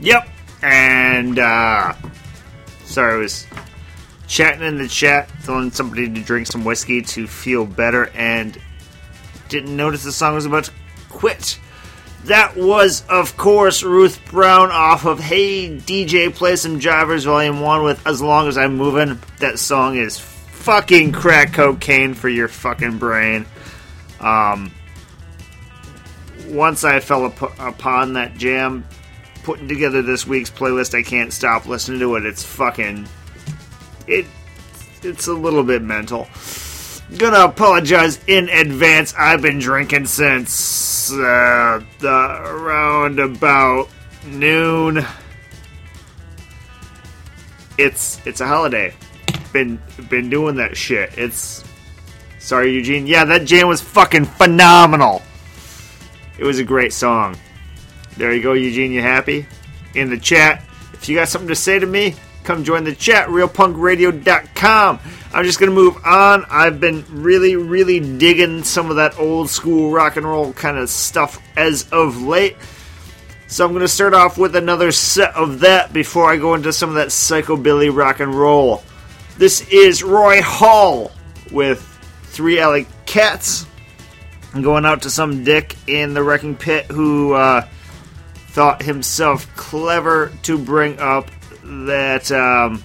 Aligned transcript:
Yep. 0.00 0.28
And 0.62 1.38
uh 1.38 1.94
sorry, 2.84 3.14
I 3.14 3.16
was 3.18 3.46
chatting 4.26 4.62
in 4.66 4.78
the 4.78 4.88
chat, 4.88 5.30
telling 5.44 5.70
somebody 5.70 6.08
to 6.08 6.20
drink 6.22 6.46
some 6.46 6.64
whiskey 6.64 7.02
to 7.02 7.26
feel 7.26 7.64
better, 7.64 8.10
and 8.14 8.58
didn't 9.48 9.76
notice 9.76 10.04
the 10.04 10.12
song 10.12 10.34
was 10.34 10.46
about 10.46 10.64
to 10.64 10.72
quit. 11.08 11.58
That 12.24 12.56
was, 12.56 13.04
of 13.08 13.36
course, 13.36 13.82
Ruth 13.82 14.20
Brown 14.30 14.70
off 14.70 15.06
of 15.06 15.20
Hey 15.20 15.76
DJ 15.78 16.34
Play 16.34 16.56
Some 16.56 16.80
Jivers 16.80 17.24
Volume 17.24 17.60
1 17.60 17.84
with 17.84 18.06
As 18.06 18.20
Long 18.20 18.48
As 18.48 18.58
I'm 18.58 18.76
Moving. 18.76 19.18
That 19.38 19.58
song 19.58 19.96
is 19.96 20.18
fucking 20.18 21.12
crack 21.12 21.54
cocaine 21.54 22.14
for 22.14 22.28
your 22.28 22.48
fucking 22.48 22.98
brain. 22.98 23.46
Um, 24.20 24.72
once 26.48 26.84
I 26.84 27.00
fell 27.00 27.26
up- 27.26 27.58
upon 27.60 28.14
that 28.14 28.36
jam, 28.36 28.84
putting 29.48 29.66
together 29.66 30.02
this 30.02 30.26
week's 30.26 30.50
playlist, 30.50 30.94
I 30.94 31.02
can't 31.02 31.32
stop 31.32 31.64
listening 31.64 32.00
to 32.00 32.16
it. 32.16 32.26
It's 32.26 32.44
fucking. 32.44 33.08
It. 34.06 34.26
It's 35.02 35.26
a 35.26 35.32
little 35.32 35.64
bit 35.64 35.80
mental. 35.80 36.28
Gonna 37.16 37.46
apologize 37.46 38.20
in 38.26 38.50
advance. 38.50 39.14
I've 39.18 39.40
been 39.40 39.58
drinking 39.58 40.04
since 40.04 41.10
uh, 41.12 41.82
the 41.98 42.42
around 42.44 43.20
about 43.20 43.88
noon. 44.26 45.02
It's 47.78 48.20
it's 48.26 48.42
a 48.42 48.46
holiday. 48.46 48.92
Been 49.54 49.80
been 50.10 50.28
doing 50.28 50.56
that 50.56 50.76
shit. 50.76 51.16
It's 51.16 51.64
sorry, 52.38 52.74
Eugene. 52.74 53.06
Yeah, 53.06 53.24
that 53.24 53.46
jam 53.46 53.68
was 53.68 53.80
fucking 53.80 54.26
phenomenal. 54.26 55.22
It 56.36 56.44
was 56.44 56.58
a 56.58 56.64
great 56.64 56.92
song. 56.92 57.34
There 58.18 58.34
you 58.34 58.42
go, 58.42 58.52
Eugene. 58.52 58.90
You 58.90 59.00
happy? 59.00 59.46
In 59.94 60.10
the 60.10 60.18
chat. 60.18 60.64
If 60.92 61.08
you 61.08 61.14
got 61.14 61.28
something 61.28 61.48
to 61.48 61.54
say 61.54 61.78
to 61.78 61.86
me, 61.86 62.16
come 62.42 62.64
join 62.64 62.82
the 62.82 62.92
chat. 62.92 63.28
RealPunkRadio.com. 63.28 64.98
I'm 65.32 65.44
just 65.44 65.60
gonna 65.60 65.70
move 65.70 65.96
on. 66.04 66.44
I've 66.50 66.80
been 66.80 67.04
really, 67.10 67.54
really 67.54 68.00
digging 68.00 68.64
some 68.64 68.90
of 68.90 68.96
that 68.96 69.20
old 69.20 69.50
school 69.50 69.92
rock 69.92 70.16
and 70.16 70.26
roll 70.26 70.52
kind 70.52 70.76
of 70.78 70.90
stuff 70.90 71.40
as 71.56 71.88
of 71.92 72.20
late. 72.20 72.56
So 73.46 73.64
I'm 73.64 73.72
gonna 73.72 73.86
start 73.86 74.14
off 74.14 74.36
with 74.36 74.56
another 74.56 74.90
set 74.90 75.32
of 75.36 75.60
that 75.60 75.92
before 75.92 76.28
I 76.28 76.38
go 76.38 76.54
into 76.54 76.72
some 76.72 76.88
of 76.88 76.96
that 76.96 77.08
psychobilly 77.08 77.94
rock 77.94 78.18
and 78.18 78.34
roll. 78.34 78.82
This 79.36 79.60
is 79.68 80.02
Roy 80.02 80.42
Hall 80.42 81.12
with 81.52 81.80
Three 82.24 82.58
Alley 82.58 82.88
Cats. 83.06 83.64
I'm 84.54 84.62
going 84.62 84.84
out 84.84 85.02
to 85.02 85.10
some 85.10 85.44
dick 85.44 85.76
in 85.86 86.14
the 86.14 86.22
wrecking 86.24 86.56
pit 86.56 86.86
who 86.86 87.34
uh, 87.34 87.68
thought 88.58 88.82
himself 88.82 89.46
clever 89.54 90.32
to 90.42 90.58
bring 90.58 90.98
up 90.98 91.30
that 91.62 92.28
um, 92.32 92.82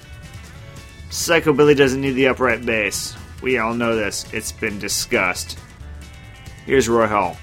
Psychobilly 1.09 1.75
doesn't 1.75 1.99
need 1.99 2.11
the 2.11 2.27
upright 2.27 2.63
bass. 2.63 3.17
We 3.41 3.57
all 3.57 3.73
know 3.73 3.95
this. 3.95 4.31
It's 4.31 4.51
been 4.51 4.77
discussed. 4.77 5.57
Here's 6.67 6.87
Roy 6.87 7.07
Hall. 7.07 7.37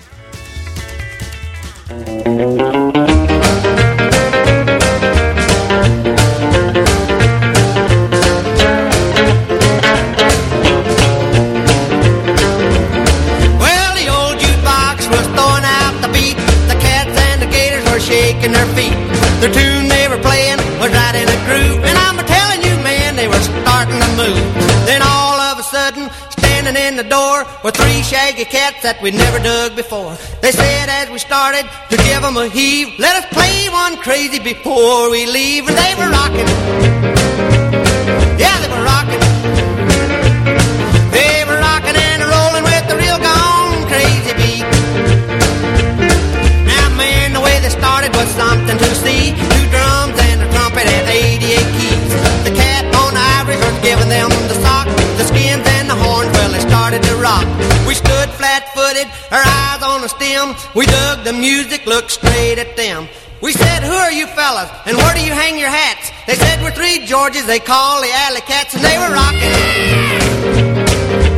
The 27.02 27.08
door 27.08 27.47
were 27.64 27.70
three 27.70 28.02
shaggy 28.02 28.44
cats 28.44 28.82
that 28.82 29.00
we'd 29.00 29.17
never 29.17 29.38
dug 29.41 29.75
before. 29.75 30.12
They 30.44 30.52
said 30.52 30.93
as 30.93 31.08
we 31.08 31.17
started 31.17 31.64
to 31.88 31.97
give 31.97 32.20
them 32.20 32.37
a 32.37 32.44
heave, 32.44 32.93
let 32.99 33.17
us 33.17 33.25
play 33.32 33.73
one 33.73 33.97
crazy 34.05 34.37
before 34.37 35.08
we 35.08 35.25
leave. 35.25 35.64
And 35.64 35.76
they 35.81 35.97
were 35.97 36.12
rocking. 36.12 36.44
Yeah, 38.37 38.52
they 38.61 38.69
were 38.69 38.85
rocking. 38.85 39.23
They 41.08 41.41
were 41.49 41.56
rocking 41.56 41.97
and 41.97 42.20
rolling 42.20 42.69
with 42.69 42.85
the 42.85 42.97
real 43.00 43.17
gone 43.17 43.81
crazy 43.88 44.37
beat. 44.37 44.69
Now, 46.69 46.85
man, 47.00 47.32
the 47.32 47.41
way 47.41 47.56
they 47.64 47.73
started 47.73 48.12
was 48.12 48.29
something 48.37 48.76
to 48.76 48.91
see. 48.93 49.32
Two 49.32 49.64
drums 49.73 50.20
and 50.29 50.44
a 50.44 50.49
trumpet 50.52 50.85
and 50.85 51.08
88 51.08 51.64
keys. 51.81 52.12
The 52.44 52.52
cat 52.52 52.85
on 52.93 53.17
the 53.17 53.25
ivory 53.41 53.56
was 53.56 53.76
giving 53.81 54.12
them 54.12 54.40
started 57.00 57.17
to 57.17 57.23
rock. 57.23 57.47
We 57.87 57.94
stood 57.94 58.31
flat 58.31 58.69
footed, 58.75 59.06
our 59.31 59.43
eyes 59.44 59.82
on 59.82 60.02
the 60.02 60.08
stem. 60.08 60.55
We 60.75 60.87
dug 60.87 61.25
the 61.25 61.32
music, 61.32 61.87
looked 61.87 62.11
straight 62.11 62.58
at 62.58 62.76
them. 62.76 63.08
We 63.43 63.52
said, 63.52 63.82
who 63.82 63.93
are 63.93 64.12
you 64.12 64.26
fellas? 64.26 64.70
And 64.87 64.97
where 64.97 65.14
do 65.14 65.25
you 65.25 65.32
hang 65.32 65.58
your 65.58 65.70
hats? 65.70 66.11
They 66.26 66.35
said, 66.35 66.62
we're 66.62 66.73
three 66.73 67.06
Georges, 67.06 67.47
they 67.47 67.58
call 67.58 68.02
the 68.02 68.11
alley 68.12 68.43
cats, 68.43 68.75
and 68.75 68.85
they 68.85 68.99
were 68.99 69.12
rocking. 69.12 69.41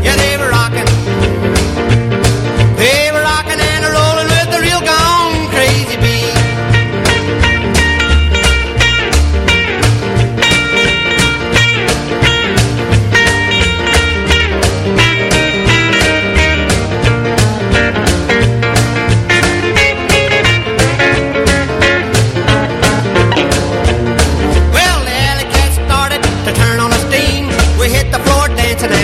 Yeah, 0.03 0.17
they 0.17 0.37
were 0.37 0.51
rocking. 0.51 0.82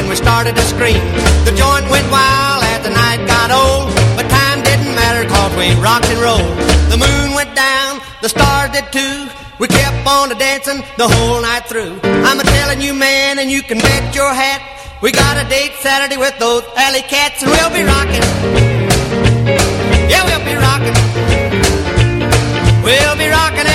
We 0.09 0.17
started 0.17 0.57
to 0.57 0.63
scream. 0.63 1.05
The 1.45 1.53
joint 1.53 1.85
went 1.93 2.09
wild 2.11 2.65
as 2.65 2.81
the 2.83 2.91
night 2.91 3.21
got 3.29 3.53
old, 3.53 3.93
but 4.17 4.25
time 4.29 4.63
didn't 4.65 4.95
matter 4.97 5.29
cause 5.29 5.53
we 5.57 5.75
rocked 5.81 6.09
and 6.09 6.21
rolled. 6.21 6.49
The 6.89 6.97
moon 6.97 7.35
went 7.35 7.55
down, 7.55 8.01
the 8.23 8.29
stars 8.29 8.71
did 8.73 8.89
too. 8.91 9.29
We 9.59 9.69
kept 9.69 10.07
on 10.07 10.33
a 10.33 10.35
dancing 10.35 10.83
the 10.97 11.09
whole 11.09 11.43
night 11.43 11.67
through. 11.67 12.01
I'm 12.03 12.41
a 12.41 12.45
telling 12.45 12.81
you, 12.81 12.95
man, 12.95 13.39
and 13.39 13.51
you 13.51 13.63
can 13.63 13.79
bet 13.79 14.15
your 14.15 14.33
hat. 14.33 14.63
We 15.03 15.13
got 15.13 15.37
a 15.37 15.49
date 15.49 15.75
Saturday 15.81 16.17
with 16.17 16.39
those 16.39 16.65
alley 16.77 17.03
cats, 17.03 17.43
and 17.43 17.51
we'll 17.51 17.71
be 17.71 17.85
rocking. 17.85 18.25
Yeah, 20.09 20.25
we'll 20.25 20.47
be 20.47 20.55
rocking. 20.57 20.97
We'll 22.83 23.17
be 23.17 23.29
rocking 23.29 23.67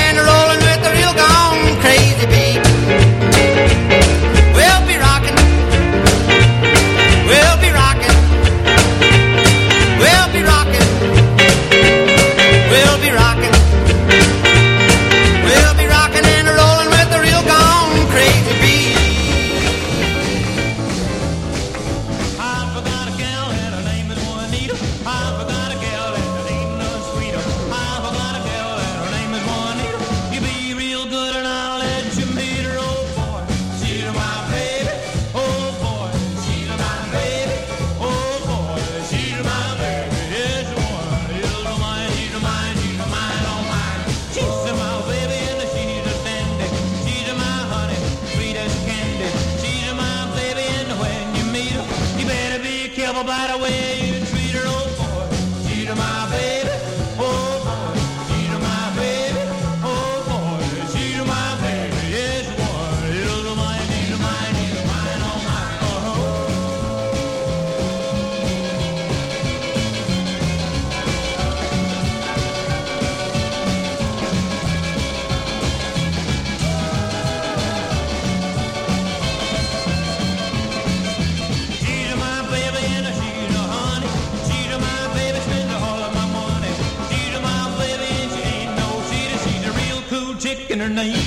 chick 90.96 91.23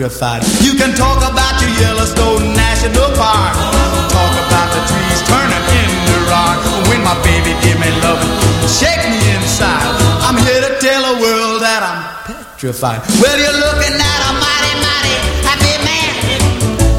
petrified. 0.00 0.40
You 0.64 0.72
can 0.80 0.96
talk 0.96 1.20
about 1.20 1.60
your 1.60 1.68
Yellowstone 1.76 2.56
National 2.56 3.12
Park. 3.20 3.52
Talk 4.08 4.34
about 4.48 4.68
the 4.72 4.80
trees 4.88 5.20
turning 5.28 5.64
into 5.76 6.16
rock. 6.32 6.56
When 6.88 7.04
my 7.04 7.12
baby 7.20 7.52
give 7.60 7.76
me 7.76 7.92
love 8.00 8.16
shake 8.64 9.04
me 9.12 9.20
inside. 9.36 9.84
I'm 10.24 10.40
here 10.40 10.62
to 10.64 10.72
tell 10.80 11.04
the 11.04 11.20
world 11.20 11.60
that 11.60 11.84
I'm 11.84 12.00
petrified. 12.24 13.04
Well, 13.20 13.36
you're 13.36 13.60
looking 13.60 13.92
at 13.92 14.20
a 14.24 14.32
mighty, 14.40 14.74
mighty 14.80 15.16
happy 15.44 15.76
man. 15.84 16.16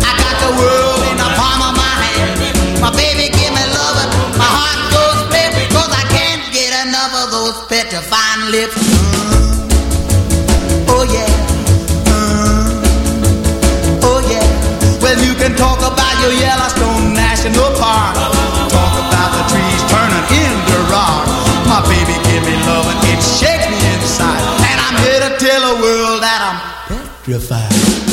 I 0.05 0.11
got 0.21 0.35
the 0.45 0.51
world 0.61 1.01
in 1.09 1.17
the 1.17 1.29
palm 1.33 1.59
of 1.65 1.73
my 1.73 1.93
hand. 2.05 2.37
My 2.85 2.93
baby 2.93 3.33
give 3.33 3.49
me 3.49 3.65
love 3.73 3.97
my 4.37 4.45
heart 4.45 4.77
goes 4.93 5.17
split 5.25 5.49
because 5.57 5.89
I 5.89 6.05
can't 6.13 6.45
get 6.53 6.69
enough 6.85 7.17
of 7.17 7.27
those 7.33 7.57
petrifying 7.65 8.53
lips. 8.53 9.20
Can 15.41 15.55
talk 15.55 15.79
about 15.79 16.21
your 16.21 16.33
Yellowstone 16.33 17.15
National 17.15 17.73
Park. 17.81 18.13
Talk 18.69 18.93
about 19.09 19.31
the 19.33 19.43
trees 19.49 19.81
turning 19.89 20.25
into 20.37 20.77
rock. 20.93 21.25
My 21.65 21.81
baby 21.89 22.13
give 22.29 22.45
me 22.45 22.53
love 22.67 22.85
and 22.85 23.01
it 23.09 23.23
shakes 23.23 23.65
me 23.65 23.79
inside. 23.95 24.37
And 24.37 24.77
I'm 24.85 24.97
here 25.01 25.19
to 25.19 25.43
tell 25.43 25.75
the 25.75 25.81
world 25.81 26.21
that 26.21 26.41
I'm 26.45 27.09
petrified. 27.25 28.10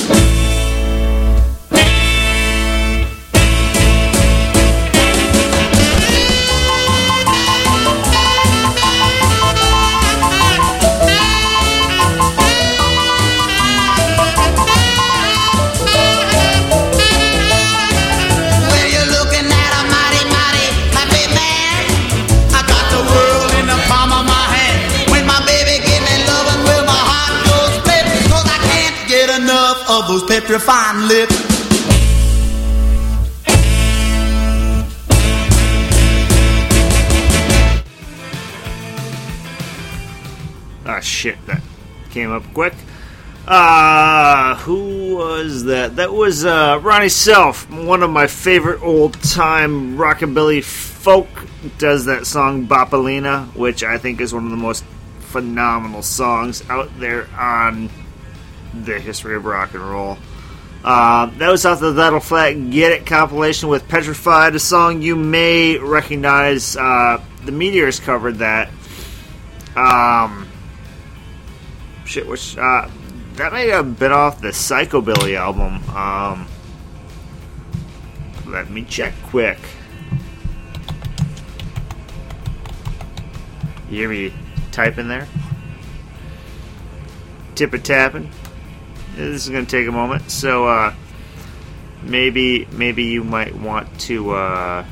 Those 30.08 30.24
petrifying 30.24 31.06
lips. 31.06 31.36
Ah, 40.86 41.00
shit, 41.00 41.36
that 41.44 41.60
came 42.08 42.32
up 42.32 42.42
quick. 42.54 42.72
Uh, 43.46 44.56
who 44.56 45.16
was 45.16 45.64
that? 45.64 45.96
That 45.96 46.10
was 46.10 46.46
uh, 46.46 46.80
Ronnie 46.82 47.10
Self, 47.10 47.70
one 47.70 48.02
of 48.02 48.08
my 48.08 48.26
favorite 48.26 48.82
old 48.82 49.22
time 49.22 49.98
rockabilly 49.98 50.64
folk. 50.64 51.28
Does 51.76 52.06
that 52.06 52.26
song 52.26 52.66
Bopalina, 52.66 53.54
which 53.54 53.84
I 53.84 53.98
think 53.98 54.22
is 54.22 54.32
one 54.32 54.46
of 54.46 54.50
the 54.50 54.56
most 54.56 54.84
phenomenal 55.20 56.00
songs 56.00 56.62
out 56.70 56.88
there 56.98 57.28
on 57.36 57.90
the 58.75 58.98
history 59.00 59.37
of 59.37 59.44
rock 59.44 59.75
and 59.75 59.82
roll. 59.82 60.18
Uh, 60.84 61.26
that 61.38 61.50
was 61.50 61.66
off 61.66 61.80
the 61.80 61.92
That'll 61.92 62.20
Flat 62.20 62.52
Get 62.70 62.92
It 62.92 63.06
compilation 63.06 63.68
with 63.68 63.88
Petrified, 63.88 64.54
a 64.54 64.58
song 64.58 65.02
you 65.02 65.16
may 65.16 65.76
recognize. 65.78 66.76
Uh, 66.76 67.22
the 67.44 67.52
Meteors 67.52 67.98
covered 67.98 68.37
that. 68.37 68.70
Um, 69.76 70.48
shit, 72.04 72.26
which 72.26 72.56
uh, 72.56 72.88
that 73.34 73.52
may 73.52 73.68
have 73.68 73.98
been 73.98 74.12
off 74.12 74.40
the 74.40 74.48
Psychobilly 74.48 75.37
album. 75.37 75.82
Um, 75.94 76.48
let 78.46 78.70
me 78.70 78.84
check 78.84 79.14
quick. 79.25 79.58
You 83.90 83.96
hear 83.96 84.08
me 84.08 84.32
typing 84.70 85.08
there? 85.08 85.26
Tip 87.54 87.72
Tipper 87.72 87.78
tapping. 87.78 88.30
This 89.18 89.46
is 89.46 89.48
going 89.48 89.66
to 89.66 89.70
take 89.70 89.88
a 89.88 89.92
moment, 89.92 90.30
so 90.30 90.68
uh, 90.68 90.94
maybe 92.04 92.66
maybe 92.70 93.02
you 93.02 93.25
might 93.25 93.52
want 93.52 93.98
to 94.02 94.30
uh, 94.30 94.84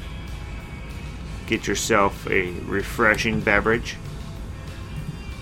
get 1.47 1.69
yourself 1.69 2.29
a 2.29 2.51
refreshing 2.65 3.39
beverage. 3.39 3.97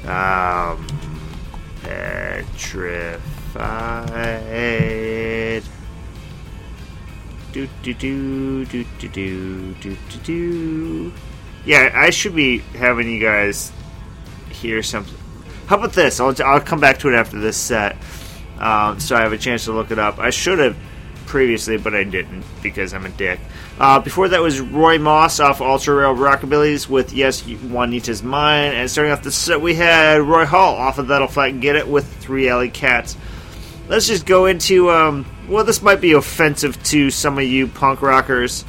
Um, 0.06 0.86
petrified. 1.80 3.22
Do 7.52 7.66
do 7.82 7.94
do 7.94 8.66
do 8.66 8.84
do 8.98 9.08
do 9.08 9.74
do 9.80 9.96
do 10.10 10.18
do. 10.24 11.12
Yeah, 11.64 11.90
I 11.94 12.10
should 12.10 12.36
be 12.36 12.58
having 12.58 13.10
you 13.10 13.18
guys 13.18 13.72
hear 14.50 14.82
something. 14.82 15.16
How 15.68 15.76
about 15.76 15.94
this? 15.94 16.20
I'll 16.20 16.34
I'll 16.44 16.60
come 16.60 16.80
back 16.80 16.98
to 16.98 17.08
it 17.08 17.14
after 17.14 17.40
this 17.40 17.56
set, 17.56 17.96
um, 18.58 19.00
so 19.00 19.16
I 19.16 19.20
have 19.20 19.32
a 19.32 19.38
chance 19.38 19.64
to 19.64 19.72
look 19.72 19.90
it 19.90 19.98
up. 19.98 20.18
I 20.18 20.30
should 20.30 20.58
have 20.58 20.76
previously, 21.26 21.76
but 21.76 21.94
I 21.94 22.04
didn't 22.04 22.44
because 22.62 22.94
I'm 22.94 23.06
a 23.06 23.10
dick. 23.10 23.40
Uh, 23.78 23.98
before 23.98 24.28
that 24.28 24.40
was 24.40 24.60
Roy 24.60 24.98
Moss 24.98 25.40
off 25.40 25.60
Ultra 25.60 25.96
Rail 25.96 26.14
Rockabilly's 26.14 26.88
with 26.88 27.12
Yes 27.12 27.42
Juanita's 27.42 28.22
Mine, 28.22 28.72
and 28.72 28.88
starting 28.90 29.12
off 29.12 29.22
the 29.22 29.32
set 29.32 29.60
we 29.60 29.74
had 29.74 30.20
Roy 30.22 30.44
Hall 30.44 30.74
off 30.76 30.98
of 30.98 31.08
That'll 31.08 31.26
Flat 31.26 31.60
Get 31.60 31.76
It 31.76 31.88
with 31.88 32.06
Three 32.18 32.48
Alley 32.48 32.70
Cats. 32.70 33.16
Let's 33.88 34.06
just 34.06 34.26
go 34.26 34.46
into 34.46 34.90
um, 34.90 35.26
well, 35.48 35.64
this 35.64 35.82
might 35.82 36.00
be 36.00 36.12
offensive 36.12 36.80
to 36.84 37.10
some 37.10 37.36
of 37.38 37.44
you 37.44 37.66
punk 37.66 38.00
rockers. 38.00 38.64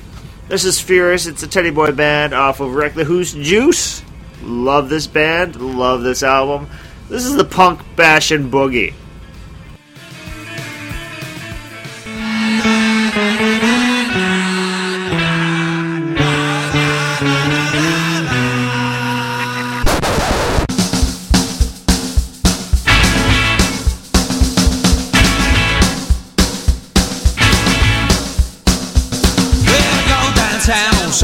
This 0.47 0.65
is 0.65 0.79
Furious. 0.79 1.25
It's 1.25 1.43
a 1.43 1.47
Teddy 1.47 1.71
Boy 1.71 1.91
band 1.91 2.33
off 2.33 2.59
of 2.59 2.75
Wreck 2.75 2.93
the 2.93 3.03
Who's 3.03 3.33
Juice. 3.33 4.03
Love 4.41 4.89
this 4.89 5.07
band. 5.07 5.55
Love 5.55 6.01
this 6.01 6.21
album. 6.21 6.69
This 7.09 7.25
is 7.25 7.35
the 7.35 7.45
punk 7.45 7.81
bash 7.95 8.31
and 8.31 8.51
boogie. 8.51 8.93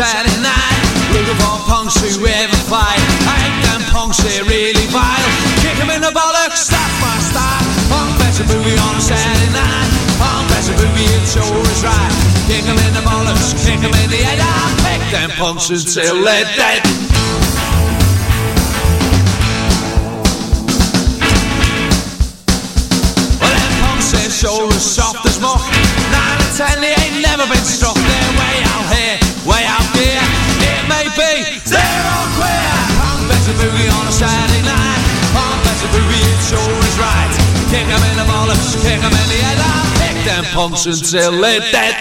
Saturday 0.01 0.41
night 0.41 0.81
Looking 1.13 1.35
for 1.43 1.59
punks 1.67 1.99
who 1.99 2.25
ever 2.25 2.59
fight. 2.71 2.97
Ain't 3.35 3.59
them 3.67 3.81
punks, 3.91 4.17
they're 4.23 4.45
really 4.45 4.87
vile. 4.87 5.29
Kick 5.59 5.77
'em 5.77 5.91
in 5.91 6.01
the 6.01 6.09
bollocks, 6.09 6.71
that's 6.71 6.95
my 7.03 7.17
style. 7.19 7.65
Punk 7.91 8.17
best 8.17 8.39
a 8.39 8.45
movie 8.47 8.77
on 8.79 8.95
a 8.95 9.01
Saturday 9.01 9.51
night. 9.51 9.89
Punk 10.17 10.47
best 10.49 10.69
a 10.71 10.73
movie, 10.79 11.03
it 11.03 11.25
sure 11.27 11.61
is 11.67 11.83
right. 11.83 12.13
Kick 12.47 12.63
'em 12.63 12.79
in 12.79 12.93
the 12.93 13.03
bollocks, 13.03 13.51
kick 13.65 13.83
'em 13.83 13.93
in 13.93 14.09
the 14.09 14.23
head. 14.23 14.39
I'll 14.39 14.73
pick 14.87 15.01
them 15.11 15.31
punks 15.37 15.69
until 15.69 16.23
they're 16.23 16.49
dead. 16.55 16.81
Well, 23.41 23.53
them 23.59 23.73
punks, 23.83 24.07
they're 24.15 24.31
sure 24.31 24.71
as 24.71 24.85
soft 24.95 25.25
as 25.25 25.37
muck. 25.41 25.61
Nine 26.15 26.39
and 26.45 26.53
ten, 26.57 26.79
they 26.79 26.95
ain't 27.03 27.19
never 27.21 27.45
been 27.47 27.65
struck. 27.65 27.95
They're 27.95 28.33
way 28.39 28.55
out 28.73 28.85
here, 28.95 29.19
way 29.45 29.65
out 29.65 29.80
be 31.21 31.77
all 31.77 32.27
queer. 32.37 32.73
Punk 32.97 33.21
better 33.29 33.55
boogie 33.59 33.89
on 33.97 34.07
a 34.07 34.11
Saturday 34.11 34.63
night. 34.65 35.01
Punk 35.33 35.57
better 35.65 35.89
boogie, 35.93 36.25
it 36.33 36.41
sure 36.49 36.79
is 36.89 36.97
right. 36.97 37.31
Kick 37.69 37.87
'em 37.87 38.03
in 38.09 38.15
the 38.17 38.27
bollocks, 38.31 38.75
kick 38.81 39.01
'em 39.03 39.13
in 39.21 39.27
the 39.29 39.39
head. 39.45 39.59
I'll 39.59 39.89
pick 40.01 40.17
them 40.25 40.45
punks 40.53 40.85
until 40.85 41.31
they're 41.41 41.65
dead. 41.71 41.95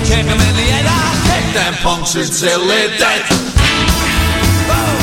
In 0.00 0.04
bollocks, 0.04 0.08
kick 0.08 0.26
'em 0.26 0.40
in 0.40 0.56
the 0.56 0.62
head. 0.62 0.86
I'll 0.86 1.16
kick 1.28 1.54
them 1.54 1.74
punks 1.82 2.14
until 2.14 2.66
they're 2.66 2.98
dead. 2.98 3.22
Oh. 4.68 5.00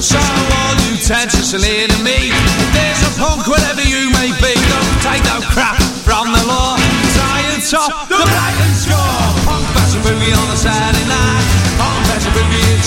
So 0.00 0.18
all 0.18 1.97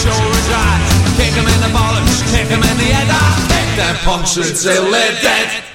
sure. 0.02 0.32
Kick 1.18 1.38
'em 1.38 1.48
in 1.48 1.60
the 1.62 1.72
bollocks, 1.78 2.22
kick 2.32 2.50
'em 2.52 2.64
in 2.64 2.78
the 2.78 2.90
head. 2.96 3.10
I 3.10 3.28
kick 3.52 3.70
them 3.78 3.96
punks 4.06 4.38
until 4.38 4.90
they're 4.92 5.22
dead. 5.22 5.71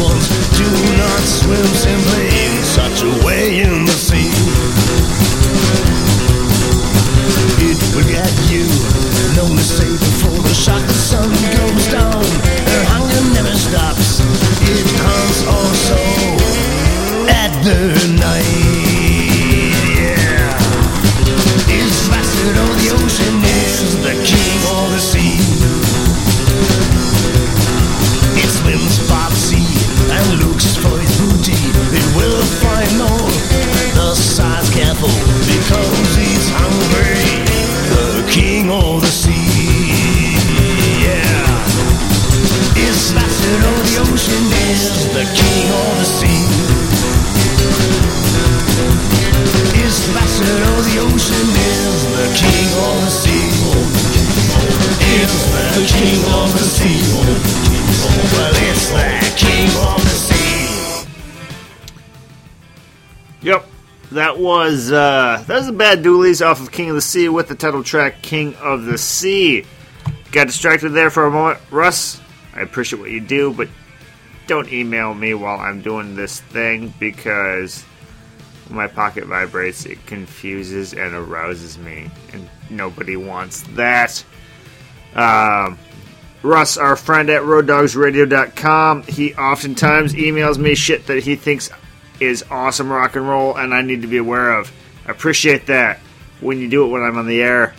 Do 0.00 0.64
not 0.96 1.20
swim 1.20 1.66
simply 1.76 2.28
in 2.28 2.64
such 2.64 3.02
a 3.02 3.26
way. 3.26 3.60
In 3.60 3.79
that 65.90 65.96
Bad 65.96 66.04
Doolies 66.04 66.40
off 66.40 66.60
of 66.60 66.70
King 66.70 66.90
of 66.90 66.94
the 66.94 67.00
Sea 67.00 67.28
with 67.28 67.48
the 67.48 67.56
title 67.56 67.82
track 67.82 68.22
King 68.22 68.54
of 68.56 68.84
the 68.84 68.96
Sea. 68.96 69.64
Got 70.30 70.46
distracted 70.46 70.90
there 70.90 71.10
for 71.10 71.26
a 71.26 71.30
moment. 71.32 71.58
Russ, 71.72 72.20
I 72.54 72.60
appreciate 72.60 73.00
what 73.00 73.10
you 73.10 73.20
do, 73.20 73.52
but 73.52 73.68
don't 74.46 74.72
email 74.72 75.12
me 75.14 75.34
while 75.34 75.58
I'm 75.58 75.82
doing 75.82 76.14
this 76.14 76.40
thing 76.40 76.94
because 77.00 77.84
my 78.68 78.86
pocket 78.86 79.24
vibrates, 79.24 79.84
it 79.84 80.06
confuses 80.06 80.92
and 80.92 81.12
arouses 81.12 81.76
me, 81.76 82.08
and 82.32 82.48
nobody 82.70 83.16
wants 83.16 83.62
that. 83.74 84.24
Um, 85.16 85.76
Russ, 86.44 86.76
our 86.76 86.94
friend 86.94 87.28
at 87.30 87.42
roaddogsradio.com, 87.42 89.02
he 89.04 89.34
oftentimes 89.34 90.14
emails 90.14 90.56
me 90.56 90.76
shit 90.76 91.08
that 91.08 91.24
he 91.24 91.34
thinks 91.34 91.68
is 92.20 92.44
awesome 92.48 92.92
rock 92.92 93.16
and 93.16 93.28
roll 93.28 93.56
and 93.56 93.74
I 93.74 93.82
need 93.82 94.02
to 94.02 94.08
be 94.08 94.18
aware 94.18 94.52
of. 94.52 94.70
Appreciate 95.10 95.66
that. 95.66 95.98
When 96.40 96.58
you 96.58 96.68
do 96.68 96.84
it 96.84 96.88
when 96.88 97.02
I'm 97.02 97.18
on 97.18 97.26
the 97.26 97.42
air, 97.42 97.74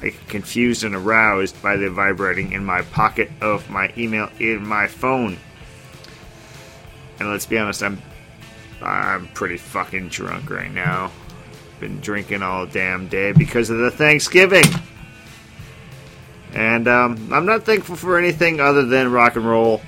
I 0.00 0.10
get 0.10 0.28
confused 0.28 0.84
and 0.84 0.94
aroused 0.94 1.60
by 1.62 1.76
the 1.76 1.90
vibrating 1.90 2.52
in 2.52 2.64
my 2.64 2.82
pocket 2.82 3.30
of 3.40 3.68
my 3.68 3.92
email 3.96 4.30
in 4.38 4.66
my 4.66 4.86
phone. 4.86 5.36
And 7.18 7.28
let's 7.28 7.46
be 7.46 7.58
honest, 7.58 7.82
I'm 7.82 8.00
I'm 8.80 9.26
pretty 9.28 9.56
fucking 9.56 10.08
drunk 10.08 10.50
right 10.50 10.72
now. 10.72 11.10
Been 11.80 12.00
drinking 12.00 12.42
all 12.42 12.66
damn 12.66 13.08
day 13.08 13.32
because 13.32 13.70
of 13.70 13.78
the 13.78 13.90
Thanksgiving. 13.90 14.64
And 16.54 16.88
um, 16.88 17.32
I'm 17.32 17.44
not 17.44 17.64
thankful 17.64 17.96
for 17.96 18.18
anything 18.18 18.60
other 18.60 18.84
than 18.84 19.12
rock 19.12 19.36
and 19.36 19.46
roll 19.46 19.82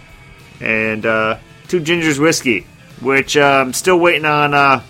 and 0.60 1.06
uh, 1.06 1.38
two 1.68 1.80
gingers 1.80 2.18
whiskey, 2.18 2.66
which 3.00 3.36
uh, 3.36 3.62
I'm 3.64 3.72
still 3.72 3.98
waiting 3.98 4.24
on. 4.24 4.54
Uh, 4.54 4.82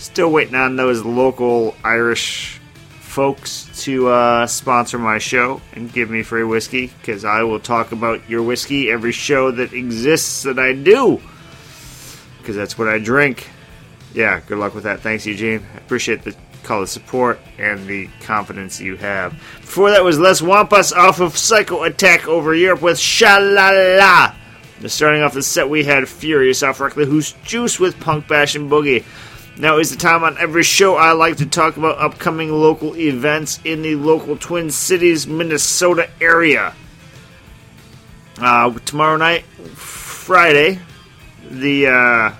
still 0.00 0.30
waiting 0.30 0.54
on 0.54 0.76
those 0.76 1.04
local 1.04 1.76
Irish 1.84 2.60
folks 3.00 3.68
to 3.84 4.08
uh, 4.08 4.46
sponsor 4.46 4.98
my 4.98 5.18
show 5.18 5.60
and 5.72 5.92
give 5.92 6.08
me 6.08 6.22
free 6.22 6.44
whiskey 6.44 6.86
because 6.86 7.24
I 7.24 7.42
will 7.42 7.60
talk 7.60 7.92
about 7.92 8.28
your 8.30 8.42
whiskey 8.42 8.90
every 8.90 9.12
show 9.12 9.50
that 9.50 9.72
exists 9.72 10.44
that 10.44 10.58
I 10.58 10.72
do 10.72 11.20
because 12.38 12.56
that's 12.56 12.78
what 12.78 12.88
I 12.88 12.98
drink. 12.98 13.48
Yeah, 14.14 14.40
good 14.46 14.58
luck 14.58 14.74
with 14.74 14.84
that. 14.84 15.00
Thanks, 15.00 15.26
Eugene. 15.26 15.64
I 15.74 15.78
appreciate 15.78 16.22
the 16.22 16.34
call 16.62 16.82
of 16.82 16.88
support 16.88 17.40
and 17.58 17.86
the 17.86 18.08
confidence 18.22 18.80
you 18.80 18.96
have. 18.96 19.32
Before 19.60 19.90
that 19.90 20.04
was 20.04 20.18
Les 20.18 20.40
Wampas 20.40 20.92
off 20.92 21.20
of 21.20 21.36
Psycho 21.36 21.82
Attack 21.82 22.26
over 22.26 22.54
Europe 22.54 22.82
with 22.82 22.98
Shalala. 22.98 24.34
Starting 24.86 25.22
off 25.22 25.34
the 25.34 25.42
set, 25.42 25.68
we 25.68 25.84
had 25.84 26.08
Furious 26.08 26.62
off 26.62 26.80
Reckless 26.80 27.06
Who's 27.06 27.32
Juice 27.44 27.78
with 27.78 28.00
Punk 28.00 28.26
Bash 28.26 28.54
and 28.54 28.70
Boogie. 28.70 29.04
Now 29.60 29.76
is 29.76 29.90
the 29.90 29.98
time 29.98 30.24
on 30.24 30.38
every 30.38 30.62
show 30.62 30.96
I 30.96 31.12
like 31.12 31.36
to 31.36 31.46
talk 31.46 31.76
about 31.76 31.98
upcoming 31.98 32.50
local 32.50 32.96
events 32.96 33.60
in 33.62 33.82
the 33.82 33.94
local 33.94 34.38
Twin 34.38 34.70
Cities, 34.70 35.26
Minnesota 35.26 36.08
area. 36.18 36.74
Uh, 38.38 38.72
tomorrow 38.86 39.18
night, 39.18 39.44
Friday, 39.74 40.78
the 41.50 41.88
uh, 41.88 42.32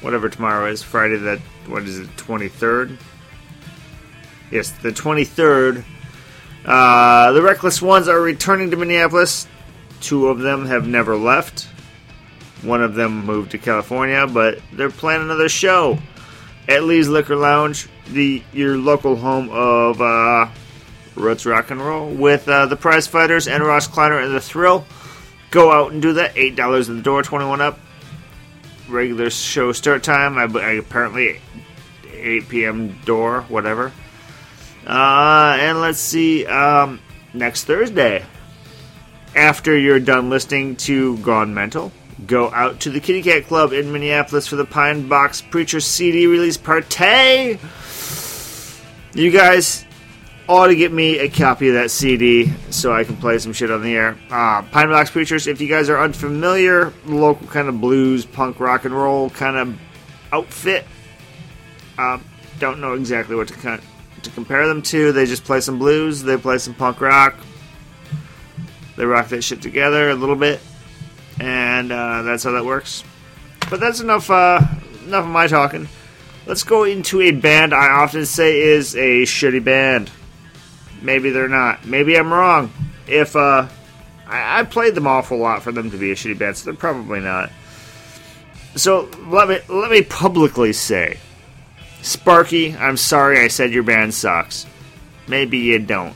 whatever 0.00 0.28
tomorrow 0.28 0.68
is, 0.68 0.82
Friday 0.82 1.14
the 1.14 1.40
what 1.68 1.84
is 1.84 2.00
it, 2.00 2.08
twenty 2.16 2.48
third? 2.48 2.98
Yes, 4.50 4.72
the 4.72 4.90
twenty 4.90 5.24
third. 5.24 5.84
Uh, 6.64 7.30
the 7.30 7.40
Reckless 7.40 7.80
Ones 7.80 8.08
are 8.08 8.20
returning 8.20 8.72
to 8.72 8.76
Minneapolis. 8.76 9.46
Two 10.00 10.26
of 10.26 10.40
them 10.40 10.66
have 10.66 10.88
never 10.88 11.16
left. 11.16 11.68
One 12.62 12.82
of 12.82 12.94
them 12.94 13.24
moved 13.24 13.52
to 13.52 13.58
California, 13.58 14.26
but 14.26 14.60
they're 14.72 14.90
planning 14.90 15.26
another 15.26 15.48
show 15.48 15.98
at 16.68 16.84
Lee's 16.84 17.08
Liquor 17.08 17.36
Lounge, 17.36 17.88
the 18.08 18.42
your 18.52 18.76
local 18.76 19.16
home 19.16 19.50
of 19.50 20.00
uh, 20.00 20.48
Roots 21.14 21.46
Rock 21.46 21.70
and 21.70 21.80
Roll, 21.80 22.10
with 22.10 22.48
uh, 22.48 22.66
the 22.66 22.76
Prize 22.76 23.06
Fighters 23.06 23.46
and 23.46 23.64
Ross 23.64 23.86
Kleiner 23.86 24.18
and 24.18 24.34
the 24.34 24.40
Thrill. 24.40 24.86
Go 25.50 25.70
out 25.70 25.92
and 25.92 26.02
do 26.02 26.14
that. 26.14 26.36
Eight 26.36 26.56
dollars 26.56 26.88
at 26.88 26.96
the 26.96 27.02
door, 27.02 27.22
twenty-one 27.22 27.60
up. 27.60 27.78
Regular 28.88 29.30
show 29.30 29.72
start 29.72 30.02
time. 30.02 30.38
I, 30.38 30.44
I 30.60 30.72
apparently 30.72 31.40
8 32.26 32.48
p.m. 32.48 32.98
door, 33.04 33.42
whatever. 33.42 33.92
Uh, 34.86 35.56
and 35.58 35.80
let's 35.80 35.98
see. 35.98 36.46
Um, 36.46 37.00
next 37.34 37.64
Thursday, 37.64 38.24
after 39.34 39.76
you're 39.76 40.00
done 40.00 40.30
listening 40.30 40.76
to 40.76 41.18
Gone 41.18 41.54
Mental, 41.54 41.92
go 42.24 42.50
out 42.52 42.80
to 42.80 42.90
the 42.90 43.00
Kitty 43.00 43.22
Cat 43.22 43.46
Club 43.46 43.72
in 43.72 43.92
Minneapolis 43.92 44.46
for 44.46 44.56
the 44.56 44.64
Pine 44.64 45.08
Box 45.08 45.42
Preacher 45.42 45.80
CD 45.80 46.26
release 46.26 46.56
party. 46.56 47.58
You 49.12 49.30
guys 49.30 49.84
ought 50.48 50.68
to 50.68 50.76
get 50.76 50.92
me 50.92 51.18
a 51.18 51.28
copy 51.28 51.68
of 51.68 51.74
that 51.74 51.90
CD 51.90 52.52
so 52.70 52.94
I 52.94 53.04
can 53.04 53.16
play 53.16 53.38
some 53.38 53.52
shit 53.52 53.70
on 53.70 53.82
the 53.82 53.94
air. 53.94 54.16
Uh, 54.30 54.62
Pine 54.62 54.88
Box 54.88 55.10
Preachers, 55.10 55.46
if 55.46 55.60
you 55.60 55.68
guys 55.68 55.88
are 55.88 55.98
unfamiliar, 55.98 56.92
local 57.04 57.46
kind 57.48 57.68
of 57.68 57.80
blues, 57.80 58.24
punk, 58.24 58.60
rock 58.60 58.84
and 58.84 58.94
roll 58.94 59.30
kind 59.30 59.56
of 59.56 59.78
outfit. 60.32 60.86
Um, 61.98 62.24
don't 62.58 62.80
know 62.80 62.94
exactly 62.94 63.36
what 63.36 63.48
to 63.48 63.80
to 64.22 64.30
compare 64.30 64.66
them 64.66 64.82
to. 64.82 65.12
They 65.12 65.26
just 65.26 65.44
play 65.44 65.60
some 65.60 65.78
blues, 65.78 66.22
they 66.22 66.36
play 66.36 66.58
some 66.58 66.74
punk 66.74 67.00
rock. 67.00 67.36
They 68.96 69.04
rock 69.04 69.28
that 69.28 69.42
shit 69.42 69.60
together 69.60 70.10
a 70.10 70.14
little 70.14 70.36
bit, 70.36 70.60
and 71.40 71.92
uh, 71.92 72.22
that's 72.22 72.44
how 72.44 72.52
that 72.52 72.64
works. 72.64 73.04
But 73.70 73.80
that's 73.80 74.00
enough. 74.00 74.30
Uh, 74.30 74.60
enough 75.06 75.24
of 75.24 75.30
my 75.30 75.46
talking. 75.46 75.88
Let's 76.46 76.62
go 76.62 76.84
into 76.84 77.20
a 77.20 77.32
band 77.32 77.74
I 77.74 77.88
often 77.88 78.24
say 78.24 78.60
is 78.60 78.94
a 78.94 79.22
shitty 79.22 79.64
band. 79.64 80.10
Maybe 81.02 81.30
they're 81.30 81.48
not. 81.48 81.84
Maybe 81.84 82.16
I'm 82.16 82.32
wrong. 82.32 82.72
If 83.06 83.34
uh, 83.34 83.68
I, 84.26 84.60
I 84.60 84.62
played 84.64 84.94
them 84.94 85.06
awful 85.06 85.38
lot 85.38 85.62
for 85.62 85.72
them 85.72 85.90
to 85.90 85.96
be 85.96 86.12
a 86.12 86.14
shitty 86.14 86.38
band, 86.38 86.56
so 86.56 86.66
they're 86.66 86.78
probably 86.78 87.20
not. 87.20 87.50
So 88.76 89.08
let 89.26 89.48
me 89.48 89.58
let 89.68 89.90
me 89.90 90.02
publicly 90.02 90.72
say, 90.72 91.18
Sparky, 92.02 92.76
I'm 92.76 92.96
sorry 92.96 93.40
I 93.40 93.48
said 93.48 93.72
your 93.72 93.82
band 93.82 94.14
sucks. 94.14 94.66
Maybe 95.26 95.58
you 95.58 95.78
don't. 95.78 96.14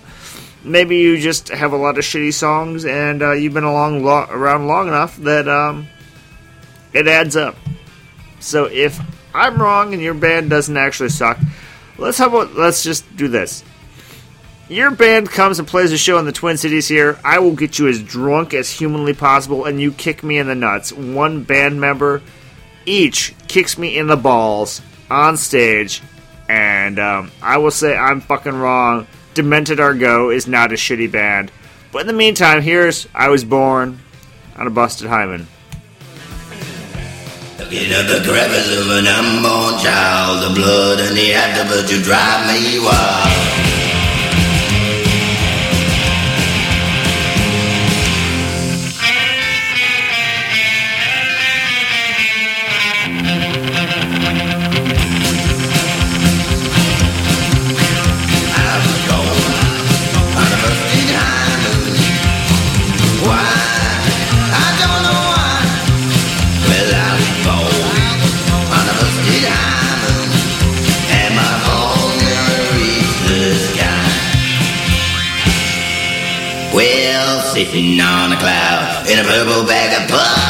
Maybe 0.63 0.97
you 0.97 1.19
just 1.19 1.49
have 1.49 1.73
a 1.73 1.77
lot 1.77 1.97
of 1.97 2.05
shitty 2.05 2.35
songs, 2.35 2.85
and 2.85 3.23
uh, 3.23 3.33
you've 3.33 3.55
been 3.55 3.65
along 3.65 4.05
lo- 4.05 4.27
around 4.29 4.67
long 4.67 4.89
enough 4.89 5.17
that 5.19 5.49
um, 5.49 5.89
it 6.93 7.09
adds 7.09 7.37
up. 7.37 7.57
So 8.41 8.67
if 8.67 9.01
I'm 9.35 9.61
wrong 9.61 9.95
and 9.95 10.03
your 10.03 10.15
band 10.15 10.51
doesn't 10.51 10.77
actually 10.77 11.09
suck, 11.11 11.39
let's 11.99 12.19
how 12.19 12.29
about 12.29 12.55
let's 12.55 12.83
just 12.83 13.17
do 13.17 13.29
this. 13.29 13.65
Your 14.69 14.93
band 14.93 15.29
comes 15.29 15.59
and 15.59 15.67
plays 15.67 15.91
a 15.91 15.99
show 15.99 16.19
in 16.19 16.27
the 16.27 16.33
Twin 16.33 16.57
Cities 16.57 16.87
here. 16.87 17.19
I 17.25 17.41
will 17.41 17.57
get 17.57 17.79
you 17.79 17.89
as 17.89 18.01
drunk 18.01 18.55
as 18.55 18.71
humanly 18.71 19.15
possible, 19.15 19.65
and 19.65 19.81
you 19.81 19.91
kick 19.93 20.23
me 20.23 20.39
in 20.39 20.47
the 20.47 20.55
nuts. 20.55 20.93
One 20.93 21.43
band 21.43 21.81
member 21.81 22.23
each 22.87 23.35
kicks 23.49 23.77
me 23.77 23.99
in 23.99 24.07
the 24.07 24.17
balls 24.17 24.81
on 25.11 25.37
stage, 25.37 26.03
and 26.49 26.99
um, 26.99 27.33
I 27.43 27.59
will 27.59 27.71
say 27.71 27.97
I'm 27.97 28.21
fucking 28.21 28.55
wrong. 28.55 29.07
Demented 29.35 29.81
Are 29.81 29.95
Go 29.95 30.31
is 30.31 30.47
not 30.47 30.73
a 30.73 30.77
shitty 30.77 31.11
band. 31.11 31.53
But 31.93 32.03
in 32.03 32.07
the 32.07 32.13
meantime, 32.13 32.63
here's 32.63 33.07
I 33.15 33.29
Was 33.29 33.45
Born 33.45 34.01
on 34.57 34.67
a 34.67 34.71
Busted 34.71 35.09
Hymen. 35.09 35.47
Looking 37.59 37.93
at 37.93 38.09
the 38.09 38.23
crevice 38.27 38.77
of 38.79 38.91
an 38.91 39.07
unborn 39.07 39.79
child, 39.83 40.51
the 40.51 40.61
blood 40.61 41.01
and 41.01 41.17
the 41.17 41.33
afterbirth 41.35 41.89
to 41.91 42.03
drive 42.03 42.47
me 42.49 42.81
wild. 42.81 43.70
Sitting 77.53 77.99
on 77.99 78.31
a 78.33 78.37
cloud 78.39 79.11
in 79.11 79.19
a 79.19 79.25
purple 79.25 79.67
bag 79.67 79.91
of 79.99 80.09
pud, 80.09 80.50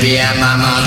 baby, 0.00 0.16
and 0.18 0.40
my 0.40 0.56
mom's 0.56 0.79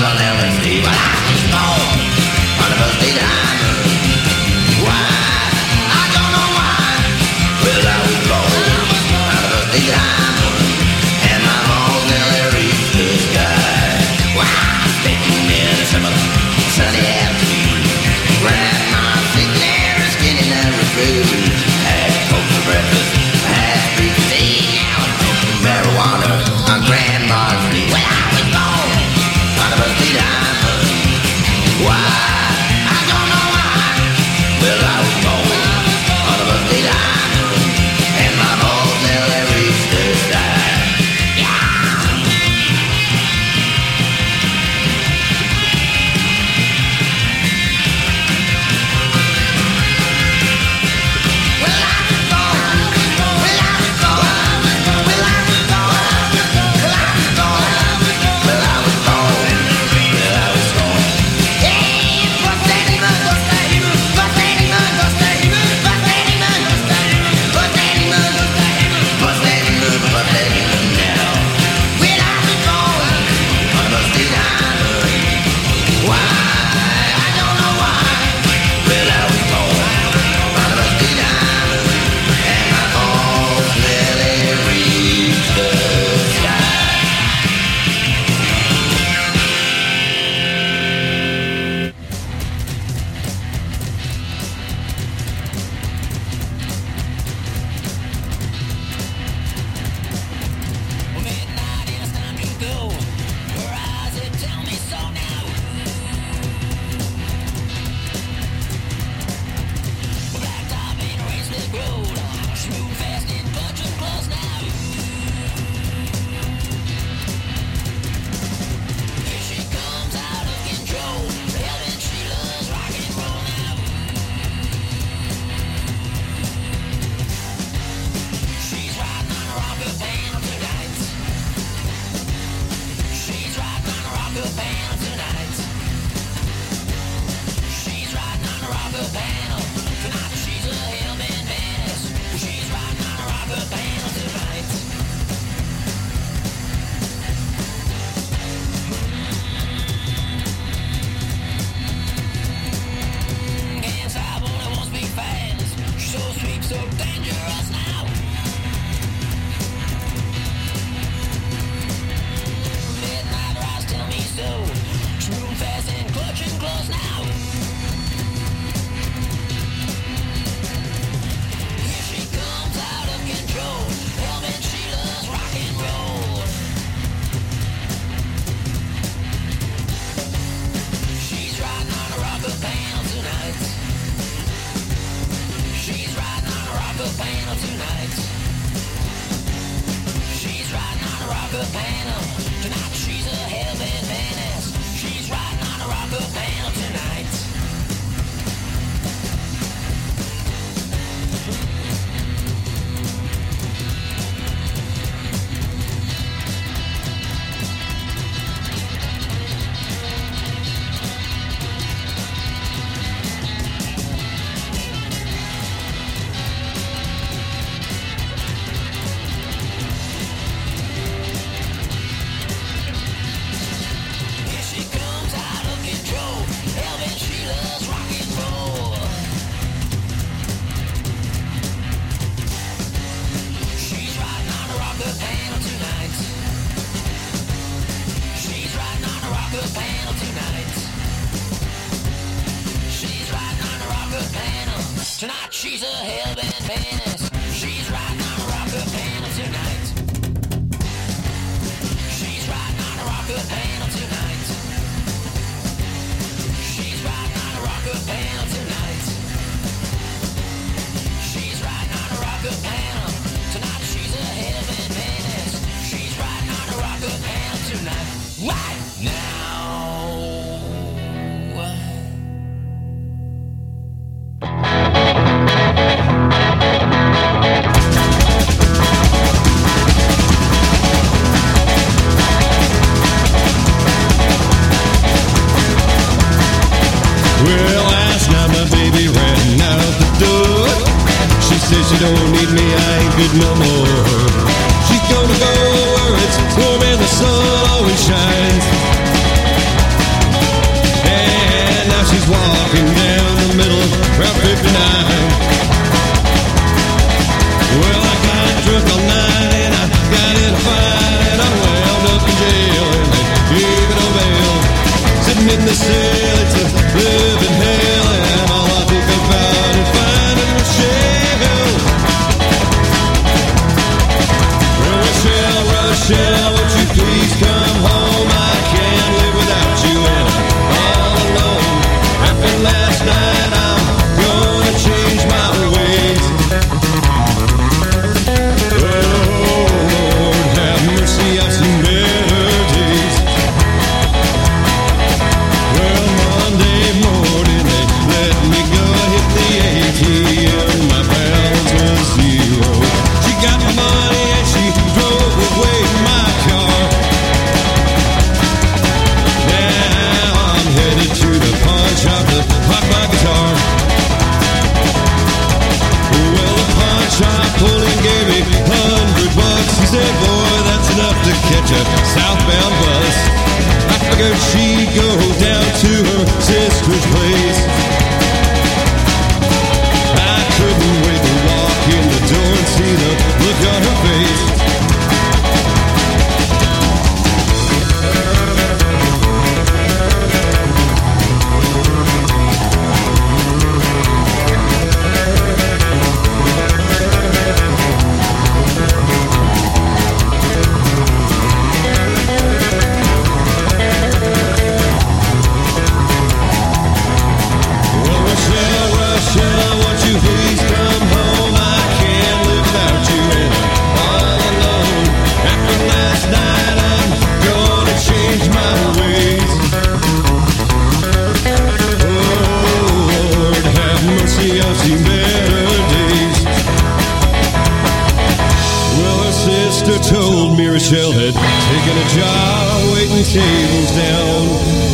Rochelle 430.94 431.12
had 431.12 431.34
taken 431.34 431.98
a 431.98 432.08
job 432.14 432.94
waiting 432.94 433.26
tables 433.26 433.92
down 433.98 434.46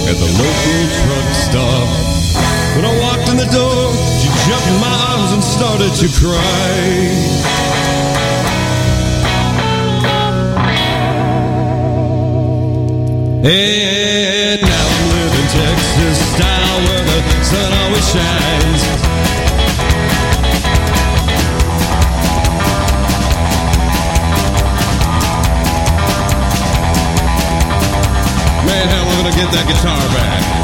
at 0.07 0.15
the 0.15 0.29
local 0.39 0.79
truck 0.95 1.27
stop. 1.35 1.87
When 2.77 2.85
I 2.85 2.99
walked 3.01 3.27
in 3.27 3.35
the 3.35 3.49
door, 3.51 3.91
she 4.15 4.29
jumped 4.47 4.67
in 4.69 4.79
my 4.79 4.95
arms 5.11 5.33
and 5.33 5.43
started 5.43 5.91
to 5.99 6.07
cry. 6.15 6.39
And 13.43 14.61
now 14.61 14.87
I'm 14.95 15.09
living 15.19 15.47
Texas 15.51 16.17
style 16.31 16.79
where 16.87 17.03
the 17.03 17.43
sun 17.43 17.73
always 17.73 18.09
shines. 18.09 19.09
Get 29.39 29.51
that 29.53 29.67
guitar 29.69 29.95
back? 30.11 30.59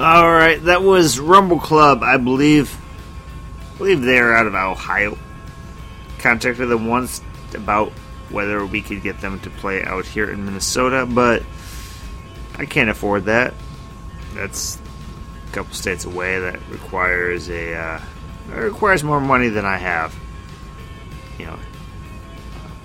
All 0.00 0.32
right, 0.32 0.62
that 0.64 0.82
was 0.82 1.20
Rumble 1.20 1.60
Club, 1.60 2.02
I 2.02 2.16
believe. 2.16 2.74
I 3.74 3.76
believe 3.76 4.00
they're 4.00 4.34
out 4.34 4.46
of 4.46 4.54
Ohio. 4.54 5.18
Contacted 6.18 6.70
them 6.70 6.86
once 6.86 7.20
about 7.54 7.92
whether 8.30 8.64
we 8.64 8.80
could 8.80 9.02
get 9.02 9.20
them 9.20 9.40
to 9.40 9.50
play 9.50 9.84
out 9.84 10.06
here 10.06 10.30
in 10.30 10.46
Minnesota, 10.46 11.04
but 11.04 11.42
I 12.56 12.64
can't 12.64 12.88
afford 12.88 13.26
that. 13.26 13.52
That's 14.32 14.78
couple 15.54 15.72
states 15.74 16.04
away. 16.04 16.40
That 16.40 16.58
requires 16.68 17.48
a 17.48 17.74
uh, 17.74 18.00
requires 18.50 19.04
more 19.04 19.20
money 19.20 19.48
than 19.48 19.64
I 19.64 19.76
have. 19.76 20.14
You 21.38 21.46
know, 21.46 21.58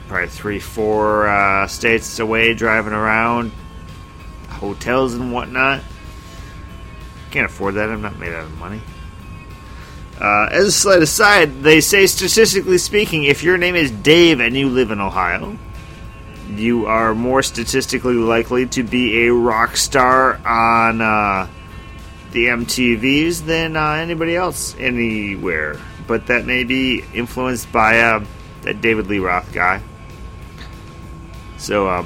probably 0.08 0.30
three, 0.30 0.60
four 0.60 1.28
uh, 1.28 1.68
states 1.68 2.20
away, 2.20 2.54
driving 2.54 2.94
around, 2.94 3.52
hotels 4.50 5.16
and 5.16 5.34
whatnot. 5.34 5.82
Can't 7.32 7.46
afford 7.46 7.76
that. 7.76 7.90
I'm 7.90 8.02
not 8.02 8.18
made 8.18 8.34
out 8.34 8.46
of 8.46 8.58
money. 8.58 8.82
Uh, 10.20 10.50
as 10.52 10.68
a 10.68 10.72
slight 10.72 11.02
aside, 11.02 11.62
they 11.62 11.80
say 11.80 12.06
statistically 12.06 12.78
speaking, 12.78 13.24
if 13.24 13.42
your 13.42 13.58
name 13.58 13.76
is 13.76 13.90
Dave 13.90 14.42
and 14.42 14.56
you 14.56 14.68
live 14.68 14.92
in 14.92 15.00
Ohio, 15.00 15.58
you 16.50 16.88
are 16.88 17.16
more 17.16 17.42
statistically 17.42 18.16
likely 18.16 18.66
to 18.68 18.84
be 18.84 19.28
a 19.28 19.34
rock 19.34 19.78
star 19.78 20.42
on 20.46 21.02
uh, 21.02 21.48
the 22.32 22.48
MTVs 22.48 23.46
than 23.46 23.76
uh, 23.76 23.94
anybody 23.94 24.36
else 24.36 24.76
anywhere. 24.78 25.80
But 26.08 26.28
that 26.28 26.46
may 26.46 26.64
be 26.64 27.04
influenced 27.14 27.72
by 27.72 28.00
uh, 28.00 28.26
that 28.64 28.82
David 28.82 29.08
Lee 29.08 29.20
Roth 29.20 29.52
guy. 29.54 29.82
So, 31.58 31.88
uh, 31.88 32.06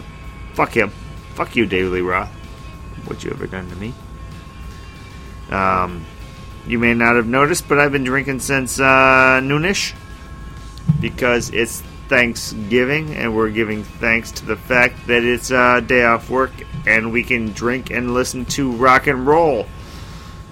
fuck 0.53 0.75
him. 0.75 0.91
Fuck 1.35 1.55
you, 1.55 1.65
David 1.65 1.91
Lee 1.91 2.01
Roth. 2.01 2.29
What 3.05 3.23
you 3.23 3.31
ever 3.31 3.47
done 3.47 3.69
to 3.69 3.75
me? 3.75 3.93
Um, 5.49 6.05
you 6.65 6.79
may 6.79 6.93
not 6.93 7.15
have 7.15 7.27
noticed, 7.27 7.67
but 7.67 7.79
I've 7.79 7.91
been 7.91 8.03
drinking 8.03 8.39
since 8.39 8.79
uh, 8.79 9.41
noonish 9.43 9.93
because 10.99 11.49
it's 11.51 11.81
Thanksgiving, 12.07 13.15
and 13.15 13.35
we're 13.35 13.49
giving 13.49 13.83
thanks 13.83 14.31
to 14.31 14.45
the 14.45 14.55
fact 14.55 15.07
that 15.07 15.23
it's 15.23 15.51
a 15.51 15.81
day 15.81 16.03
off 16.03 16.29
work 16.29 16.51
and 16.85 17.11
we 17.11 17.23
can 17.23 17.51
drink 17.53 17.89
and 17.91 18.13
listen 18.13 18.45
to 18.45 18.71
rock 18.71 19.07
and 19.07 19.25
roll. 19.25 19.67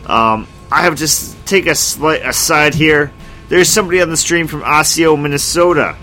Um, 0.05 0.47
I 0.71 0.83
have 0.83 0.95
just 0.95 1.45
take 1.45 1.67
a 1.67 1.75
slight 1.75 2.25
aside 2.25 2.73
here. 2.73 3.11
There's 3.49 3.69
somebody 3.69 4.01
on 4.01 4.09
the 4.09 4.17
stream 4.17 4.47
from 4.47 4.63
Osseo, 4.63 5.15
Minnesota, 5.15 5.97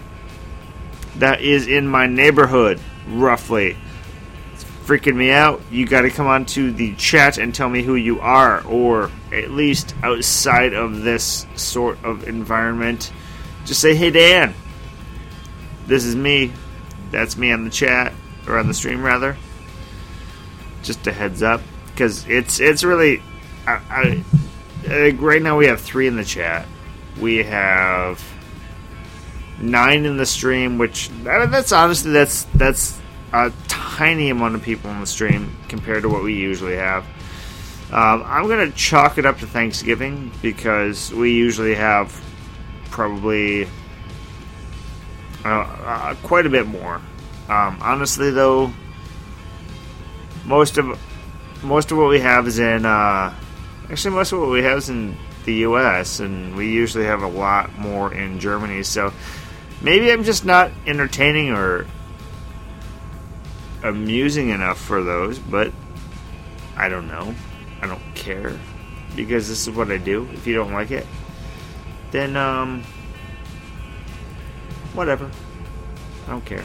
that 1.17 1.41
is 1.41 1.67
in 1.67 1.89
my 1.89 2.07
neighborhood, 2.07 2.81
roughly 3.09 3.77
It's 4.53 4.65
freaking 4.85 5.17
me 5.17 5.31
out, 5.31 5.61
you 5.71 5.87
got 5.87 6.03
to 6.03 6.11
come 6.11 6.27
on 6.27 6.45
to 6.47 6.71
the 6.71 6.95
chat 6.95 7.39
and 7.39 7.55
tell 7.55 7.69
me 7.69 7.83
who 7.83 7.95
you 7.95 8.21
are, 8.21 8.63
or 8.65 9.11
at 9.33 9.51
least 9.51 9.95
outside 10.03 10.75
of 10.75 11.03
this 11.03 11.47
sort 11.57 12.03
of 12.05 12.29
environment, 12.29 13.13
just 13.65 13.81
say, 13.81 13.95
"Hey 13.95 14.11
Dan, 14.11 14.55
this 15.87 16.05
is 16.05 16.15
me." 16.15 16.53
That's 17.11 17.39
me 17.39 17.53
on 17.53 17.65
the 17.65 17.71
chat 17.71 18.13
or 18.47 18.59
on 18.59 18.69
the 18.69 18.75
stream 18.75 19.03
rather. 19.03 19.37
Just 20.83 21.07
a 21.07 21.13
heads 21.13 21.43
up, 21.43 21.63
because 21.87 22.27
it's 22.29 22.61
it's 22.61 22.85
really, 22.85 23.23
I, 23.69 24.25
I, 24.87 25.11
uh, 25.11 25.17
right 25.17 25.43
now 25.43 25.59
we 25.59 25.67
have 25.67 25.81
three 25.81 26.07
in 26.07 26.17
the 26.17 26.25
chat. 26.25 26.67
We 27.21 27.43
have 27.43 28.23
nine 29.61 30.07
in 30.07 30.17
the 30.17 30.25
stream, 30.25 30.79
which 30.79 31.11
that, 31.25 31.51
that's 31.51 31.73
honestly 31.73 32.13
that's 32.13 32.45
that's 32.55 32.99
a 33.33 33.53
tiny 33.67 34.31
amount 34.31 34.55
of 34.55 34.63
people 34.63 34.91
in 34.91 35.01
the 35.01 35.07
stream 35.07 35.55
compared 35.69 36.03
to 36.05 36.09
what 36.09 36.23
we 36.23 36.35
usually 36.35 36.77
have. 36.77 37.05
Um, 37.91 38.23
I'm 38.25 38.49
gonna 38.49 38.71
chalk 38.71 39.19
it 39.19 39.27
up 39.27 39.39
to 39.41 39.47
Thanksgiving 39.47 40.33
because 40.41 41.13
we 41.13 41.35
usually 41.35 41.75
have 41.75 42.19
probably 42.91 43.65
uh, 45.45 45.49
uh, 45.49 46.15
quite 46.23 46.47
a 46.47 46.51
bit 46.51 46.67
more. 46.67 46.97
Um, 47.49 47.79
honestly, 47.83 48.31
though, 48.31 48.73
most 50.47 50.79
of 50.79 50.99
most 51.63 51.91
of 51.91 51.99
what 51.99 52.09
we 52.09 52.21
have 52.21 52.47
is 52.47 52.59
in 52.59 52.87
uh, 52.87 53.35
actually 53.91 54.15
most 54.15 54.33
of 54.33 54.41
what 54.41 54.51
we 54.51 54.63
have 54.63 54.79
is 54.79 54.89
in 54.89 55.17
the 55.45 55.55
U.S. 55.55 56.21
and 56.21 56.55
we 56.57 56.73
usually 56.73 57.05
have 57.05 57.23
a 57.23 57.29
lot 57.29 57.77
more 57.79 58.13
in 58.13 58.39
Germany. 58.39 58.83
So 58.83 59.13
maybe 59.81 60.13
I'm 60.13 60.25
just 60.25 60.45
not 60.45 60.71
entertaining 60.87 61.53
or 61.53 61.87
amusing 63.83 64.51
enough 64.51 64.79
for 64.79 65.03
those, 65.03 65.39
but 65.39 65.73
I 66.77 66.89
don't 66.89 67.09
know. 67.09 67.35
I 67.81 67.87
don't 67.87 68.15
care 68.15 68.59
because 69.17 69.49
this 69.49 69.67
is 69.67 69.75
what 69.75 69.91
I 69.91 69.97
do. 69.97 70.29
If 70.33 70.47
you 70.47 70.55
don't 70.55 70.73
like 70.73 70.91
it, 70.91 71.07
then 72.11 72.37
um 72.37 72.83
whatever. 74.95 75.31
I 76.27 76.31
don't 76.31 76.45
care. 76.45 76.65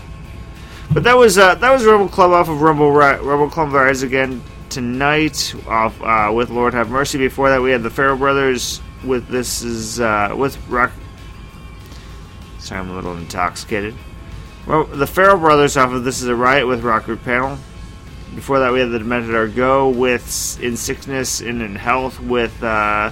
But 0.91 1.03
that 1.03 1.17
was 1.17 1.37
uh, 1.37 1.55
that 1.55 1.71
was 1.71 1.85
Rebel 1.85 2.09
Club 2.09 2.31
off 2.31 2.49
of 2.49 2.61
Rebel 2.61 2.91
Rebel 2.91 3.49
Club 3.49 3.71
Rise 3.71 4.03
again 4.03 4.41
tonight 4.73 5.53
off 5.67 6.01
uh, 6.01 6.31
with 6.33 6.49
Lord 6.49 6.73
Have 6.73 6.89
Mercy. 6.89 7.19
Before 7.19 7.51
that, 7.51 7.61
we 7.61 7.69
had 7.69 7.83
the 7.83 7.91
Farrell 7.91 8.17
Brothers 8.17 8.81
with 9.03 9.27
this 9.27 9.61
is 9.61 9.99
uh, 9.99 10.33
with 10.35 10.57
Rock. 10.67 10.91
Sorry, 12.57 12.81
I'm 12.81 12.89
a 12.89 12.95
little 12.95 13.15
intoxicated. 13.15 13.93
Well, 14.65 14.85
the 14.85 15.05
Farrell 15.05 15.37
Brothers 15.37 15.77
off 15.77 15.91
of 15.91 16.03
This 16.03 16.23
Is 16.23 16.27
a 16.27 16.35
Riot 16.35 16.67
with 16.67 16.81
Rock 16.81 17.05
Group 17.05 17.23
Panel. 17.23 17.59
Before 18.33 18.59
that, 18.59 18.73
we 18.73 18.79
had 18.79 18.89
the 18.89 18.97
Demented 18.97 19.55
Go 19.55 19.89
with 19.89 20.59
In 20.59 20.75
Sickness 20.75 21.39
and 21.39 21.61
in 21.61 21.75
Health 21.75 22.19
with 22.19 22.63
uh, 22.63 23.11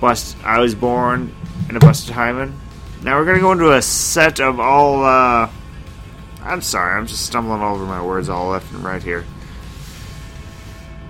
Bust. 0.00 0.34
I 0.44 0.60
Was 0.60 0.74
Born 0.74 1.34
and 1.68 1.76
a 1.76 1.80
Busted 1.80 2.14
Hymen. 2.14 2.58
Now 3.02 3.18
we're 3.18 3.26
gonna 3.26 3.40
go 3.40 3.52
into 3.52 3.70
a 3.72 3.82
set 3.82 4.40
of 4.40 4.58
all. 4.58 5.04
Uh, 5.04 5.50
I'm 6.42 6.62
sorry, 6.62 6.96
I'm 6.98 7.06
just 7.06 7.26
stumbling 7.26 7.60
over 7.60 7.84
my 7.84 8.02
words 8.02 8.30
all 8.30 8.48
left 8.48 8.72
and 8.72 8.82
right 8.82 9.02
here. 9.02 9.26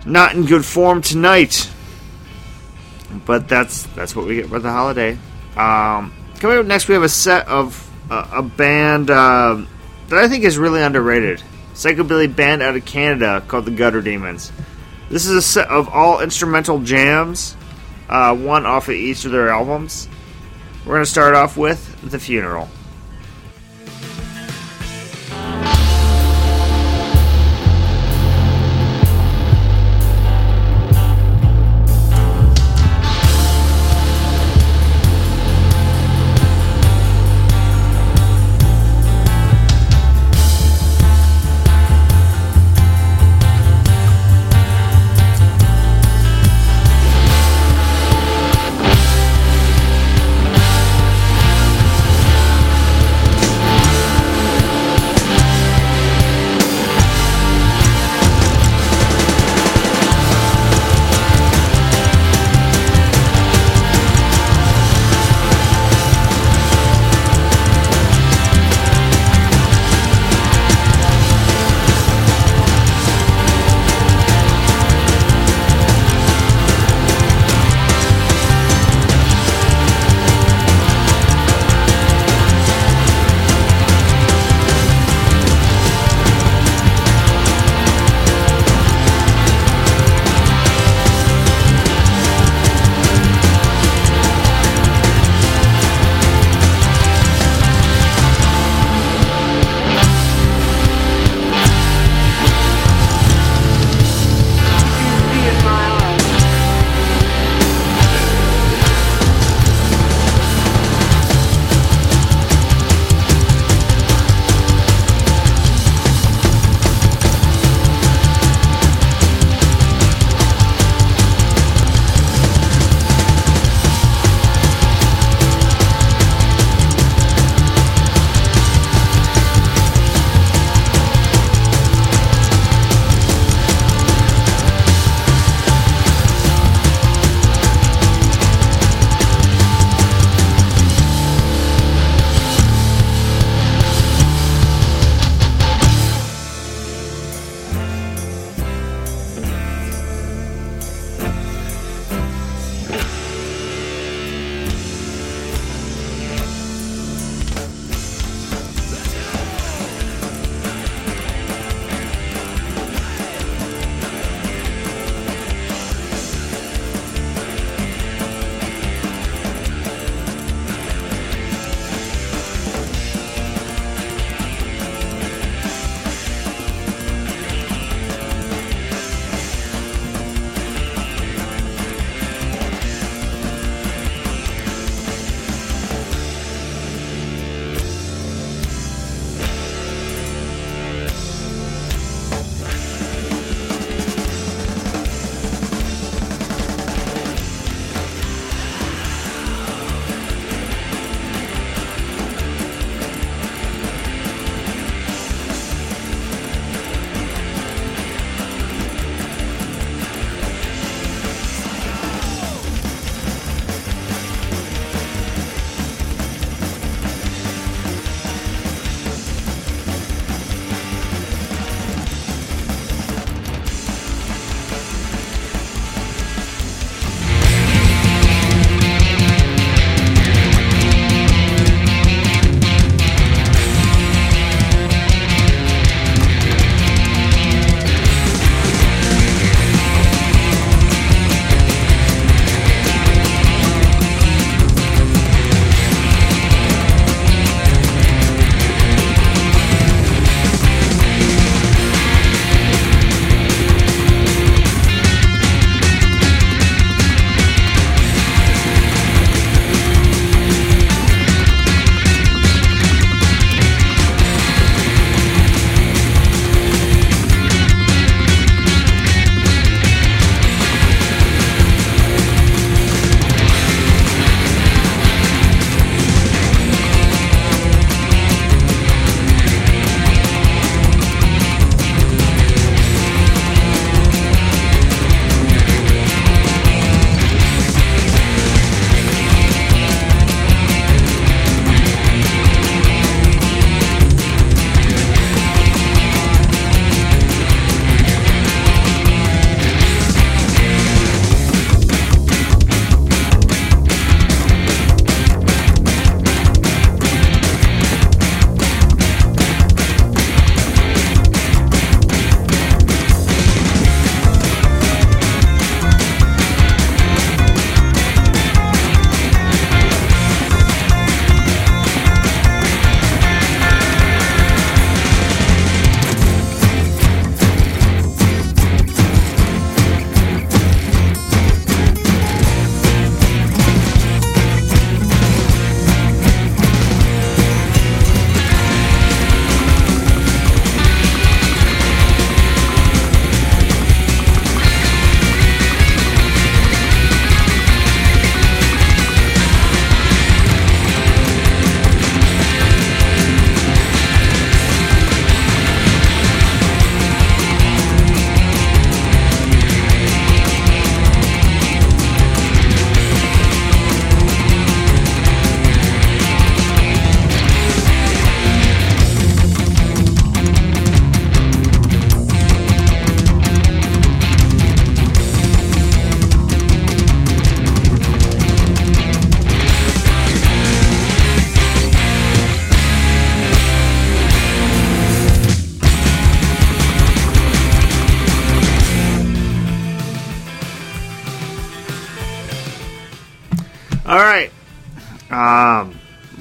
Not 0.06 0.34
in 0.34 0.44
good 0.44 0.64
form 0.64 1.00
tonight, 1.00 1.70
but 3.24 3.48
that's 3.48 3.84
that's 3.94 4.14
what 4.14 4.26
we 4.26 4.36
get 4.36 4.48
for 4.48 4.58
the 4.58 4.70
holiday. 4.70 5.18
Um, 5.56 6.12
coming 6.40 6.58
up 6.58 6.66
next, 6.66 6.88
we 6.88 6.94
have 6.94 7.02
a 7.02 7.08
set 7.08 7.48
of 7.48 7.90
uh, 8.10 8.28
a 8.32 8.42
band 8.42 9.10
uh, 9.10 9.64
that 10.08 10.18
I 10.18 10.28
think 10.28 10.44
is 10.44 10.58
really 10.58 10.82
underrated. 10.82 11.42
Psychobilly 11.72 12.34
band 12.34 12.62
out 12.62 12.76
of 12.76 12.84
Canada 12.84 13.42
called 13.48 13.64
the 13.64 13.70
Gutter 13.70 14.02
Demons. 14.02 14.52
This 15.08 15.26
is 15.26 15.32
a 15.32 15.42
set 15.42 15.68
of 15.68 15.88
all 15.88 16.20
instrumental 16.20 16.80
jams, 16.80 17.56
uh, 18.08 18.34
one 18.36 18.66
off 18.66 18.88
of 18.88 18.94
each 18.94 19.24
of 19.24 19.32
their 19.32 19.48
albums. 19.48 20.08
We're 20.84 20.94
going 20.94 21.04
to 21.04 21.10
start 21.10 21.34
off 21.34 21.56
with 21.56 22.10
The 22.10 22.18
Funeral. 22.18 22.68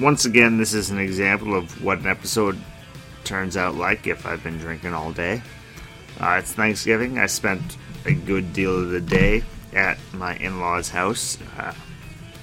Once 0.04 0.26
again, 0.26 0.58
this 0.58 0.74
is 0.74 0.90
an 0.90 1.00
example 1.00 1.56
of 1.56 1.82
what 1.82 2.00
an 2.00 2.08
episode 2.08 2.60
turns 3.24 3.56
out 3.56 3.76
like 3.76 4.06
if 4.06 4.26
I've 4.26 4.44
been 4.44 4.58
drinking 4.58 4.94
all 4.94 5.14
day. 5.14 5.42
Uh, 6.20 6.36
it's 6.40 6.52
Thanksgiving. 6.52 7.18
I 7.18 7.28
spent 7.28 7.78
a 8.06 8.14
good 8.14 8.52
deal 8.52 8.78
of 8.78 8.90
the 8.90 9.00
day 9.00 9.44
at 9.72 9.98
my 10.12 10.36
in 10.36 10.60
law's 10.60 10.90
house 10.90 11.38
uh, 11.58 11.74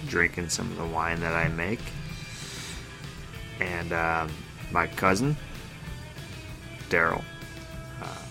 drinking 0.06 0.48
some 0.48 0.70
of 0.70 0.78
the 0.78 0.86
wine 0.86 1.20
that 1.20 1.34
I 1.34 1.48
make. 1.48 1.80
And 3.61 3.92
um, 3.92 4.30
my 4.72 4.86
cousin, 4.86 5.36
Daryl. 6.88 7.22
Uh, 8.00 8.24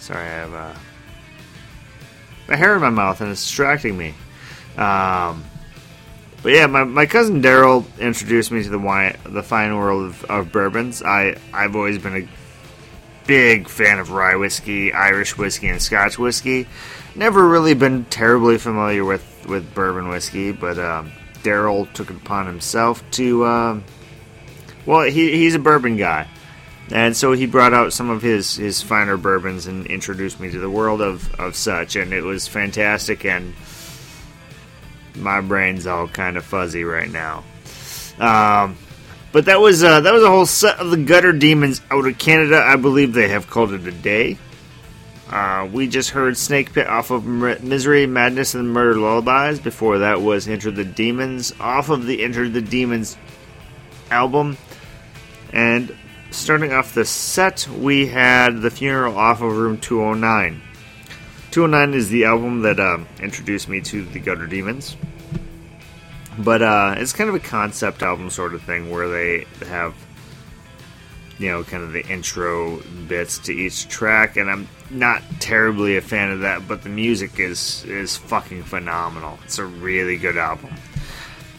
sorry, 0.00 0.24
I 0.24 0.28
have 0.28 0.54
uh, 0.54 0.74
a 2.48 2.56
hair 2.56 2.74
in 2.74 2.80
my 2.80 2.90
mouth 2.90 3.20
and 3.20 3.30
it's 3.30 3.42
distracting 3.42 3.96
me. 3.96 4.12
Um, 4.76 5.44
but 6.42 6.52
yeah, 6.52 6.66
my, 6.66 6.84
my 6.84 7.06
cousin 7.06 7.42
Daryl 7.42 7.84
introduced 7.98 8.50
me 8.50 8.62
to 8.62 8.68
the 8.68 8.78
wine, 8.78 9.16
the 9.24 9.42
fine 9.42 9.76
world 9.76 10.06
of, 10.06 10.24
of 10.26 10.52
bourbons. 10.52 11.02
I 11.02 11.36
I've 11.52 11.74
always 11.74 11.98
been 11.98 12.16
a 12.16 12.28
big 13.26 13.68
fan 13.68 13.98
of 13.98 14.10
rye 14.10 14.36
whiskey, 14.36 14.92
Irish 14.92 15.36
whiskey, 15.36 15.68
and 15.68 15.82
Scotch 15.82 16.18
whiskey. 16.18 16.66
Never 17.14 17.46
really 17.46 17.74
been 17.74 18.04
terribly 18.06 18.58
familiar 18.58 19.04
with 19.04 19.46
with 19.48 19.74
bourbon 19.74 20.08
whiskey, 20.08 20.52
but 20.52 20.78
um, 20.78 21.12
Daryl 21.42 21.92
took 21.92 22.10
it 22.10 22.16
upon 22.16 22.46
himself 22.46 23.08
to. 23.12 23.46
Um, 23.46 23.84
well, 24.86 25.02
he, 25.02 25.32
he's 25.32 25.54
a 25.54 25.58
bourbon 25.58 25.96
guy, 25.96 26.28
and 26.90 27.16
so 27.16 27.32
he 27.32 27.46
brought 27.46 27.74
out 27.74 27.92
some 27.92 28.10
of 28.10 28.22
his 28.22 28.54
his 28.54 28.80
finer 28.80 29.16
bourbons 29.16 29.66
and 29.66 29.86
introduced 29.86 30.38
me 30.38 30.50
to 30.50 30.58
the 30.58 30.70
world 30.70 31.00
of 31.00 31.34
of 31.34 31.56
such, 31.56 31.96
and 31.96 32.12
it 32.12 32.22
was 32.22 32.46
fantastic 32.46 33.24
and 33.24 33.54
my 35.18 35.40
brain's 35.40 35.86
all 35.86 36.08
kind 36.08 36.36
of 36.36 36.44
fuzzy 36.44 36.84
right 36.84 37.10
now. 37.10 37.44
Um, 38.18 38.76
but 39.32 39.44
that 39.44 39.60
was 39.60 39.84
uh, 39.84 40.00
that 40.00 40.12
was 40.12 40.22
a 40.22 40.28
whole 40.28 40.46
set 40.46 40.78
of 40.78 40.90
the 40.90 40.96
Gutter 40.96 41.32
Demons 41.32 41.80
out 41.90 42.06
of 42.06 42.18
Canada. 42.18 42.62
I 42.64 42.76
believe 42.76 43.12
they 43.12 43.28
have 43.28 43.48
called 43.48 43.72
it 43.72 43.86
a 43.86 43.92
day. 43.92 44.38
Uh, 45.30 45.68
we 45.70 45.86
just 45.86 46.10
heard 46.10 46.38
Snake 46.38 46.72
Pit 46.72 46.86
off 46.86 47.10
of 47.10 47.26
Misery, 47.26 48.06
Madness, 48.06 48.54
and 48.54 48.72
Murder 48.72 48.98
Lullabies. 48.98 49.60
Before 49.60 49.98
that 49.98 50.22
was 50.22 50.48
Enter 50.48 50.70
the 50.70 50.84
Demons 50.84 51.52
off 51.60 51.90
of 51.90 52.06
the 52.06 52.24
Enter 52.24 52.48
the 52.48 52.62
Demons 52.62 53.16
album. 54.10 54.56
And 55.52 55.94
starting 56.30 56.72
off 56.72 56.94
the 56.94 57.04
set, 57.04 57.68
we 57.68 58.06
had 58.06 58.60
The 58.60 58.70
Funeral 58.70 59.16
off 59.16 59.42
of 59.42 59.56
Room 59.56 59.78
209. 59.78 60.62
209 61.50 61.98
is 61.98 62.10
the 62.10 62.24
album 62.24 62.60
that 62.62 62.78
um, 62.78 63.06
introduced 63.20 63.68
me 63.68 63.80
to 63.80 64.04
the 64.04 64.18
Gutter 64.18 64.46
Demons. 64.46 64.96
But 66.38 66.62
uh, 66.62 66.94
it's 66.98 67.12
kind 67.12 67.28
of 67.28 67.34
a 67.34 67.40
concept 67.40 68.02
album 68.02 68.30
sort 68.30 68.54
of 68.54 68.62
thing 68.62 68.90
where 68.90 69.08
they 69.08 69.46
have, 69.66 69.94
you 71.38 71.48
know, 71.48 71.64
kind 71.64 71.82
of 71.82 71.92
the 71.92 72.06
intro 72.06 72.80
bits 73.08 73.38
to 73.40 73.52
each 73.52 73.88
track, 73.88 74.36
and 74.36 74.50
I'm 74.50 74.68
not 74.90 75.22
terribly 75.40 75.96
a 75.96 76.00
fan 76.00 76.30
of 76.30 76.40
that, 76.40 76.68
but 76.68 76.82
the 76.82 76.90
music 76.90 77.40
is 77.40 77.84
is 77.86 78.16
fucking 78.16 78.62
phenomenal. 78.64 79.38
It's 79.44 79.58
a 79.58 79.66
really 79.66 80.16
good 80.16 80.36
album. 80.36 80.74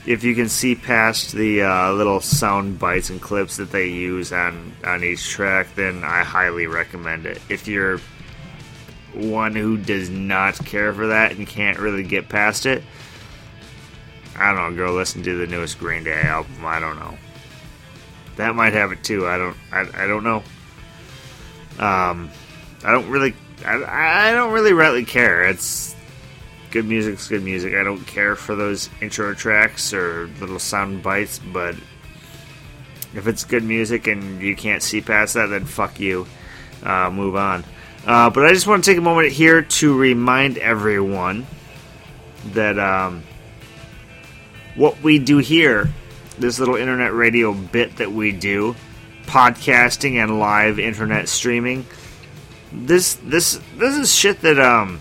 If 0.06 0.24
you 0.24 0.34
can 0.34 0.48
see 0.48 0.76
past 0.76 1.34
the 1.34 1.64
uh, 1.64 1.92
little 1.92 2.22
sound 2.22 2.80
bites 2.80 3.10
and 3.10 3.22
clips 3.22 3.58
that 3.58 3.72
they 3.72 3.88
use 3.88 4.32
on 4.32 4.72
on 4.86 5.04
each 5.04 5.28
track, 5.30 5.76
then 5.76 6.04
I 6.06 6.24
highly 6.24 6.68
recommend 6.68 7.26
it. 7.26 7.42
If 7.50 7.68
you're 7.68 8.00
one 9.20 9.56
who 9.56 9.78
does 9.78 10.10
not 10.10 10.64
care 10.66 10.94
for 10.94 11.08
that 11.08 11.34
and 11.34 11.48
can't 11.48 11.80
really 11.80 12.04
get 12.04 12.30
past 12.30 12.66
it, 12.66 12.84
I 14.36 14.54
don't 14.54 14.76
know, 14.76 14.86
go 14.86 14.94
listen 14.94 15.24
to 15.24 15.38
the 15.38 15.48
newest 15.48 15.80
Green 15.80 16.04
Day 16.04 16.22
album. 16.22 16.66
I 16.66 16.80
don't 16.80 16.98
know. 16.98 17.18
That 18.38 18.56
might 18.56 18.74
have 18.74 18.94
it 18.94 19.04
too. 19.04 19.28
I 19.28 19.38
don't. 19.38 19.58
I, 19.72 20.04
I 20.04 20.08
don't 20.08 20.24
know. 20.24 20.38
Um, 21.78 22.30
I 22.86 22.92
don't 22.92 23.10
really. 23.10 23.34
I, 23.66 24.30
I 24.30 24.32
don't 24.32 24.54
really 24.54 24.72
rightly 24.72 25.04
care. 25.04 25.44
It's 25.44 25.94
good 26.72 26.86
music's 26.86 27.28
good 27.28 27.44
music. 27.44 27.74
I 27.74 27.84
don't 27.84 28.06
care 28.06 28.38
for 28.38 28.56
those 28.56 28.90
intro 29.02 29.34
tracks 29.34 29.94
or 29.94 30.28
little 30.40 30.60
sound 30.60 31.04
bites, 31.04 31.40
but 31.40 31.76
if 33.14 33.28
it's 33.28 33.44
good 33.44 33.64
music 33.64 34.08
and 34.08 34.42
you 34.42 34.56
can't 34.56 34.84
see 34.84 35.02
past 35.02 35.34
that, 35.34 35.48
then 35.48 35.66
fuck 35.66 36.00
you. 36.00 36.26
Uh, 36.82 37.10
move 37.10 37.36
on. 37.36 37.66
Uh, 38.10 38.30
but 38.32 38.44
I 38.44 38.54
just 38.54 38.66
want 38.66 38.84
to 38.84 38.90
take 38.90 38.98
a 38.98 39.02
moment 39.02 39.32
here 39.32 39.62
to 39.62 39.96
remind 39.96 40.58
everyone 40.58 41.46
that 42.54 42.80
um, 42.80 43.22
what 44.74 45.04
we 45.04 45.20
do 45.20 45.38
here, 45.38 45.94
this 46.40 46.58
little 46.58 46.76
internet 46.76 47.14
radio 47.14 47.54
bit 47.54 47.98
that 47.98 48.12
we 48.12 48.32
do, 48.32 48.76
podcasting 49.28 50.16
and 50.16 50.40
live 50.40 50.80
internet 50.80 51.30
streaming, 51.30 51.86
this 52.72 53.14
this 53.24 53.60
this 53.78 53.96
is 53.96 54.12
shit 54.12 54.42
that 54.42 54.60
um 54.60 55.00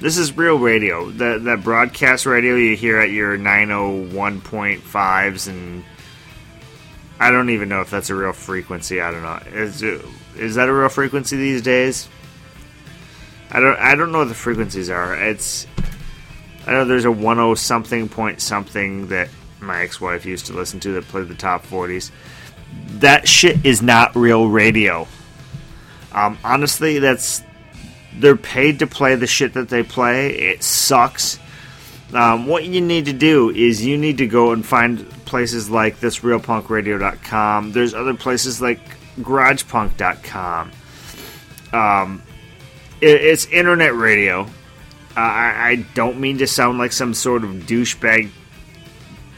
this 0.00 0.18
is 0.18 0.36
real 0.36 0.58
radio. 0.58 1.12
That 1.12 1.44
that 1.44 1.62
broadcast 1.62 2.26
radio 2.26 2.56
you 2.56 2.74
hear 2.74 2.98
at 2.98 3.12
your 3.12 3.38
901.5s 3.38 5.46
and 5.46 5.84
I 7.20 7.30
don't 7.30 7.50
even 7.50 7.68
know 7.68 7.80
if 7.80 7.90
that's 7.90 8.10
a 8.10 8.14
real 8.16 8.32
frequency. 8.32 9.00
I 9.00 9.12
don't 9.12 9.22
know. 9.22 9.38
Is 9.56 9.84
is 10.36 10.56
that 10.56 10.68
a 10.68 10.74
real 10.74 10.88
frequency 10.88 11.36
these 11.36 11.62
days? 11.62 12.08
I 13.50 13.60
don't 13.60 13.78
I 13.78 13.94
don't 13.94 14.12
know 14.12 14.18
what 14.18 14.28
the 14.28 14.34
frequencies 14.34 14.90
are. 14.90 15.14
It's 15.14 15.66
I 16.66 16.72
know 16.72 16.84
there's 16.84 17.04
a 17.04 17.14
10 17.14 17.56
something 17.56 18.08
point 18.08 18.40
something 18.40 19.08
that 19.08 19.28
my 19.60 19.82
ex-wife 19.82 20.26
used 20.26 20.46
to 20.46 20.52
listen 20.52 20.80
to 20.80 20.92
that 20.92 21.04
played 21.08 21.28
the 21.28 21.34
top 21.34 21.64
40s. 21.66 22.10
That 23.00 23.28
shit 23.28 23.64
is 23.64 23.82
not 23.82 24.16
real 24.16 24.48
radio. 24.48 25.06
Um, 26.12 26.38
honestly, 26.44 26.98
that's 26.98 27.42
they're 28.16 28.36
paid 28.36 28.78
to 28.78 28.86
play 28.86 29.16
the 29.16 29.26
shit 29.26 29.54
that 29.54 29.68
they 29.68 29.82
play. 29.82 30.30
It 30.30 30.62
sucks. 30.62 31.38
Um, 32.12 32.46
what 32.46 32.64
you 32.64 32.80
need 32.80 33.06
to 33.06 33.12
do 33.12 33.50
is 33.50 33.84
you 33.84 33.98
need 33.98 34.18
to 34.18 34.26
go 34.26 34.52
and 34.52 34.64
find 34.64 35.10
places 35.24 35.68
like 35.68 35.98
thisrealpunkradio.com. 35.98 37.72
There's 37.72 37.92
other 37.94 38.14
places 38.14 38.60
like 38.60 38.78
garagepunk.com. 39.18 40.70
Um, 41.72 42.22
it's 43.10 43.46
internet 43.46 43.94
radio. 43.94 44.42
Uh, 45.16 45.20
I, 45.20 45.68
I 45.68 45.86
don't 45.94 46.20
mean 46.20 46.38
to 46.38 46.46
sound 46.46 46.78
like 46.78 46.92
some 46.92 47.14
sort 47.14 47.44
of 47.44 47.50
douchebag 47.50 48.30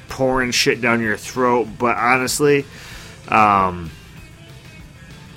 pouring 0.08 0.50
shit 0.50 0.80
down 0.80 1.02
your 1.02 1.16
throat, 1.16 1.68
but 1.78 1.96
honestly, 1.96 2.64
um, 3.28 3.90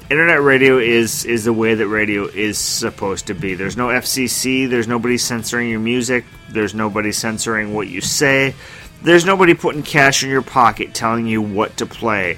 internet 0.10 0.42
radio 0.42 0.78
is 0.78 1.26
is 1.26 1.44
the 1.44 1.54
way 1.54 1.76
that 1.76 1.88
radio 1.88 2.26
is 2.26 2.58
supposed 2.58 3.28
to 3.28 3.34
be. 3.34 3.56
There's 3.56 3.78
no 3.78 3.88
FCC. 3.88 4.70
There's 4.70 4.88
nobody 4.88 5.18
censoring 5.18 5.70
your 5.70 5.80
music. 5.80 6.26
There's 6.50 6.74
nobody 6.74 7.12
censoring 7.12 7.74
what 7.74 7.88
you 7.88 8.02
say. 8.02 8.56
There's 9.02 9.26
nobody 9.26 9.54
putting 9.54 9.84
cash 9.84 10.24
in 10.24 10.30
your 10.30 10.42
pocket 10.42 10.94
telling 10.94 11.26
you 11.26 11.42
what 11.42 11.78
to 11.78 11.86
play. 11.86 12.38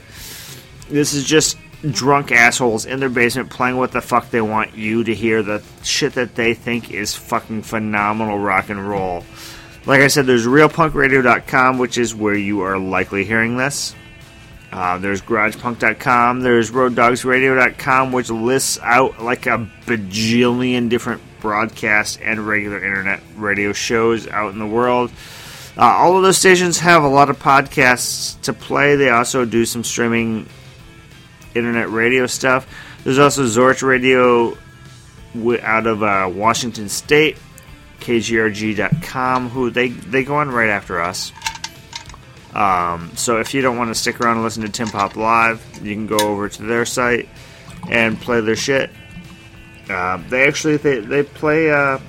This 0.90 1.14
is 1.14 1.24
just 1.24 1.58
drunk 1.90 2.32
assholes 2.32 2.86
in 2.86 3.00
their 3.00 3.10
basement 3.10 3.50
playing 3.50 3.78
what 3.78 3.92
the 3.92 4.02
fuck 4.02 4.30
they 4.30 4.42
want 4.42 4.76
you 4.76 5.04
to 5.04 5.16
hear 5.16 5.42
the 5.42 5.64
shit 5.84 6.14
that 6.14 6.36
they 6.36 6.54
think 6.54 6.92
is 6.92 7.16
fucking 7.16 7.64
phenomenal 7.64 8.38
rock 8.38 8.70
and 8.70 8.88
roll. 8.88 9.24
Like 9.86 10.02
I 10.02 10.08
said, 10.08 10.28
there's 10.28 10.46
realpunkradio.com, 10.46 11.80
which 11.80 11.98
is 11.98 12.14
where 12.14 12.36
you 12.36 12.62
are 12.62 12.78
likely 12.78 13.26
hearing 13.26 13.58
this. 13.58 13.96
Uh, 14.72 15.00
there's 15.00 15.22
garagepunk.com. 15.22 16.42
There's 16.42 16.72
roaddogsradio.com, 16.72 18.12
which 18.12 18.30
lists 18.30 18.80
out 18.82 19.22
like 19.22 19.48
a 19.48 19.68
bajillion 19.86 20.88
different 20.88 21.22
broadcast 21.42 22.20
and 22.22 22.48
regular 22.48 22.78
internet 22.78 23.22
radio 23.36 23.74
shows 23.74 24.28
out 24.28 24.54
in 24.54 24.60
the 24.60 24.68
world. 24.68 25.12
Uh, 25.78 25.82
all 25.84 26.16
of 26.16 26.24
those 26.24 26.38
stations 26.38 26.80
have 26.80 27.04
a 27.04 27.08
lot 27.08 27.30
of 27.30 27.40
podcasts 27.40 28.40
to 28.42 28.54
play. 28.54 28.96
They 28.96 29.10
also 29.10 29.46
do 29.46 29.66
some 29.66 29.84
streaming 29.84 30.48
internet 31.56 31.90
radio 31.90 32.28
stuff. 32.28 32.68
There's 33.04 33.20
also 33.20 33.44
Zorch 33.44 33.86
Radio 33.86 34.58
out 35.62 35.88
of 35.88 36.04
uh, 36.04 36.30
Washington 36.34 36.90
State, 36.90 37.38
KGRG.com, 38.00 39.50
who 39.50 39.70
they, 39.70 39.90
they 39.90 40.24
go 40.24 40.36
on 40.36 40.50
right 40.50 40.70
after 40.70 41.02
us. 41.02 41.32
Um, 42.54 43.12
so 43.16 43.40
if 43.40 43.54
you 43.54 43.62
don't 43.62 43.78
want 43.78 43.90
to 43.90 43.96
stick 43.96 44.20
around 44.20 44.36
and 44.36 44.44
listen 44.44 44.64
to 44.64 44.70
Tim 44.70 44.88
Pop 44.88 45.16
Live, 45.16 45.66
you 45.82 45.94
can 45.94 46.08
go 46.08 46.18
over 46.18 46.50
to 46.50 46.64
their 46.64 46.86
site 46.86 47.30
and 47.90 48.20
play 48.20 48.42
their 48.42 48.56
shit. 48.56 48.90
Uh, 49.90 50.18
they 50.30 50.48
actually 50.48 50.78
they, 50.78 51.00
they 51.00 51.24
play 51.24 51.72
uh, 51.72 52.00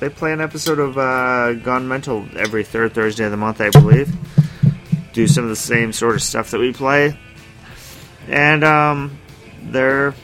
they 0.00 0.08
play 0.08 0.32
an 0.32 0.40
episode 0.40 0.78
of 0.78 0.98
uh, 0.98 1.54
Gone 1.54 1.86
Mental 1.86 2.26
every 2.36 2.64
third 2.64 2.92
Thursday 2.92 3.24
of 3.24 3.30
the 3.30 3.36
month, 3.36 3.60
I 3.60 3.70
believe. 3.70 4.12
Do 5.12 5.26
some 5.28 5.44
of 5.44 5.50
the 5.50 5.56
same 5.56 5.92
sort 5.92 6.14
of 6.14 6.22
stuff 6.22 6.50
that 6.50 6.58
we 6.58 6.72
play, 6.72 7.16
and 8.32 8.64
um, 8.64 9.18
they're 9.62 10.14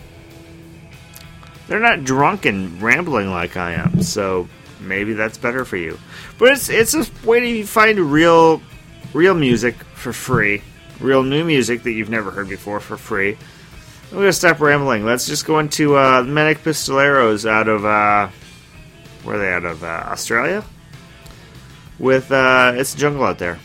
they're 1.69 1.79
not 1.79 2.05
drunk 2.05 2.47
and 2.47 2.81
rambling 2.81 3.31
like 3.31 3.57
I 3.57 3.75
am. 3.75 4.03
So 4.03 4.49
maybe 4.81 5.13
that's 5.13 5.37
better 5.37 5.65
for 5.65 5.77
you. 5.77 5.99
But 6.39 6.53
it's 6.53 6.69
it's 6.71 6.95
a 6.95 7.07
way 7.25 7.41
to 7.41 7.67
find 7.67 7.99
real 8.01 8.63
real 9.13 9.35
music 9.35 9.77
for 9.95 10.13
free, 10.13 10.63
real 11.01 11.23
new 11.23 11.45
music 11.45 11.83
that 11.83 11.93
you've 11.93 12.11
never 12.11 12.31
heard 12.31 12.49
before 12.49 12.81
for 12.81 12.97
free. 12.97 13.37
I'm 14.11 14.19
gonna 14.19 14.33
stop 14.33 14.59
rambling. 14.61 15.05
Let's 15.05 15.27
just 15.27 15.45
go 15.45 15.59
into 15.59 15.97
uh, 15.97 16.23
Manic 16.23 16.65
Pistoleros 16.65 17.49
out 17.49 17.69
of 17.69 17.85
uh, 17.85 18.29
where 19.23 19.37
are 19.37 19.39
they 19.39 19.53
out 19.53 19.67
of 19.67 19.85
uh, 19.85 19.87
Australia? 19.87 20.65
With 21.99 22.33
uh, 22.33 22.73
it's 22.75 22.95
jungle 22.95 23.25
out 23.25 23.39
there. 23.39 23.59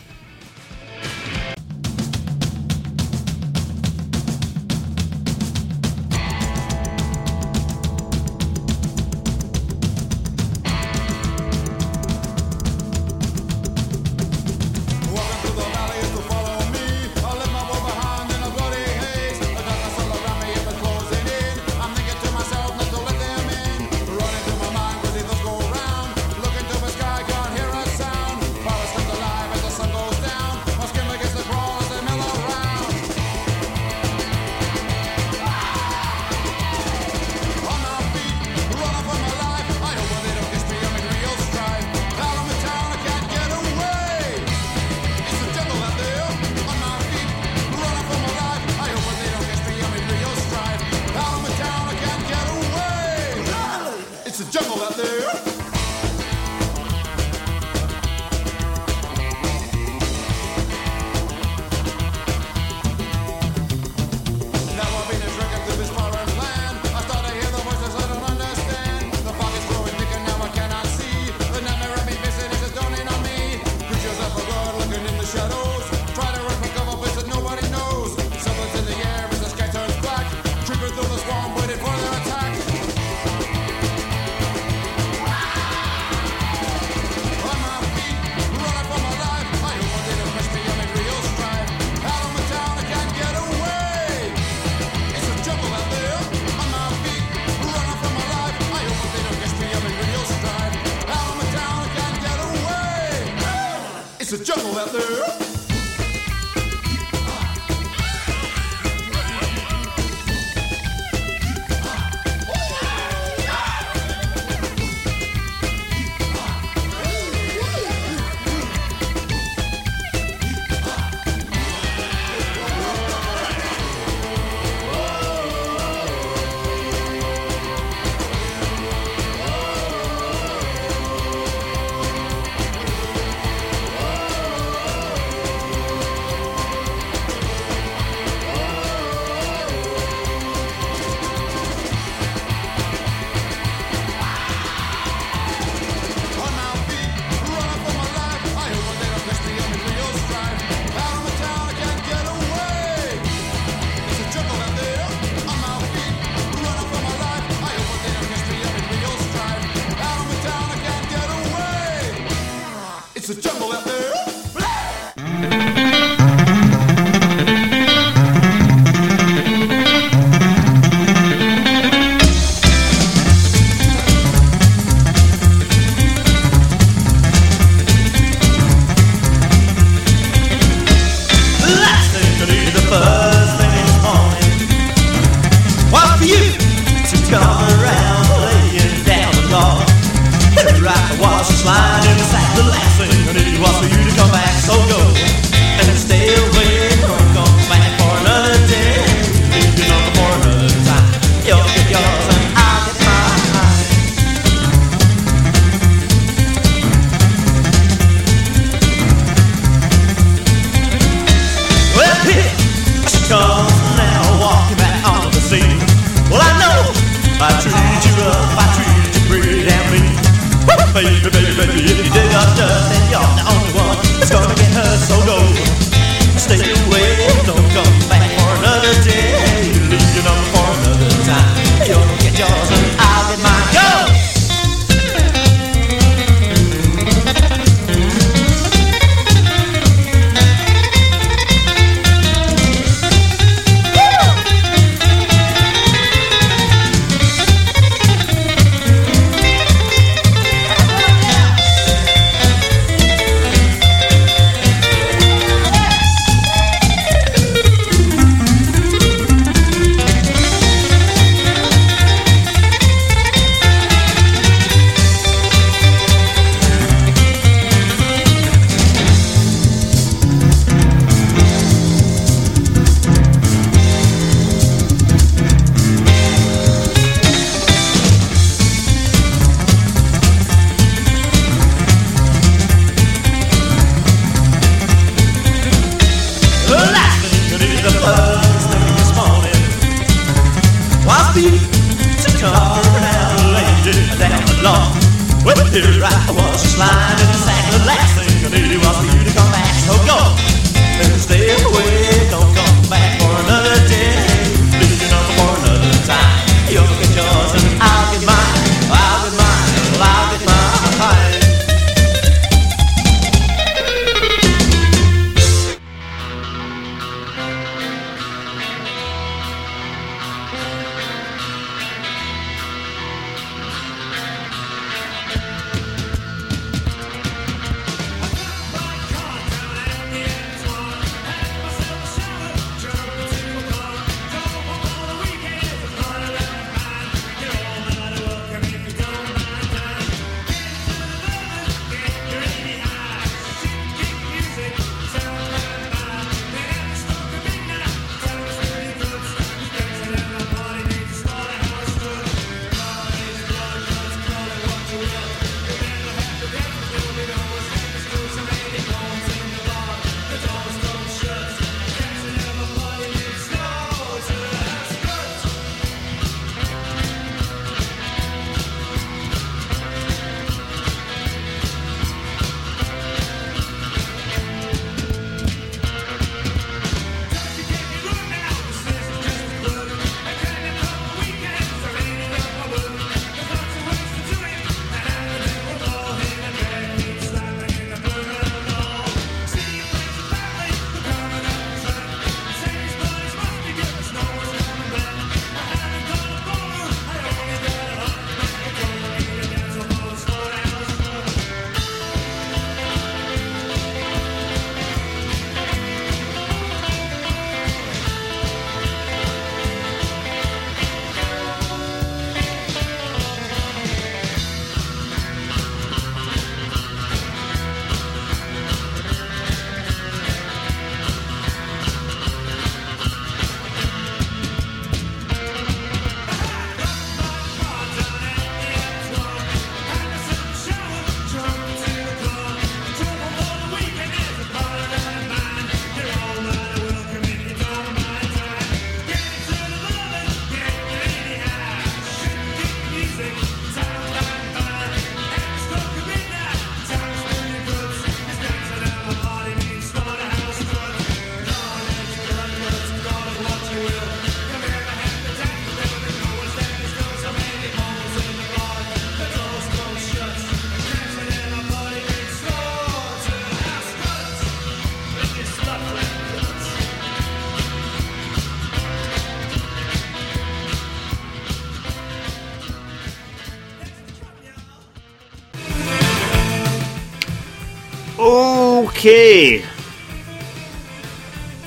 Okay. 479.04 479.58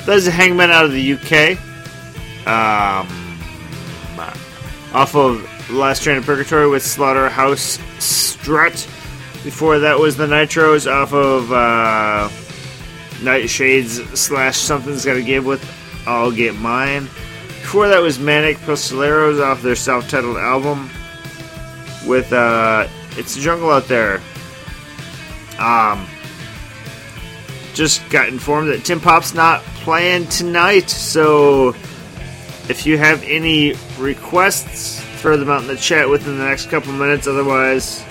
That 0.07 0.15
is 0.15 0.25
a 0.25 0.31
hangman 0.31 0.71
out 0.71 0.85
of 0.85 0.91
the 0.91 1.13
UK. 1.13 1.59
Um, 2.47 3.07
off 4.91 5.13
of 5.15 5.69
Last 5.69 6.01
Train 6.01 6.17
of 6.17 6.25
Purgatory 6.25 6.67
with 6.67 6.81
Slaughterhouse 6.81 7.77
Strut. 7.99 8.73
Before 9.43 9.77
that 9.77 9.99
was 9.99 10.17
the 10.17 10.25
Nitros 10.25 10.91
off 10.91 11.13
of 11.13 11.51
uh, 11.51 12.27
Nightshades 13.19 14.17
slash 14.17 14.57
Something's 14.57 15.05
Gotta 15.05 15.21
Give 15.21 15.45
with 15.45 15.63
I'll 16.07 16.31
Get 16.31 16.55
Mine. 16.55 17.03
Before 17.61 17.87
that 17.87 18.01
was 18.01 18.17
Manic 18.17 18.57
Pistoleros 18.57 19.39
off 19.39 19.61
their 19.61 19.75
self 19.75 20.09
titled 20.09 20.37
album 20.37 20.89
with 22.07 22.33
uh, 22.33 22.87
It's 23.11 23.37
a 23.37 23.39
Jungle 23.39 23.69
Out 23.69 23.87
There. 23.87 24.21
Um, 25.59 26.07
just 27.77 28.09
got 28.09 28.27
informed 28.27 28.69
that 28.69 28.83
Tim 28.83 28.99
Pop's 28.99 29.35
not 29.35 29.61
playing 29.83 30.25
tonight, 30.29 30.89
so 30.89 31.75
if 32.69 32.87
you 32.87 32.97
have 32.97 33.23
any 33.23 33.75
requests, 33.99 34.99
throw 35.21 35.37
them 35.37 35.51
out 35.51 35.61
in 35.61 35.67
the 35.67 35.77
chat 35.77 36.09
within 36.09 36.39
the 36.39 36.43
next 36.43 36.71
couple 36.71 36.91
minutes. 36.91 37.27
Otherwise, 37.27 38.03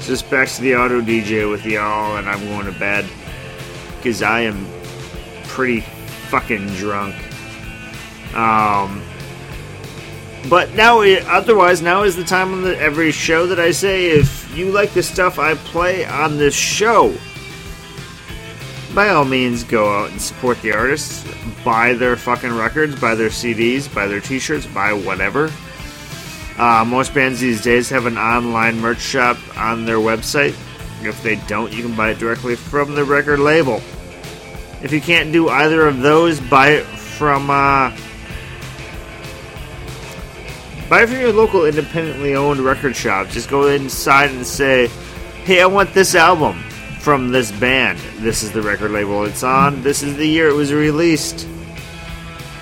just 0.00 0.30
back 0.30 0.48
to 0.48 0.62
the 0.62 0.74
auto 0.74 1.02
DJ 1.02 1.48
with 1.50 1.66
y'all, 1.66 2.16
and 2.16 2.26
I'm 2.26 2.42
going 2.46 2.64
to 2.64 2.78
bed 2.78 3.06
because 3.98 4.22
I 4.22 4.40
am 4.40 4.66
pretty 5.44 5.80
fucking 6.30 6.68
drunk. 6.68 7.14
Um, 8.34 9.02
but 10.48 10.74
now, 10.74 11.02
otherwise, 11.02 11.82
now 11.82 12.04
is 12.04 12.16
the 12.16 12.24
time 12.24 12.54
on 12.54 12.62
the, 12.62 12.78
every 12.78 13.12
show 13.12 13.46
that 13.48 13.60
I 13.60 13.70
say 13.70 14.12
if 14.12 14.56
you 14.56 14.70
like 14.70 14.92
the 14.94 15.02
stuff 15.02 15.38
I 15.38 15.56
play 15.56 16.06
on 16.06 16.38
this 16.38 16.54
show 16.54 17.14
by 18.98 19.10
all 19.10 19.24
means 19.24 19.62
go 19.62 19.96
out 19.96 20.10
and 20.10 20.20
support 20.20 20.60
the 20.60 20.72
artists. 20.72 21.24
Buy 21.64 21.92
their 21.92 22.16
fucking 22.16 22.52
records, 22.52 23.00
buy 23.00 23.14
their 23.14 23.28
CDs, 23.28 23.94
buy 23.94 24.08
their 24.08 24.20
t 24.20 24.40
shirts, 24.40 24.66
buy 24.66 24.92
whatever. 24.92 25.52
Uh, 26.58 26.84
most 26.84 27.14
bands 27.14 27.38
these 27.38 27.62
days 27.62 27.88
have 27.90 28.06
an 28.06 28.18
online 28.18 28.80
merch 28.80 28.98
shop 28.98 29.38
on 29.56 29.84
their 29.84 29.98
website. 29.98 30.56
If 31.04 31.22
they 31.22 31.36
don't, 31.46 31.72
you 31.72 31.84
can 31.84 31.94
buy 31.94 32.10
it 32.10 32.18
directly 32.18 32.56
from 32.56 32.96
the 32.96 33.04
record 33.04 33.38
label. 33.38 33.80
If 34.82 34.90
you 34.90 35.00
can't 35.00 35.30
do 35.30 35.48
either 35.48 35.86
of 35.86 36.00
those, 36.00 36.40
buy 36.40 36.70
it 36.70 36.84
from 36.84 37.50
uh, 37.50 37.96
buy 40.88 41.04
it 41.04 41.06
from 41.06 41.20
your 41.20 41.32
local 41.32 41.66
independently 41.66 42.34
owned 42.34 42.58
record 42.58 42.96
shop. 42.96 43.28
Just 43.28 43.48
go 43.48 43.68
inside 43.68 44.32
and 44.32 44.44
say, 44.44 44.88
"Hey, 45.44 45.62
I 45.62 45.66
want 45.66 45.94
this 45.94 46.16
album." 46.16 46.64
From 47.08 47.30
this 47.30 47.50
band. 47.52 47.98
This 48.18 48.42
is 48.42 48.52
the 48.52 48.60
record 48.60 48.90
label 48.90 49.24
it's 49.24 49.42
on. 49.42 49.80
This 49.82 50.02
is 50.02 50.18
the 50.18 50.26
year 50.26 50.50
it 50.50 50.52
was 50.52 50.74
released. 50.74 51.48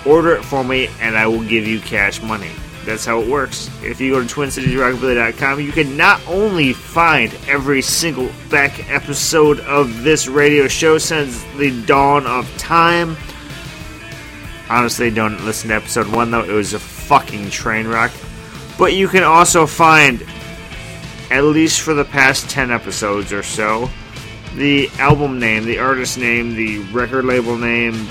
Order 0.05 0.35
it 0.37 0.45
for 0.45 0.63
me, 0.63 0.87
and 1.01 1.17
I 1.17 1.27
will 1.27 1.43
give 1.43 1.67
you 1.67 1.81
cash 1.81 2.21
money. 2.21 2.51
That's 2.85 3.03
how 3.03 3.19
it 3.19 3.27
works. 3.27 3.69
If 3.83 3.99
you 3.99 4.13
go 4.13 4.25
to 4.25 4.25
TwinCitiesRockabilly.com, 4.25 5.59
you 5.59 5.73
can 5.73 5.97
not 5.97 6.25
only 6.29 6.71
find 6.71 7.37
every 7.45 7.81
single 7.81 8.29
back 8.49 8.89
episode 8.89 9.59
of 9.59 10.03
this 10.03 10.29
radio 10.29 10.69
show 10.69 10.97
since 10.97 11.43
the 11.57 11.83
dawn 11.85 12.25
of 12.25 12.49
time. 12.57 13.17
Honestly, 14.69 15.11
don't 15.11 15.43
listen 15.43 15.71
to 15.71 15.75
episode 15.75 16.07
one 16.07 16.31
though; 16.31 16.45
it 16.45 16.53
was 16.53 16.73
a 16.73 16.79
fucking 16.79 17.49
train 17.49 17.85
wreck. 17.85 18.13
But 18.77 18.93
you 18.93 19.09
can 19.09 19.23
also 19.23 19.65
find 19.65 20.25
at 21.31 21.43
least 21.43 21.81
for 21.81 21.93
the 21.93 22.05
past 22.05 22.49
10 22.49 22.71
episodes 22.71 23.33
or 23.33 23.43
so. 23.43 23.89
The 24.57 24.89
album 24.97 25.37
name, 25.37 25.65
the 25.65 25.77
artist 25.77 26.17
name, 26.17 26.55
the 26.55 26.79
record 26.91 27.25
label 27.25 27.55
name, 27.55 28.07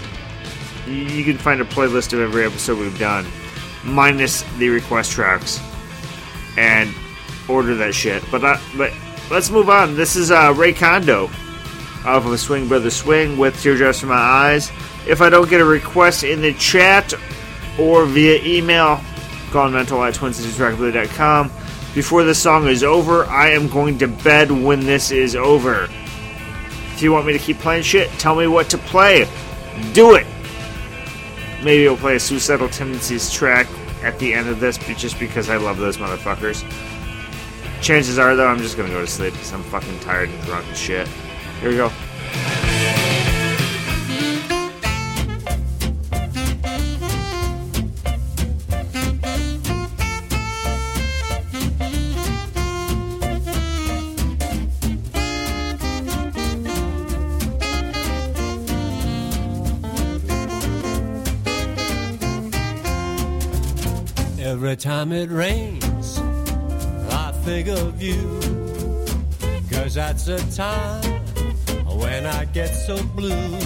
you 0.86 1.24
can 1.24 1.36
find 1.38 1.60
a 1.60 1.64
playlist 1.64 2.12
of 2.12 2.20
every 2.20 2.44
episode 2.44 2.78
we've 2.78 2.96
done, 3.00 3.26
minus 3.84 4.42
the 4.56 4.68
request 4.68 5.10
tracks, 5.10 5.60
and 6.56 6.94
order 7.48 7.74
that 7.74 7.96
shit. 7.96 8.22
But 8.30 8.44
uh, 8.44 8.58
but 8.76 8.92
let's 9.28 9.50
move 9.50 9.68
on. 9.68 9.96
This 9.96 10.14
is 10.14 10.30
uh, 10.30 10.54
Ray 10.56 10.72
Condo 10.72 11.24
off 12.04 12.24
of 12.24 12.38
Swing 12.38 12.68
Brother 12.68 12.90
Swing 12.90 13.36
with 13.36 13.60
Teardrops 13.60 14.04
in 14.04 14.08
My 14.08 14.14
Eyes. 14.14 14.70
If 15.08 15.20
I 15.20 15.28
don't 15.28 15.50
get 15.50 15.60
a 15.60 15.64
request 15.64 16.22
in 16.22 16.42
the 16.42 16.54
chat 16.54 17.12
or 17.76 18.06
via 18.06 18.40
email, 18.44 19.00
mental 19.52 20.04
at 20.04 20.14
twincitiesrockabilly.com. 20.14 21.50
Before 21.92 22.22
this 22.22 22.40
song 22.40 22.68
is 22.68 22.84
over, 22.84 23.24
I 23.24 23.50
am 23.50 23.68
going 23.68 23.98
to 23.98 24.06
bed 24.06 24.52
when 24.52 24.80
this 24.80 25.10
is 25.10 25.34
over. 25.34 25.88
If 26.96 27.02
you 27.02 27.12
want 27.12 27.26
me 27.26 27.34
to 27.34 27.38
keep 27.38 27.58
playing 27.58 27.82
shit, 27.82 28.08
tell 28.12 28.34
me 28.34 28.46
what 28.46 28.70
to 28.70 28.78
play. 28.78 29.28
Do 29.92 30.14
it. 30.14 30.26
Maybe 31.62 31.86
I'll 31.86 31.94
play 31.94 32.16
a 32.16 32.20
Suicidal 32.20 32.70
Tendencies 32.70 33.30
track 33.30 33.66
at 34.02 34.18
the 34.18 34.32
end 34.32 34.48
of 34.48 34.60
this, 34.60 34.78
just 34.78 35.18
because 35.18 35.50
I 35.50 35.58
love 35.58 35.76
those 35.76 35.98
motherfuckers. 35.98 36.64
Chances 37.82 38.18
are, 38.18 38.34
though, 38.34 38.46
I'm 38.46 38.60
just 38.60 38.78
gonna 38.78 38.88
go 38.88 39.02
to 39.02 39.06
sleep 39.06 39.34
because 39.34 39.52
I'm 39.52 39.62
fucking 39.64 40.00
tired 40.00 40.30
and 40.30 40.42
drunk 40.44 40.66
and 40.68 40.76
shit. 40.76 41.06
Here 41.60 41.68
we 41.68 41.76
go. 41.76 41.92
Every 64.76 64.90
time 64.90 65.12
it 65.12 65.30
rains, 65.30 66.18
I 67.08 67.32
think 67.44 67.66
of 67.68 68.02
you. 68.02 68.18
Cause 69.70 69.94
that's 69.94 70.26
the 70.26 70.36
time 70.54 71.02
when 71.98 72.26
I 72.26 72.44
get 72.44 72.66
so 72.66 73.02
blue. 73.02 73.56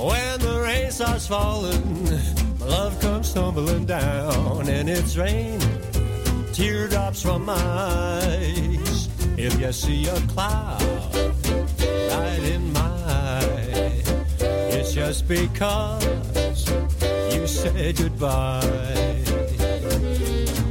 When 0.00 0.40
the 0.40 0.62
rain 0.64 0.90
starts 0.90 1.26
falling, 1.26 2.04
my 2.58 2.66
love 2.66 2.98
comes 3.02 3.34
tumbling 3.34 3.84
down, 3.84 4.66
and 4.66 4.88
it's 4.88 5.14
raining 5.14 5.60
teardrops 6.54 7.20
from 7.20 7.44
my 7.44 7.52
eyes. 7.52 9.10
If 9.36 9.60
you 9.60 9.72
see 9.72 10.06
a 10.06 10.18
cloud 10.32 10.82
right 11.12 12.42
in 12.44 12.72
my 12.72 12.80
eye, 12.80 14.02
it's 14.72 14.94
just 14.94 15.28
because 15.28 16.35
goodbye. 17.72 18.60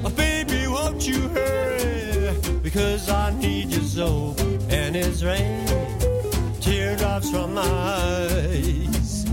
Oh, 0.03 0.13
baby, 0.15 0.67
won't 0.67 1.07
you 1.07 1.27
hurry? 1.29 2.33
Because 2.63 3.09
I 3.09 3.33
need 3.39 3.67
you 3.71 3.81
so. 3.81 4.35
And 4.69 4.95
it's 4.95 5.23
raining 5.23 5.67
teardrops 6.61 7.29
from 7.29 7.53
my 7.53 7.61
eyes. 7.61 9.25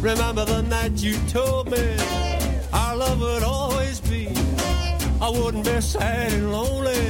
Remember 0.00 0.44
the 0.44 0.62
night 0.62 1.02
you 1.02 1.16
told 1.28 1.70
me 1.70 1.96
our 2.72 2.96
love 2.96 3.20
would 3.20 3.42
always 3.42 4.00
be. 4.00 4.28
I 5.20 5.30
wouldn't 5.30 5.64
be 5.64 5.80
sad 5.80 6.32
and 6.32 6.52
lonely 6.52 7.04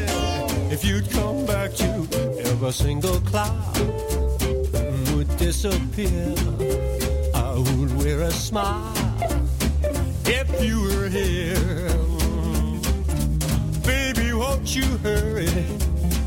if 0.72 0.84
you'd 0.84 1.11
come 1.11 1.47
back 1.47 1.72
to 1.74 2.09
every 2.44 2.72
single 2.72 3.20
cloud 3.20 3.78
would 5.14 5.36
disappear. 5.36 6.34
I 7.34 7.55
would 7.59 7.97
wear 7.97 8.22
a 8.22 8.30
smile 8.30 8.95
if 10.29 10.62
you 10.62 10.83
were 10.83 11.09
here. 11.09 11.89
Baby, 13.85 14.33
won't 14.33 14.74
you 14.74 14.85
hurry? 14.99 15.49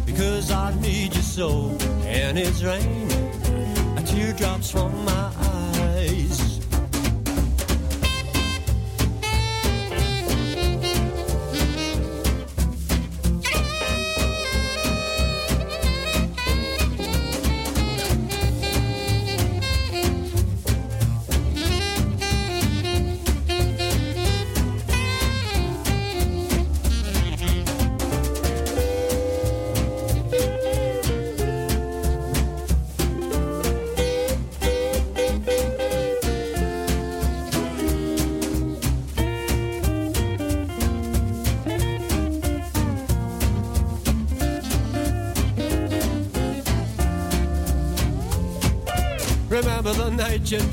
Because 0.06 0.52
I 0.52 0.74
need 0.80 1.16
you 1.16 1.22
so. 1.22 1.78
And 2.06 2.38
it's 2.38 2.64
raining 2.64 3.10
teardrops 4.10 4.72
from 4.72 5.06
my 5.06 5.29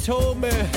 told 0.06 0.40
me 0.40 0.75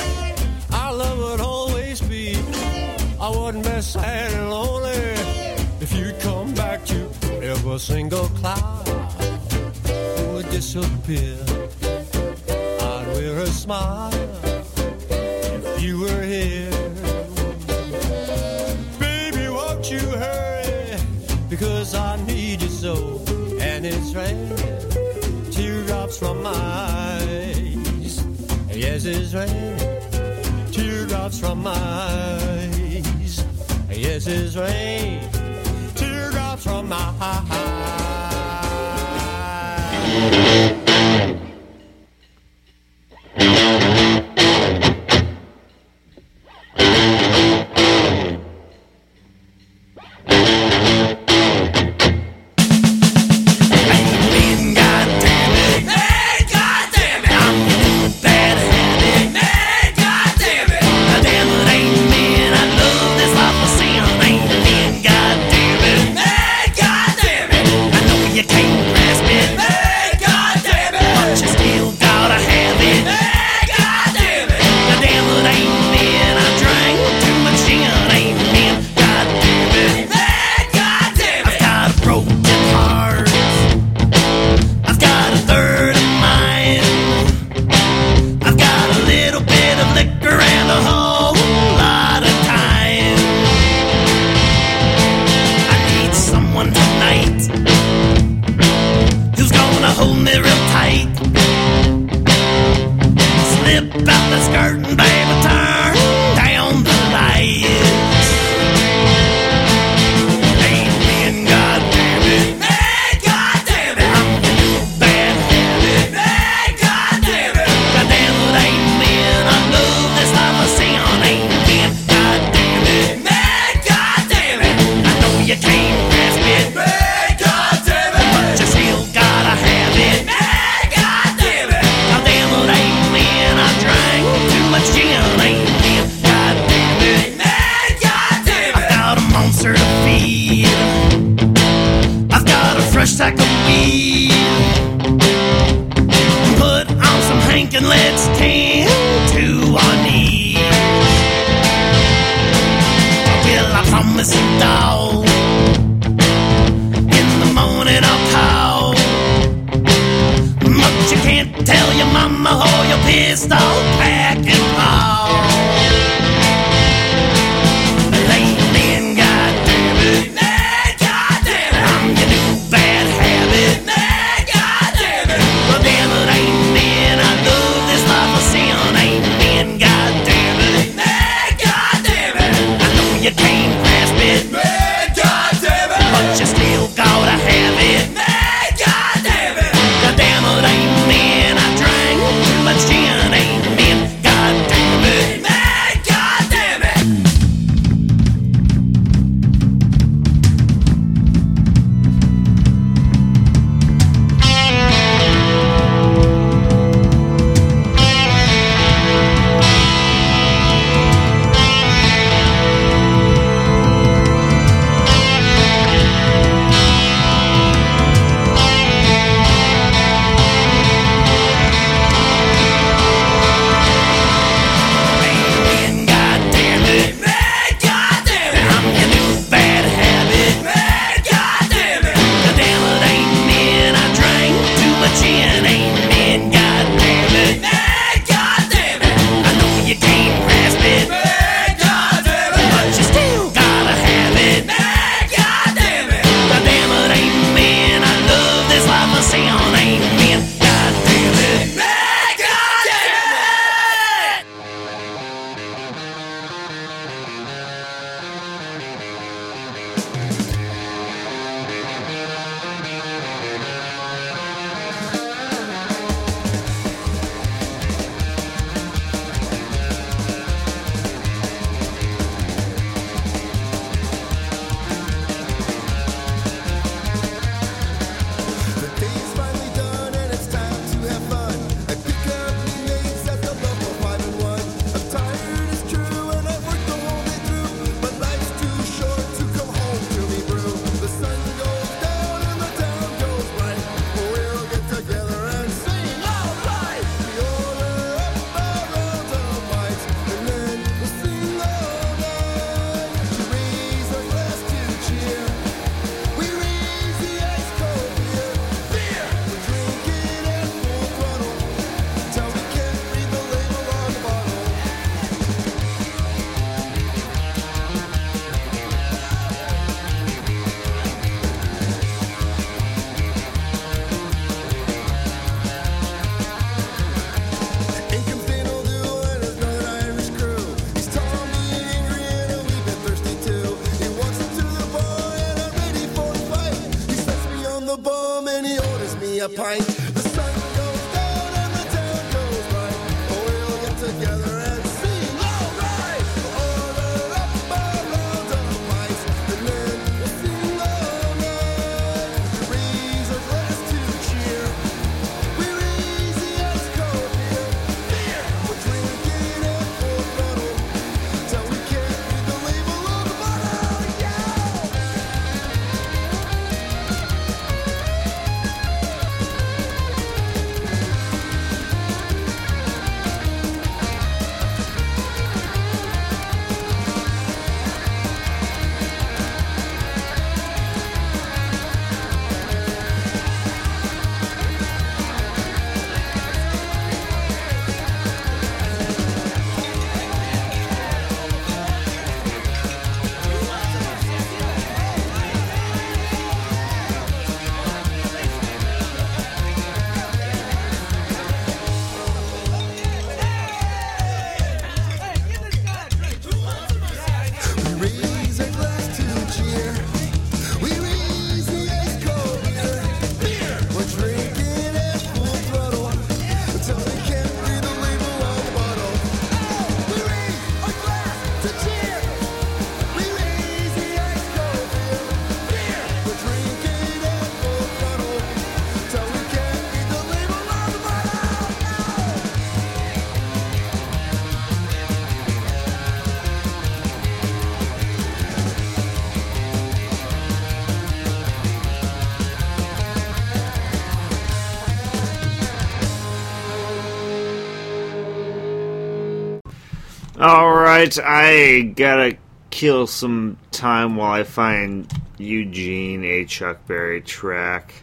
Right, 450.99 451.17
I 451.23 451.81
gotta 451.95 452.35
kill 452.71 453.07
some 453.07 453.55
time 453.71 454.17
while 454.17 454.33
I 454.33 454.43
find 454.43 455.09
Eugene 455.37 456.25
a 456.25 456.43
Chuck 456.43 456.85
Berry 456.87 457.21
track. 457.21 457.93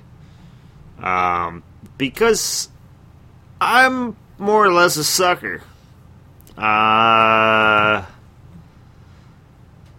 Um, 0.99 1.63
because 1.99 2.71
I'm 3.61 4.17
more 4.39 4.65
or 4.65 4.73
less 4.73 4.97
a 4.97 5.05
sucker. 5.05 5.61
Uh, 6.57 8.07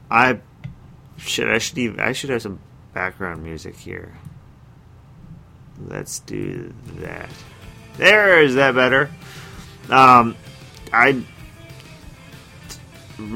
I 0.10 0.40
should 1.18 1.52
I 1.52 1.60
should 1.60 1.78
even 1.78 2.00
I 2.00 2.14
should 2.14 2.32
have 2.32 2.42
some 2.42 2.60
background 2.96 3.44
music 3.44 3.76
here. 3.76 4.18
Let's 5.86 6.18
do 6.18 6.74
that. 6.96 7.30
There 7.98 8.42
is 8.42 8.56
that 8.56 8.74
better. 8.74 9.12
Um, 9.88 10.36
I 10.92 11.24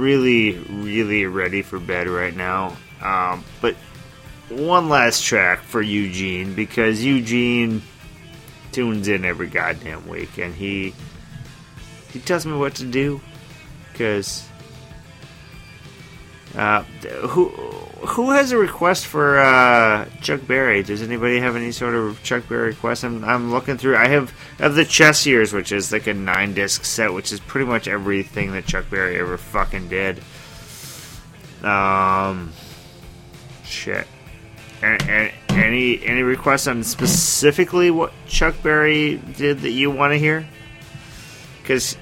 really 0.01 0.57
really 0.57 1.25
ready 1.25 1.61
for 1.61 1.79
bed 1.79 2.07
right 2.07 2.35
now. 2.35 2.75
Um, 3.01 3.45
but 3.61 3.75
one 4.49 4.89
last 4.89 5.23
track 5.23 5.59
for 5.59 5.81
Eugene 5.81 6.53
because 6.55 7.03
Eugene 7.03 7.81
tunes 8.71 9.07
in 9.07 9.23
every 9.25 9.47
goddamn 9.47 10.07
week 10.07 10.37
and 10.37 10.53
he 10.55 10.93
he 12.11 12.19
tells 12.19 12.45
me 12.45 12.53
what 12.53 12.75
to 12.75 12.85
do 12.85 13.21
because 13.91 14.47
uh, 16.55 16.83
who 17.27 17.49
who 18.07 18.31
has 18.31 18.51
a 18.51 18.57
request 18.57 19.05
for 19.07 19.39
uh, 19.39 20.05
Chuck 20.21 20.41
Berry? 20.47 20.83
Does 20.83 21.01
anybody 21.01 21.39
have 21.39 21.55
any 21.55 21.71
sort 21.71 21.95
of 21.95 22.21
Chuck 22.23 22.47
Berry 22.49 22.67
request? 22.69 23.03
I'm, 23.03 23.23
I'm 23.23 23.51
looking 23.51 23.77
through. 23.77 23.95
I 23.97 24.07
have 24.07 24.31
have 24.57 24.75
the 24.75 24.85
Chess 24.85 25.25
Years, 25.25 25.53
which 25.53 25.71
is 25.71 25.91
like 25.91 26.07
a 26.07 26.13
nine 26.13 26.53
disc 26.53 26.83
set, 26.85 27.13
which 27.13 27.31
is 27.31 27.39
pretty 27.39 27.65
much 27.67 27.87
everything 27.87 28.51
that 28.53 28.65
Chuck 28.65 28.89
Berry 28.89 29.17
ever 29.19 29.37
fucking 29.37 29.87
did. 29.89 30.21
Um, 31.63 32.51
shit. 33.63 34.07
A- 34.83 34.97
a- 35.09 35.33
Any 35.53 36.03
any 36.03 36.23
requests 36.23 36.65
on 36.67 36.83
specifically 36.83 37.91
what 37.91 38.13
Chuck 38.27 38.55
Berry 38.63 39.17
did 39.17 39.59
that 39.61 39.71
you 39.71 39.91
want 39.91 40.13
to 40.13 40.17
hear? 40.17 40.47
Because 41.61 41.97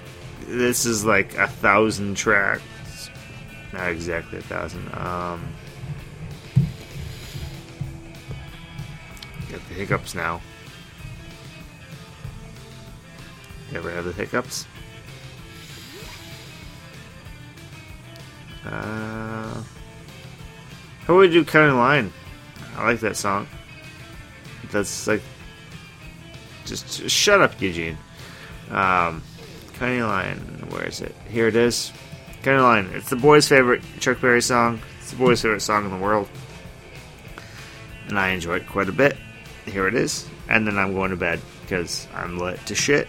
this 0.47 0.85
is 0.85 1.03
like 1.03 1.35
a 1.35 1.47
thousand 1.47 2.15
tracks. 2.15 2.61
Not 3.73 3.89
exactly 3.89 4.39
a 4.39 4.41
thousand. 4.41 4.87
Um, 4.95 5.43
hiccups 9.79 10.13
now. 10.13 10.41
Ever 13.73 13.91
have 13.91 14.03
the 14.03 14.11
hiccups? 14.11 14.65
Uh, 18.65 19.63
how 21.05 21.15
would 21.15 21.33
you 21.33 21.45
cut 21.45 21.69
in 21.69 21.77
line? 21.77 22.11
I 22.75 22.85
like 22.85 22.99
that 22.99 23.15
song. 23.15 23.47
That's 24.71 25.07
like, 25.07 25.21
just, 26.65 26.99
just 26.99 27.15
shut 27.15 27.41
up, 27.41 27.59
Eugene. 27.61 27.97
Um, 28.69 29.23
County 29.75 30.01
Line, 30.01 30.37
where 30.69 30.85
is 30.85 30.99
it? 30.99 31.15
Here 31.29 31.47
it 31.47 31.55
is. 31.55 31.93
County 32.43 32.61
Line. 32.61 32.89
It's 32.93 33.09
the 33.09 33.15
boys' 33.15 33.47
favorite 33.47 33.81
Chuck 33.99 34.19
Berry 34.19 34.41
song. 34.41 34.81
It's 34.99 35.11
the 35.11 35.17
boys' 35.17 35.41
favorite 35.41 35.61
song 35.61 35.85
in 35.85 35.91
the 35.91 35.97
world, 35.97 36.27
and 38.07 38.19
I 38.19 38.29
enjoy 38.29 38.57
it 38.57 38.67
quite 38.67 38.89
a 38.89 38.91
bit. 38.91 39.15
Here 39.69 39.87
it 39.87 39.95
is, 39.95 40.27
and 40.47 40.65
then 40.65 40.77
I'm 40.77 40.93
going 40.93 41.11
to 41.11 41.15
bed 41.15 41.39
because 41.61 42.07
I'm 42.13 42.37
lit 42.37 42.59
to 42.65 42.75
shit. 42.75 43.07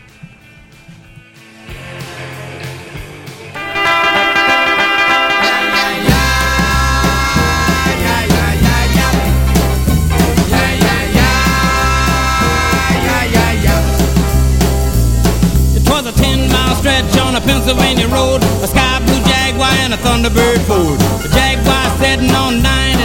A 16.01 16.13
10 16.13 16.49
mile 16.51 16.75
stretch 16.77 17.19
on 17.19 17.37
a 17.37 17.41
Pennsylvania 17.43 18.09
road, 18.09 18.43
a 18.65 18.67
sky 18.67 18.99
blue 19.05 19.21
Jaguar 19.31 19.69
and 19.85 19.93
a 19.93 19.99
Thunderbird 19.99 20.59
Ford. 20.67 20.99
The 21.23 21.29
Jaguar 21.29 21.99
sitting 22.01 22.33
on 22.35 22.63
99, 22.63 23.00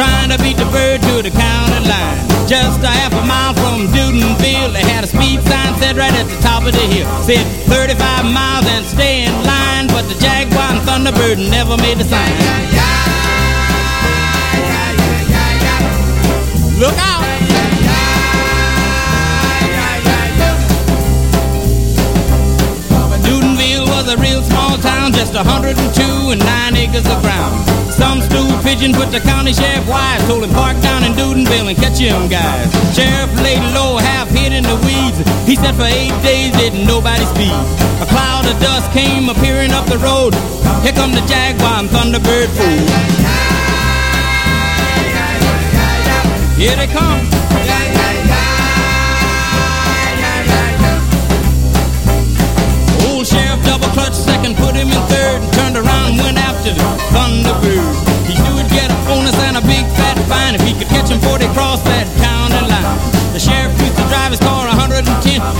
trying 0.00 0.30
to 0.30 0.38
beat 0.38 0.56
the 0.56 0.64
bird 0.72 0.98
to 1.02 1.20
the 1.20 1.28
county 1.28 1.80
line. 1.84 2.16
Just 2.48 2.80
a 2.80 2.88
half 2.88 3.12
a 3.12 3.22
mile 3.28 3.52
from 3.52 3.86
Dudenville, 3.92 4.72
they 4.72 4.80
had 4.80 5.04
a 5.04 5.06
speed 5.06 5.42
sign 5.44 5.76
set 5.76 5.94
right 5.96 6.14
at 6.14 6.24
the 6.24 6.40
top 6.40 6.64
of 6.64 6.72
the 6.72 6.86
hill. 6.88 7.06
Said 7.20 7.44
35 7.68 8.24
miles 8.32 8.64
and 8.66 8.86
stay 8.86 9.24
in 9.28 9.34
line, 9.44 9.88
but 9.88 10.08
the 10.08 10.16
Jaguar 10.18 10.72
and 10.72 10.80
Thunderbird 10.88 11.36
never 11.50 11.76
made 11.76 11.98
the 11.98 12.04
sign. 12.04 12.32
Look 16.80 16.96
out! 16.96 17.39
Was 24.00 24.14
a 24.14 24.16
real 24.16 24.40
small 24.42 24.78
town, 24.78 25.12
just 25.12 25.34
102 25.34 25.76
and 26.32 26.40
9 26.40 26.76
acres 26.76 27.04
of 27.04 27.20
ground. 27.20 27.52
Some 27.92 28.22
stool 28.22 28.48
pigeon 28.64 28.92
put 28.94 29.12
the 29.12 29.20
county 29.20 29.52
sheriff 29.52 29.86
wise, 29.86 30.24
told 30.26 30.44
him 30.44 30.50
park 30.56 30.80
down 30.80 31.04
in 31.04 31.12
Newtonville 31.12 31.68
and 31.68 31.76
catch 31.76 31.98
him 31.98 32.28
guys. 32.28 32.72
Sheriff 32.96 33.28
laid 33.44 33.60
low, 33.76 33.98
half 33.98 34.28
hid 34.30 34.52
in 34.54 34.64
the 34.64 34.78
weeds. 34.88 35.20
He 35.44 35.54
said 35.54 35.74
for 35.76 35.84
eight 35.84 36.16
days 36.22 36.52
didn't 36.56 36.86
nobody 36.86 37.26
speak. 37.26 37.52
A 38.00 38.06
cloud 38.08 38.48
of 38.48 38.56
dust 38.60 38.90
came 38.92 39.28
appearing 39.28 39.72
up 39.72 39.84
the 39.84 39.98
road. 39.98 40.32
Here 40.80 40.96
come 40.96 41.12
the 41.12 41.24
Jaguar 41.28 41.84
and 41.84 41.88
Thunderbird 41.90 42.48
fool. 42.56 42.80
Here 46.56 46.76
they 46.76 46.86
come. 46.86 47.39
Double 53.70 53.86
clutched 53.94 54.18
second, 54.18 54.58
put 54.58 54.74
him 54.74 54.90
in 54.90 55.02
third, 55.06 55.38
and 55.38 55.52
turned 55.54 55.76
around 55.78 56.10
and 56.10 56.18
went 56.18 56.38
after 56.42 56.74
the 56.74 56.88
Thunderbird. 57.14 57.94
He 58.26 58.34
knew 58.42 58.58
he'd 58.58 58.70
get 58.74 58.90
a 58.90 58.98
bonus 59.06 59.38
and 59.46 59.54
a 59.54 59.62
big 59.62 59.86
fat 59.94 60.18
fine 60.26 60.58
if 60.58 60.62
he 60.66 60.74
could 60.74 60.90
catch 60.90 61.06
him 61.06 61.22
before 61.22 61.38
they 61.38 61.46
crossed 61.54 61.86
that 61.86 62.10
county 62.18 62.58
line. 62.66 62.98
The 63.30 63.38
sheriff 63.38 63.70
used 63.78 63.94
to 63.94 64.06
drive 64.10 64.34
his 64.34 64.42
car 64.42 64.66
110, 64.66 65.06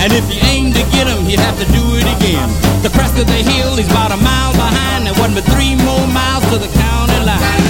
and 0.03 0.11
if 0.11 0.27
he 0.27 0.43
aimed 0.51 0.75
to 0.75 0.83
get 0.91 1.07
him, 1.07 1.23
he'd 1.23 1.39
have 1.39 1.55
to 1.63 1.67
do 1.71 1.83
it 1.95 2.07
again. 2.19 2.51
The 2.83 2.91
crest 2.91 3.15
of 3.15 3.27
the 3.31 3.41
hill, 3.47 3.79
he's 3.79 3.87
about 3.87 4.11
a 4.11 4.19
mile 4.19 4.51
behind. 4.59 5.07
There 5.07 5.15
wasn't 5.15 5.39
but 5.39 5.47
three 5.55 5.79
more 5.79 6.05
miles 6.11 6.43
to 6.51 6.59
the 6.59 6.67
county 6.67 7.19
line. 7.23 7.60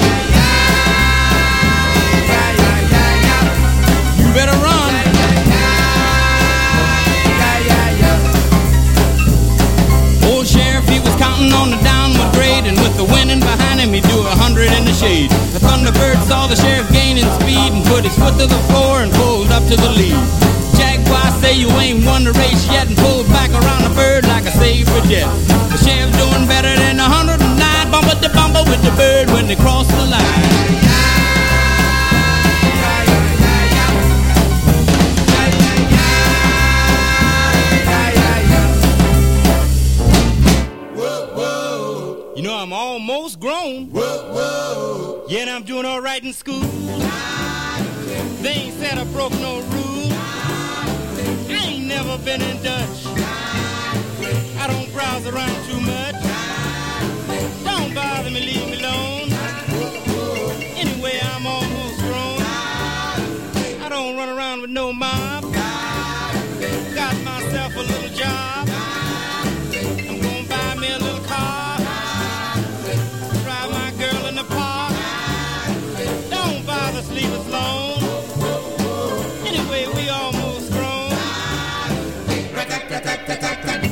Thunderbird 16.01 16.27
saw 16.27 16.47
the 16.47 16.55
sheriff 16.55 16.91
gaining 16.91 17.29
speed 17.39 17.73
and 17.73 17.85
put 17.85 18.03
his 18.03 18.17
foot 18.17 18.33
to 18.39 18.47
the 18.47 18.61
floor 18.69 19.01
and 19.01 19.11
pulled 19.13 19.51
up 19.51 19.63
to 19.69 19.75
the 19.75 19.89
lead. 19.89 20.17
Jaguar 20.75 21.29
say 21.41 21.53
you 21.53 21.69
ain't 21.77 22.05
won 22.05 22.23
the 22.23 22.31
race 22.33 22.65
yet 22.67 22.87
and 22.87 22.97
pulled 22.97 23.27
back 23.27 23.51
around 23.51 23.83
the 23.83 23.93
bird 23.95 24.25
like 24.25 24.45
a 24.45 24.51
saber 24.51 25.01
jet. 25.07 25.29
The 25.69 25.77
sheriff's 25.77 26.17
doing 26.17 26.47
better 26.47 26.73
than 26.75 26.99
a 26.99 27.03
hundred 27.03 27.41
and 27.41 27.59
nine, 27.59 27.91
bumper 27.91 28.19
to 28.21 28.29
bumper 28.33 28.63
with 28.69 28.81
the 28.83 28.91
bird 28.97 29.29
when 29.29 29.47
they 29.47 29.55
cross 29.55 29.87
the 29.87 30.05
line. 30.07 30.80
Grown. 44.33 45.21
Yet 45.27 45.47
I'm 45.47 45.63
doing 45.63 45.85
all 45.85 46.01
right 46.01 46.23
in 46.23 46.33
school. 46.33 46.61
They 48.41 48.53
ain't 48.53 48.73
said 48.79 48.97
I 48.97 49.03
broke 49.13 49.33
no 49.33 49.61
rule. 49.61 50.09
I 51.49 51.61
ain't 51.65 51.85
never 51.85 52.17
been 52.19 52.41
in 52.41 52.61
Dutch. 52.63 53.05
I 54.57 54.67
don't 54.67 54.91
browse 54.93 55.25
around 55.27 55.55
too 55.67 55.79
much. 55.79 56.15
Don't 57.63 57.93
bother 57.95 58.29
me, 58.29 58.39
leave 58.41 58.67
me 58.69 58.79
alone. 58.79 59.31
Anyway, 60.75 61.19
I'm 61.21 61.45
almost 61.47 61.99
grown. 61.99 62.41
I 63.83 63.87
don't 63.89 64.15
run 64.17 64.29
around 64.29 64.61
with 64.61 64.71
no 64.71 64.91
mob. 64.93 65.43
Got 66.93 67.15
myself 67.23 67.75
a 67.75 67.79
little 67.79 68.00
romance. 83.27 83.90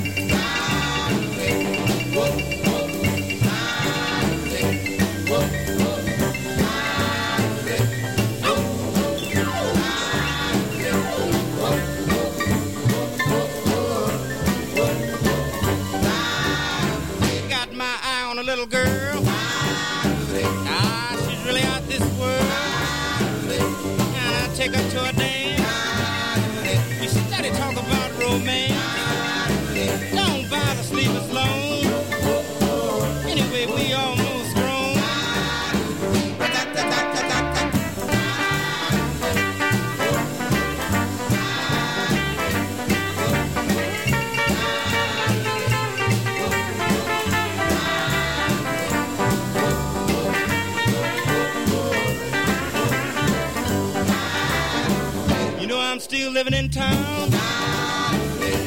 Still 56.19 56.33
living 56.33 56.53
in 56.53 56.69
town, 56.69 57.29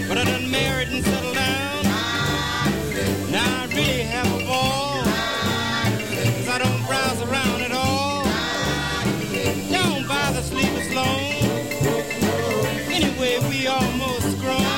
but 0.09 0.17
I 0.17 0.25
done 0.25 0.51
married 0.51 0.89
and 0.89 1.05
settled 1.05 1.35
down. 1.35 1.85
Now 3.31 3.63
I 3.63 3.67
really 3.67 4.05
have 4.15 4.27
a 4.41 4.47
ball, 4.47 5.03
'cause 5.03 6.49
I 6.49 6.59
don't 6.65 6.83
browse 6.87 7.21
around 7.29 7.61
at 7.61 7.73
all. 7.73 8.25
Don't 9.71 10.09
bother 10.09 10.43
sleepers 10.43 10.91
long. 10.95 11.21
Anyway, 12.91 13.39
we 13.51 13.67
almost 13.67 14.39
grown. 14.41 14.73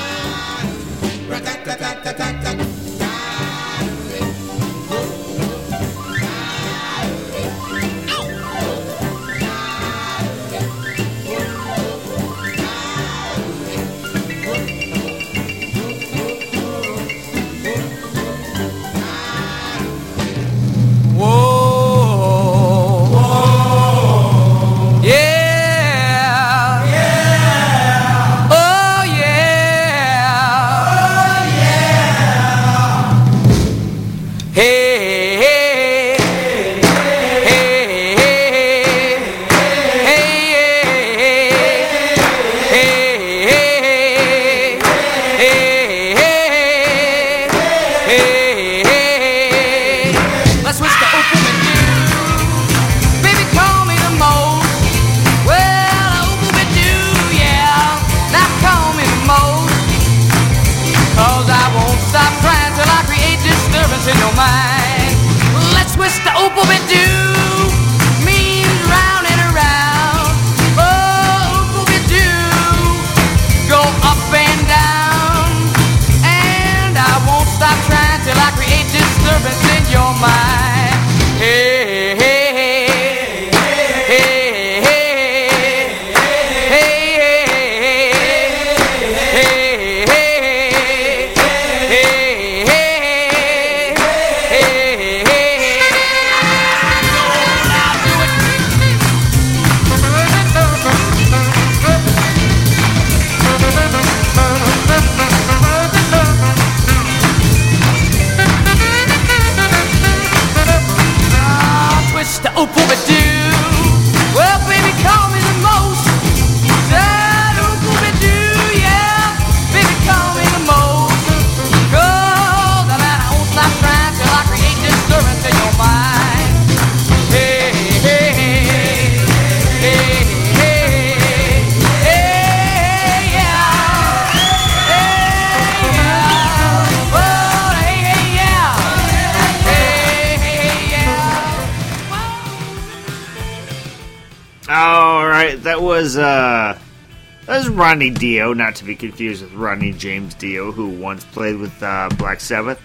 Ronnie 147.95 148.09
Dio, 148.09 148.51
not 148.51 148.75
to 148.75 148.83
be 148.83 148.93
confused 148.93 149.41
with 149.41 149.53
Ronnie 149.53 149.93
James 149.93 150.35
Dio, 150.35 150.73
who 150.73 150.89
once 150.89 151.23
played 151.23 151.55
with 151.55 151.81
uh, 151.81 152.09
Black 152.17 152.41
Sabbath. 152.41 152.77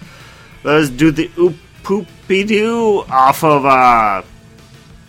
Let's 0.63 0.89
do 0.89 1.11
the 1.11 1.29
oop 1.37 1.57
poopy 1.83 2.45
doo 2.45 3.03
off 3.11 3.43
of 3.43 3.67
uh, 3.67 4.23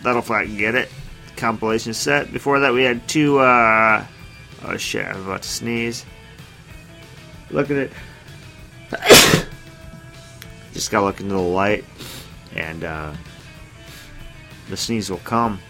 That'll 0.02 0.22
Flat 0.22 0.46
Git 0.46 0.74
It 0.74 0.88
compilation 1.36 1.94
set. 1.94 2.32
Before 2.32 2.58
that, 2.58 2.72
we 2.72 2.82
had 2.82 3.06
two. 3.06 3.38
Uh, 3.38 4.04
oh 4.64 4.76
shit! 4.76 5.06
I'm 5.06 5.22
about 5.22 5.42
to 5.42 5.48
sneeze. 5.48 6.04
Look 7.52 7.70
at 7.70 7.76
it. 7.76 7.92
Just 10.72 10.90
gotta 10.90 11.06
look 11.06 11.20
into 11.20 11.34
the 11.34 11.40
light, 11.40 11.84
and 12.56 12.82
uh, 12.82 13.12
the 14.68 14.76
sneeze 14.76 15.08
will 15.08 15.18
come. 15.18 15.60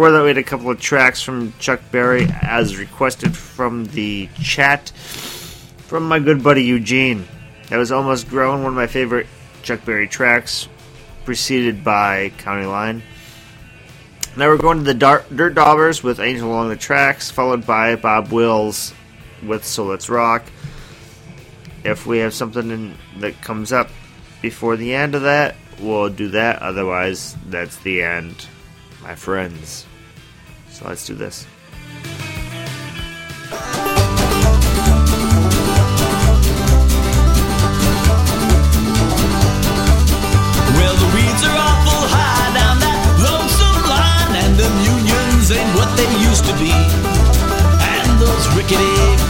Before 0.00 0.12
that, 0.12 0.22
we 0.22 0.28
had 0.28 0.38
a 0.38 0.42
couple 0.42 0.70
of 0.70 0.80
tracks 0.80 1.20
from 1.20 1.52
Chuck 1.58 1.82
Berry, 1.90 2.26
as 2.40 2.78
requested 2.78 3.36
from 3.36 3.84
the 3.84 4.30
chat 4.42 4.88
from 4.88 6.08
my 6.08 6.18
good 6.18 6.42
buddy 6.42 6.64
Eugene. 6.64 7.28
That 7.68 7.76
was 7.76 7.92
Almost 7.92 8.30
Grown, 8.30 8.62
one 8.62 8.72
of 8.72 8.76
my 8.76 8.86
favorite 8.86 9.26
Chuck 9.62 9.84
Berry 9.84 10.08
tracks, 10.08 10.70
preceded 11.26 11.84
by 11.84 12.30
County 12.38 12.64
Line. 12.64 13.02
Now 14.38 14.48
we're 14.48 14.56
going 14.56 14.78
to 14.78 14.84
the 14.84 14.94
Dar- 14.94 15.26
Dirt 15.36 15.54
Daubers 15.54 16.02
with 16.02 16.18
Angel 16.18 16.48
Along 16.48 16.70
the 16.70 16.76
Tracks, 16.76 17.30
followed 17.30 17.66
by 17.66 17.94
Bob 17.96 18.32
Wills 18.32 18.94
with 19.46 19.66
So 19.66 19.84
Let's 19.84 20.08
Rock. 20.08 20.44
If 21.84 22.06
we 22.06 22.20
have 22.20 22.32
something 22.32 22.70
in, 22.70 22.94
that 23.18 23.42
comes 23.42 23.70
up 23.70 23.90
before 24.40 24.78
the 24.78 24.94
end 24.94 25.14
of 25.14 25.20
that, 25.20 25.56
we'll 25.78 26.08
do 26.08 26.28
that. 26.28 26.62
Otherwise, 26.62 27.36
that's 27.50 27.76
the 27.80 28.02
end, 28.02 28.46
my 29.02 29.14
friends. 29.14 29.84
So 30.80 30.88
let's 30.88 31.04
do 31.04 31.12
this. 31.14 31.44
Well, 40.72 40.96
the 40.96 41.10
weeds 41.12 41.42
are 41.44 41.52
awful 41.52 42.00
high 42.08 42.56
down 42.56 42.80
that 42.80 42.96
lonesome 43.20 43.76
line, 43.92 44.32
and 44.40 44.56
them 44.56 44.72
unions 44.80 45.52
ain't 45.52 45.68
what 45.76 45.92
they 46.00 46.08
used 46.24 46.48
to 46.48 46.56
be. 46.56 46.72
And 46.72 48.08
those 48.16 48.48
rickety 48.56 48.80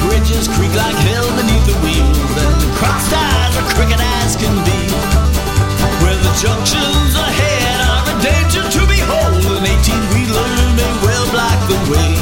bridges 0.06 0.46
creak 0.54 0.70
like 0.78 0.94
hell 1.02 1.26
beneath 1.34 1.66
the 1.66 1.74
wheels, 1.82 2.30
and 2.30 2.54
the 2.62 2.70
cross 2.78 3.10
ties 3.10 3.58
are 3.58 3.66
crooked 3.74 3.98
as 3.98 4.38
can 4.38 4.54
be. 4.62 4.86
Where 5.98 6.14
the 6.14 6.30
junctions 6.38 7.18
ahead 7.18 7.74
are 7.90 8.06
a 8.06 8.14
danger 8.22 8.62
to 8.62 8.86
behold, 8.86 9.58
an 9.58 9.66
18 9.66 10.09
away. 11.90 12.14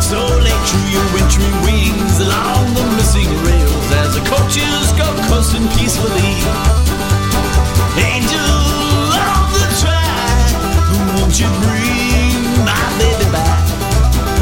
So 0.00 0.16
let 0.16 0.56
through 0.68 0.88
your 0.88 1.04
wintry 1.12 1.50
wings 1.64 2.20
along 2.20 2.72
the 2.74 2.84
missing 2.96 3.28
rails 3.44 3.88
as 4.00 4.14
the 4.16 4.24
coaches 4.24 4.86
go 4.96 5.08
coasting 5.28 5.68
peacefully. 5.76 6.32
Angel 8.00 8.54
of 9.12 9.48
the 9.52 9.68
track, 9.80 10.52
won't 11.16 11.36
you 11.38 11.48
bring 11.64 12.32
my 12.64 12.84
baby 12.98 13.28
back? 13.30 13.64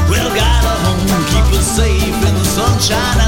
Well, 0.08 0.30
got 0.34 0.62
a 0.62 0.74
home, 0.86 1.24
keep 1.30 1.58
us 1.58 1.66
safe 1.76 2.14
in 2.28 2.34
the 2.34 2.44
sunshine. 2.44 3.25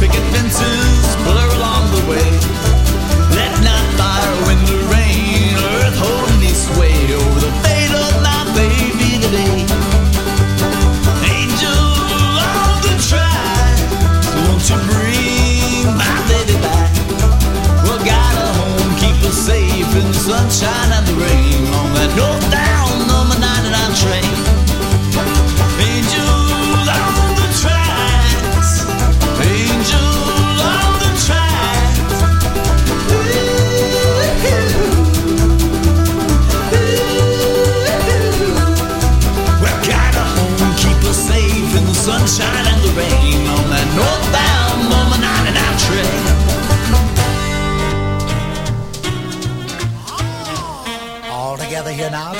big 0.00 0.14
adventures. 0.14 0.89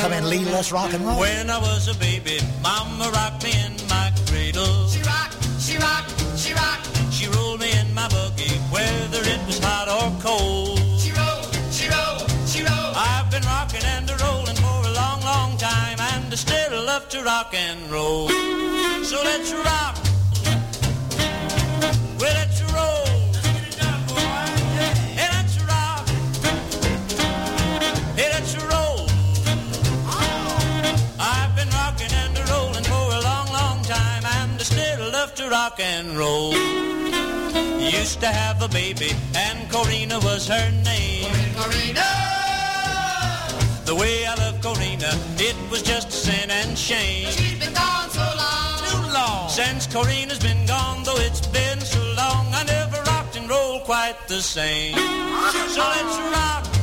Come 0.01 0.15
and 0.15 0.29
lead, 0.31 0.47
let's 0.47 0.73
rock 0.73 0.95
and 0.95 1.05
roll. 1.05 1.21
When 1.21 1.51
I 1.51 1.59
was 1.59 1.87
a 1.89 1.95
baby, 1.99 2.39
Mama 2.63 3.11
rocked 3.13 3.45
me 3.45 3.53
in 3.53 3.73
my 3.87 4.11
cradle. 4.27 4.89
She 4.89 5.03
rocked, 5.03 5.37
she 5.61 5.77
rocked, 5.77 6.39
she 6.39 6.55
rocked. 6.55 6.89
She 7.13 7.27
rolled 7.29 7.61
me 7.61 7.71
in 7.79 7.93
my 7.93 8.09
buggy, 8.09 8.49
whether 8.73 9.21
it 9.21 9.47
was 9.47 9.59
hot 9.59 9.89
or 9.89 10.09
cold. 10.23 10.79
She 10.99 11.13
rolled, 11.13 11.53
she 11.71 11.87
rolled, 11.93 12.31
she 12.49 12.63
rolled. 12.63 12.97
I've 12.97 13.31
been 13.31 13.43
rocking 13.43 13.85
and 13.85 14.09
a 14.09 14.17
rolling 14.25 14.57
for 14.57 14.81
a 14.89 14.93
long, 14.95 15.21
long 15.21 15.59
time, 15.59 16.01
and 16.01 16.33
I 16.33 16.37
still 16.37 16.83
love 16.83 17.07
to 17.11 17.23
rock 17.23 17.53
and 17.53 17.91
roll. 17.91 18.31
So 19.05 19.21
let's 19.23 19.53
rock. 19.53 20.00
Rock 35.51 35.81
and 35.81 36.17
roll. 36.17 36.53
Used 37.81 38.21
to 38.21 38.29
have 38.29 38.63
a 38.63 38.69
baby, 38.69 39.11
and 39.35 39.69
Corina 39.69 40.23
was 40.23 40.47
her 40.47 40.71
name. 40.85 41.33
Corina! 41.57 42.11
The 43.85 43.95
way 43.97 44.25
I 44.27 44.35
love 44.37 44.61
Corina, 44.61 45.13
it 45.41 45.57
was 45.71 45.83
just 45.83 46.09
a 46.09 46.13
sin 46.13 46.51
and 46.51 46.79
shame. 46.79 47.27
She's 47.33 47.59
been 47.59 47.75
gone 47.75 48.11
so 48.11 48.27
long. 48.43 48.79
Too 48.93 49.13
long. 49.13 49.49
Since 49.49 49.89
Corina's 49.89 50.39
been 50.39 50.65
gone, 50.67 51.03
though 51.03 51.19
it's 51.19 51.45
been 51.49 51.81
so 51.81 52.01
long, 52.17 52.55
I 52.55 52.63
never 52.65 53.03
rocked 53.03 53.37
and 53.37 53.51
rolled 53.51 53.83
quite 53.83 54.17
the 54.29 54.41
same. 54.41 54.95
So 54.95 55.81
let's 55.81 56.19
rock. 56.33 56.80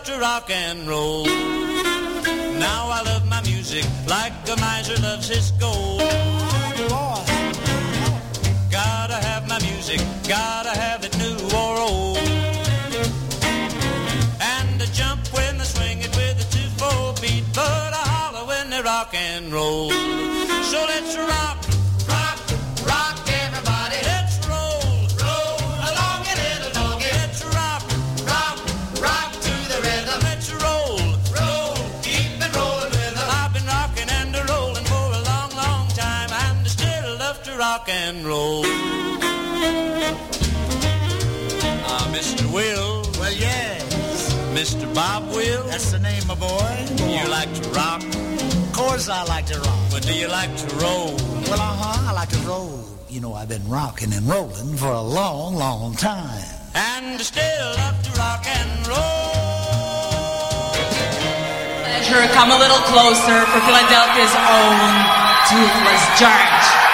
Love 0.00 0.06
to 0.06 0.20
rock 0.20 0.50
and 0.50 0.88
roll. 0.88 1.24
Now 1.24 2.88
I 2.90 3.02
love 3.04 3.26
my 3.28 3.42
music 3.42 3.84
like 4.08 4.32
a 4.48 4.56
miser 4.60 5.00
loves 5.02 5.28
his 5.28 5.50
gold. 5.52 6.00
Gotta 8.70 9.14
have 9.14 9.48
my 9.48 9.58
music, 9.60 10.00
gotta 10.28 10.70
have 10.70 11.04
it 11.04 11.16
new 11.18 11.36
or 11.56 11.78
old. 11.78 12.18
And 14.40 14.82
I 14.82 14.86
jump 14.92 15.26
when 15.34 15.60
I 15.60 15.64
swing 15.64 15.98
it 16.00 16.14
with 16.16 16.44
a 16.44 16.46
two-four 16.54 17.14
beat, 17.20 17.44
but 17.54 17.92
I 17.92 18.04
holler 18.14 18.46
when 18.46 18.70
they 18.70 18.80
rock 18.82 19.14
and 19.14 19.52
roll. 19.52 19.90
So 19.90 20.78
let's 20.86 21.16
rock, 21.16 21.59
rock 37.70 37.88
and 37.88 38.26
roll. 38.26 38.62
Ah, 41.86 42.10
Mr. 42.10 42.44
Will. 42.52 43.06
Well, 43.20 43.32
yes. 43.32 44.34
Mr. 44.58 44.92
Bob 44.92 45.28
Will. 45.28 45.62
That's 45.70 45.92
the 45.92 46.00
name, 46.00 46.26
my 46.26 46.34
boy. 46.34 46.72
You 47.14 47.28
like 47.30 47.52
to 47.54 47.62
rock? 47.70 48.02
Of 48.02 48.72
course 48.72 49.08
I 49.08 49.22
like 49.34 49.46
to 49.52 49.58
rock. 49.60 49.82
But 49.92 50.02
do 50.02 50.12
you 50.12 50.26
like 50.26 50.52
to 50.62 50.66
roll? 50.82 51.14
Well, 51.48 51.62
uh-huh, 51.62 52.10
I 52.10 52.12
like 52.12 52.30
to 52.30 52.42
roll. 52.52 52.84
You 53.08 53.20
know, 53.20 53.34
I've 53.34 53.48
been 53.48 53.68
rocking 53.68 54.12
and 54.14 54.26
rolling 54.26 54.76
for 54.76 54.90
a 54.90 55.02
long, 55.18 55.54
long 55.54 55.94
time. 55.94 56.42
And 56.74 57.20
still 57.20 57.70
love 57.84 57.98
to 58.02 58.10
rock 58.18 58.42
and 58.58 58.70
roll. 58.90 60.74
Pleasure, 61.86 62.26
come 62.34 62.50
a 62.50 62.58
little 62.58 62.82
closer 62.90 63.38
for 63.46 63.60
Philadelphia's 63.62 64.34
own 64.58 64.90
Toothless 65.46 66.04
George. 66.18 66.89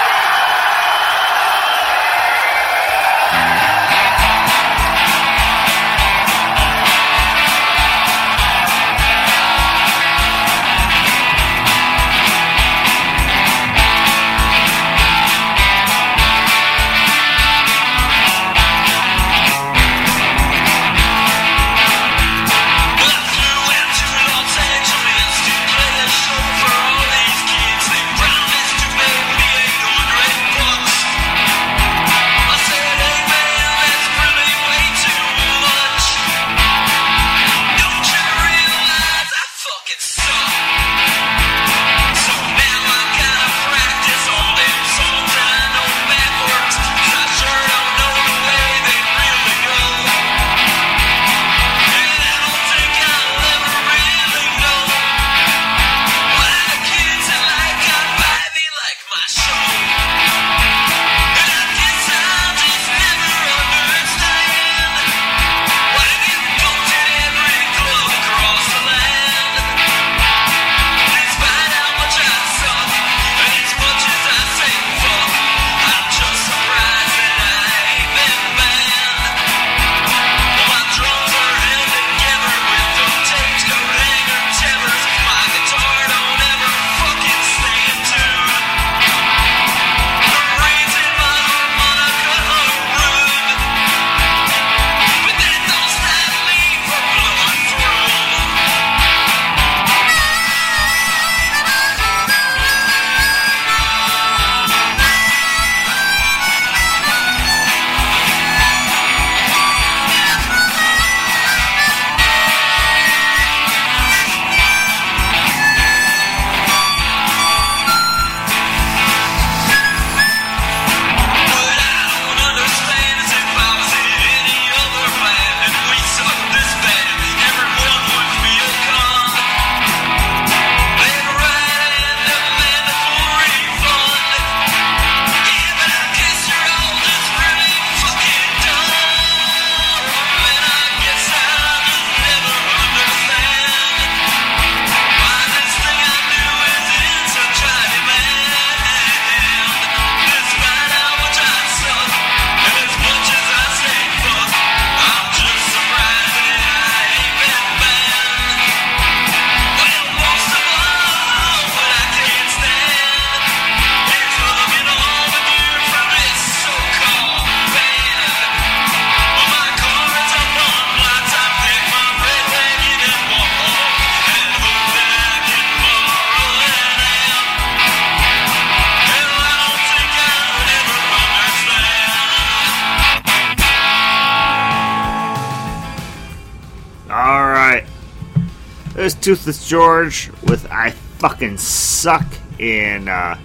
Toothless 189.27 189.67
George 189.67 190.31
with 190.43 190.65
I 190.71 190.91
Fucking 190.91 191.57
Suck 191.57 192.25
in, 192.59 193.09
uh, 193.09 193.37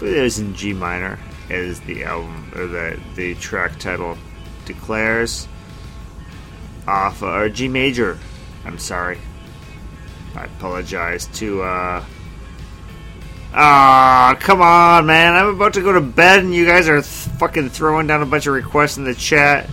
it 0.00 0.22
was 0.22 0.38
in 0.38 0.54
G 0.54 0.72
minor, 0.72 1.18
as 1.50 1.80
the 1.80 2.04
album, 2.04 2.52
or 2.54 2.68
the, 2.68 3.00
the 3.16 3.34
track 3.34 3.80
title 3.80 4.16
declares. 4.64 5.48
Off, 6.86 7.24
uh, 7.24 7.32
or 7.32 7.48
G 7.48 7.66
major, 7.66 8.20
I'm 8.64 8.78
sorry. 8.78 9.18
I 10.36 10.44
apologize 10.44 11.26
to, 11.38 11.62
uh, 11.62 12.04
Ah, 13.52 14.36
come 14.38 14.62
on, 14.62 15.06
man. 15.06 15.34
I'm 15.34 15.56
about 15.56 15.74
to 15.74 15.82
go 15.82 15.90
to 15.90 16.00
bed 16.00 16.38
and 16.38 16.54
you 16.54 16.66
guys 16.66 16.88
are 16.88 17.02
th- 17.02 17.04
fucking 17.04 17.70
throwing 17.70 18.06
down 18.06 18.22
a 18.22 18.26
bunch 18.26 18.46
of 18.46 18.54
requests 18.54 18.96
in 18.96 19.02
the 19.02 19.14
chat. 19.16 19.68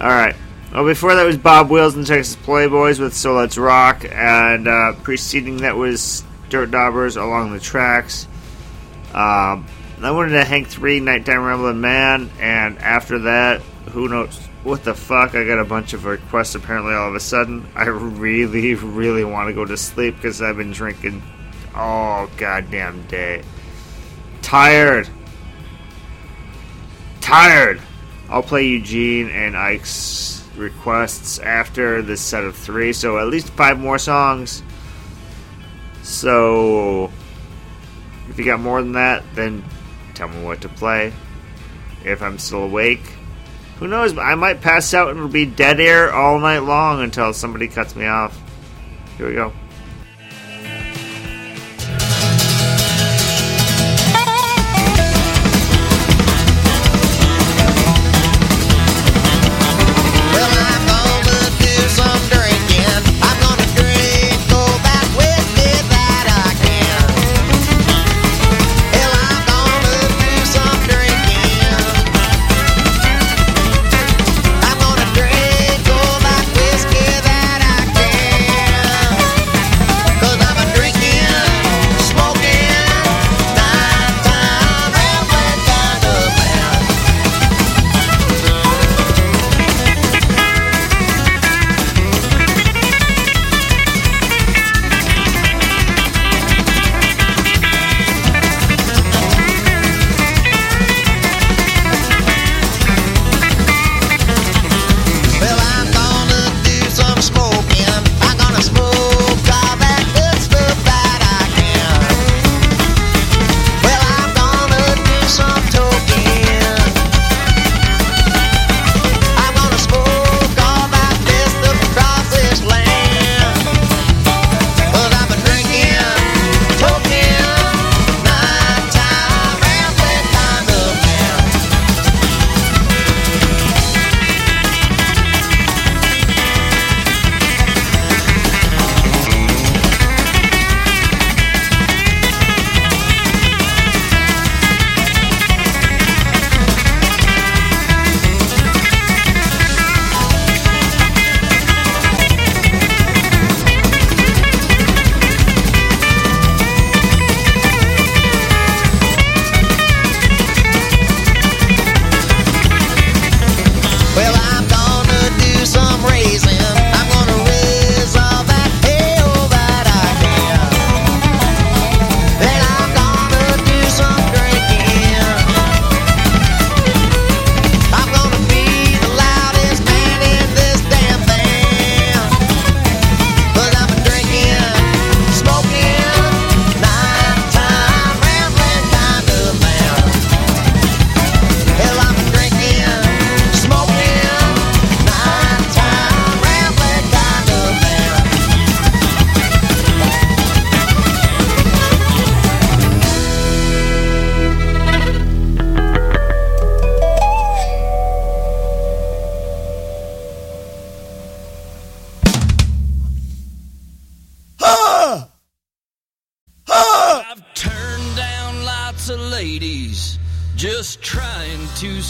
Alright. 0.00 0.36
Well, 0.72 0.84
before 0.84 1.16
that 1.16 1.24
was 1.24 1.36
Bob 1.36 1.68
Wills 1.68 1.96
and 1.96 2.06
Texas 2.06 2.36
Playboys 2.36 3.00
with 3.00 3.12
So 3.12 3.34
Let's 3.34 3.58
Rock, 3.58 4.04
and 4.08 4.68
uh, 4.68 4.92
preceding 5.02 5.56
that 5.58 5.76
was 5.76 6.22
Dirt 6.48 6.70
Daubers 6.70 7.16
Along 7.16 7.52
the 7.52 7.58
Tracks. 7.58 8.28
Um, 9.12 9.66
I 10.00 10.12
wanted 10.12 10.30
to 10.30 10.44
Hank 10.44 10.68
3, 10.68 11.00
Nighttime 11.00 11.42
Rambling 11.42 11.80
Man, 11.80 12.30
and 12.38 12.78
after 12.78 13.18
that, 13.18 13.62
who 13.90 14.08
knows 14.08 14.38
what 14.62 14.84
the 14.84 14.94
fuck? 14.94 15.34
I 15.34 15.44
got 15.44 15.58
a 15.58 15.64
bunch 15.64 15.92
of 15.92 16.04
requests 16.04 16.54
apparently 16.54 16.94
all 16.94 17.08
of 17.08 17.16
a 17.16 17.20
sudden. 17.20 17.66
I 17.74 17.86
really, 17.86 18.76
really 18.76 19.24
want 19.24 19.48
to 19.48 19.54
go 19.54 19.64
to 19.64 19.76
sleep 19.76 20.14
because 20.14 20.40
I've 20.40 20.56
been 20.56 20.70
drinking 20.70 21.20
all 21.74 22.28
goddamn 22.36 23.02
day. 23.08 23.42
Tired. 24.40 25.08
Tired. 27.20 27.82
I'll 28.28 28.44
play 28.44 28.66
Eugene 28.66 29.30
and 29.30 29.56
Ike's 29.56 30.39
requests 30.60 31.38
after 31.38 32.02
this 32.02 32.20
set 32.20 32.44
of 32.44 32.54
three, 32.54 32.92
so 32.92 33.18
at 33.18 33.26
least 33.26 33.48
five 33.50 33.78
more 33.78 33.98
songs. 33.98 34.62
So, 36.02 37.10
if 38.28 38.38
you 38.38 38.44
got 38.44 38.60
more 38.60 38.80
than 38.82 38.92
that, 38.92 39.24
then 39.34 39.64
tell 40.14 40.28
me 40.28 40.42
what 40.44 40.60
to 40.62 40.68
play. 40.68 41.12
If 42.04 42.22
I'm 42.22 42.38
still 42.38 42.62
awake, 42.62 43.02
who 43.78 43.88
knows? 43.88 44.16
I 44.16 44.34
might 44.34 44.60
pass 44.60 44.92
out 44.94 45.16
and 45.16 45.32
be 45.32 45.46
dead 45.46 45.80
air 45.80 46.12
all 46.12 46.38
night 46.38 46.60
long 46.60 47.02
until 47.02 47.32
somebody 47.32 47.66
cuts 47.66 47.96
me 47.96 48.06
off. 48.06 48.38
Here 49.16 49.28
we 49.28 49.34
go. 49.34 49.52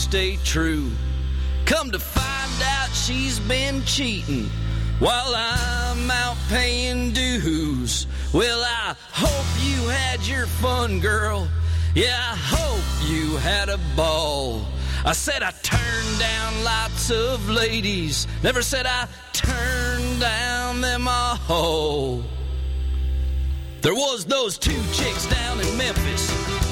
Stay 0.00 0.36
true. 0.44 0.90
Come 1.66 1.90
to 1.90 1.98
find 1.98 2.62
out 2.62 2.88
she's 2.88 3.38
been 3.40 3.84
cheating 3.84 4.48
while 4.98 5.34
I'm 5.36 6.10
out 6.10 6.36
paying 6.48 7.12
dues. 7.12 8.06
Well, 8.32 8.62
I 8.64 8.96
hope 9.12 9.46
you 9.62 9.88
had 9.88 10.26
your 10.26 10.46
fun, 10.46 11.00
girl. 11.00 11.48
Yeah, 11.94 12.16
I 12.16 12.34
hope 12.34 13.10
you 13.10 13.36
had 13.36 13.68
a 13.68 13.78
ball. 13.94 14.64
I 15.04 15.12
said 15.12 15.42
I 15.42 15.50
turned 15.62 16.18
down 16.18 16.64
lots 16.64 17.10
of 17.10 17.48
ladies, 17.50 18.26
never 18.42 18.62
said 18.62 18.86
I 18.86 19.06
turned 19.32 20.20
down 20.20 20.80
them 20.80 21.08
all. 21.08 22.22
There 23.82 23.94
was 23.94 24.24
those 24.24 24.58
two 24.58 24.82
chicks 24.92 25.26
down 25.26 25.60
in 25.60 25.76
Memphis 25.76 26.30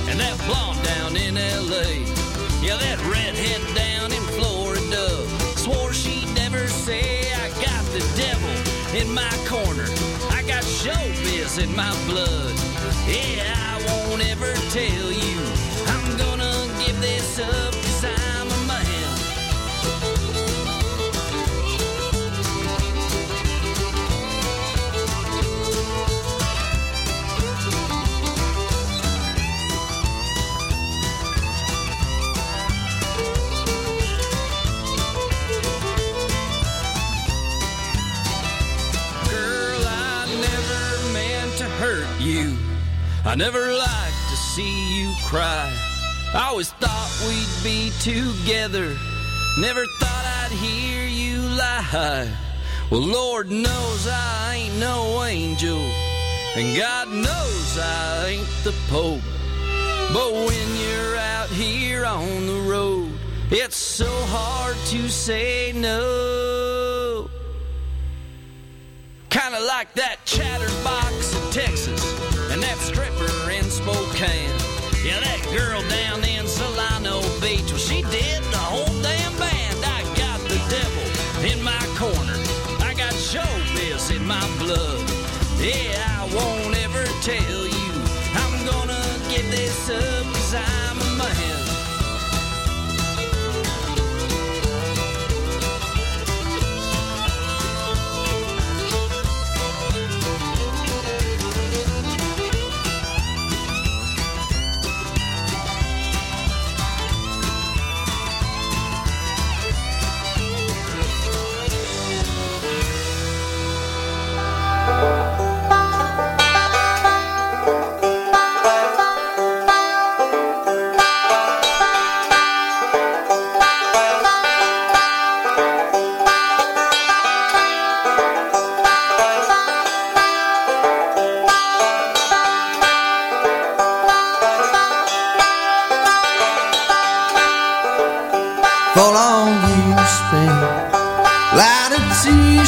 and 0.08 0.18
that 0.18 0.38
blonde 0.46 0.82
down 0.84 1.16
in 1.16 1.34
LA. 1.34 2.27
Yeah, 2.60 2.76
that 2.76 2.98
redhead 3.06 3.62
down 3.74 4.12
in 4.12 4.22
Florida 4.34 5.26
swore 5.56 5.92
she'd 5.92 6.28
never 6.34 6.66
say 6.66 7.20
I 7.32 7.48
got 7.62 7.84
the 7.92 8.02
devil 8.16 8.98
in 9.00 9.12
my 9.14 9.30
corner. 9.46 9.86
I 10.30 10.42
got 10.42 10.64
showbiz 10.64 11.62
in 11.62 11.74
my 11.76 11.92
blood. 12.06 12.54
Yeah, 13.06 13.54
I 13.56 14.08
won't 14.08 14.22
ever 14.26 14.52
tell 14.70 15.12
you. 15.12 15.17
I 43.28 43.34
never 43.34 43.74
liked 43.74 44.30
to 44.30 44.36
see 44.36 44.98
you 44.98 45.12
cry. 45.26 45.70
I 46.32 46.48
always 46.48 46.70
thought 46.80 47.10
we'd 47.28 47.62
be 47.62 47.90
together. 48.00 48.96
Never 49.58 49.84
thought 50.00 50.24
I'd 50.40 50.52
hear 50.52 51.06
you 51.06 51.42
lie. 51.42 52.34
Well, 52.90 53.02
Lord 53.02 53.50
knows 53.50 54.08
I 54.10 54.54
ain't 54.54 54.78
no 54.78 55.22
angel. 55.24 55.78
And 56.56 56.74
God 56.74 57.08
knows 57.08 57.78
I 57.78 58.28
ain't 58.28 58.64
the 58.64 58.72
Pope. 58.88 59.20
But 60.14 60.32
when 60.32 60.76
you're 60.80 61.16
out 61.18 61.50
here 61.50 62.06
on 62.06 62.46
the 62.46 62.62
road, 62.66 63.12
it's 63.50 63.76
so 63.76 64.08
hard 64.08 64.76
to 64.86 65.10
say 65.10 65.72
no. 65.76 67.28
Kinda 69.28 69.60
like 69.66 69.92
that 69.96 70.16
chatterbox 70.24 71.34
in 71.36 71.52
Texas 71.52 72.17
Spokane. 73.78 74.50
Yeah, 75.06 75.20
that 75.20 75.40
girl 75.54 75.80
down 75.88 76.24
in 76.24 76.44
Solana 76.46 77.22
Beach, 77.40 77.70
well, 77.70 77.78
she 77.78 78.02
did 78.10 78.42
the 78.50 78.58
whole 78.58 78.92
damn 79.02 79.34
band. 79.38 79.78
I 79.86 80.02
got 80.18 80.40
the 80.50 80.58
devil 80.66 81.06
in 81.46 81.62
my 81.62 81.84
corner. 81.94 82.38
I 82.82 82.92
got 82.94 83.14
showbiz 83.14 84.10
in 84.10 84.26
my 84.26 84.42
blood. 84.58 84.98
Yeah, 85.62 85.97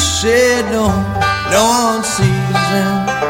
shed 0.01 0.65
no 0.71 0.87
no 1.53 1.63
one 1.65 2.03
sees 2.03 2.61
them 2.73 3.21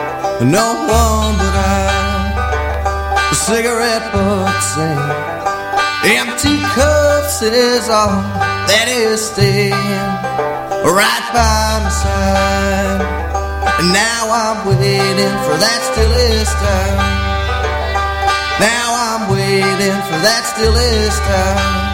no 0.49 0.73
one 0.89 1.38
but 1.38 1.53
I. 1.53 3.30
The 3.30 3.35
cigarette 3.35 4.11
butts 4.11 4.76
and 4.76 6.18
empty 6.18 6.57
cups 6.73 7.43
is 7.43 7.89
all 7.89 8.26
that 8.65 8.88
is 8.89 9.22
staying 9.22 9.69
right 9.69 11.26
by 11.30 11.77
my 11.85 11.93
side. 11.93 13.06
And 13.77 13.93
now 13.93 14.34
I'm 14.34 14.65
waiting 14.65 15.35
for 15.45 15.56
that 15.61 15.80
stillest 15.93 16.57
time. 16.57 16.98
Now 18.57 18.89
I'm 18.98 19.30
waiting 19.30 19.98
for 20.10 20.18
that 20.26 20.41
stillest 20.49 21.22
time 21.22 21.90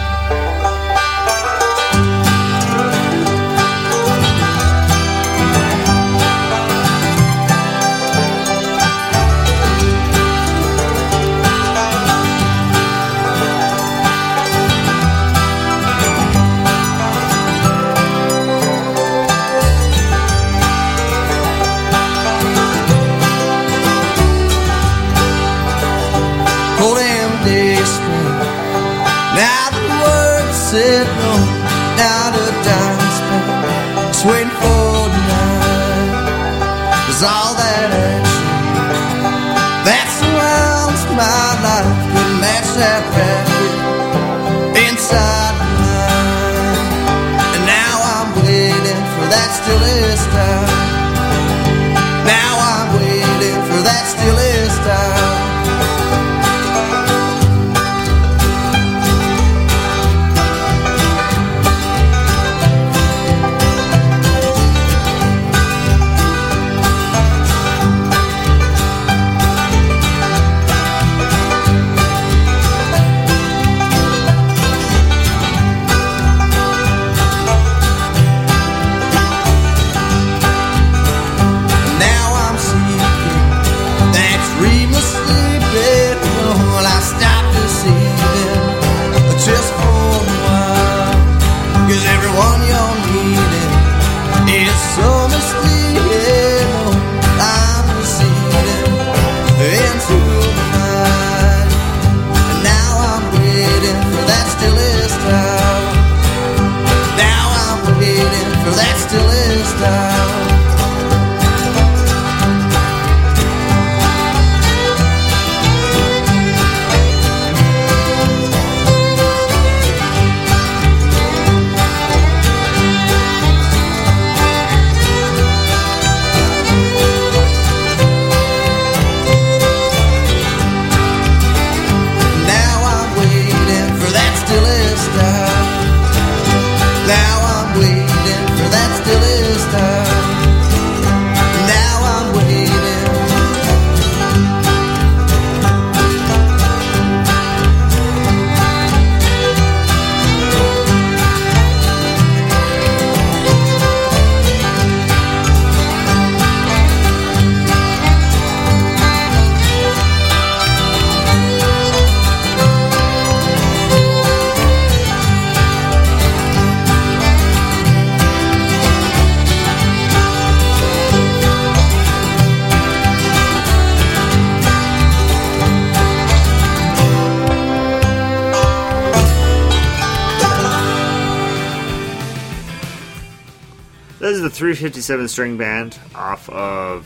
357 184.58 185.28
string 185.28 185.56
band 185.56 186.00
off 186.16 186.50
of. 186.50 187.06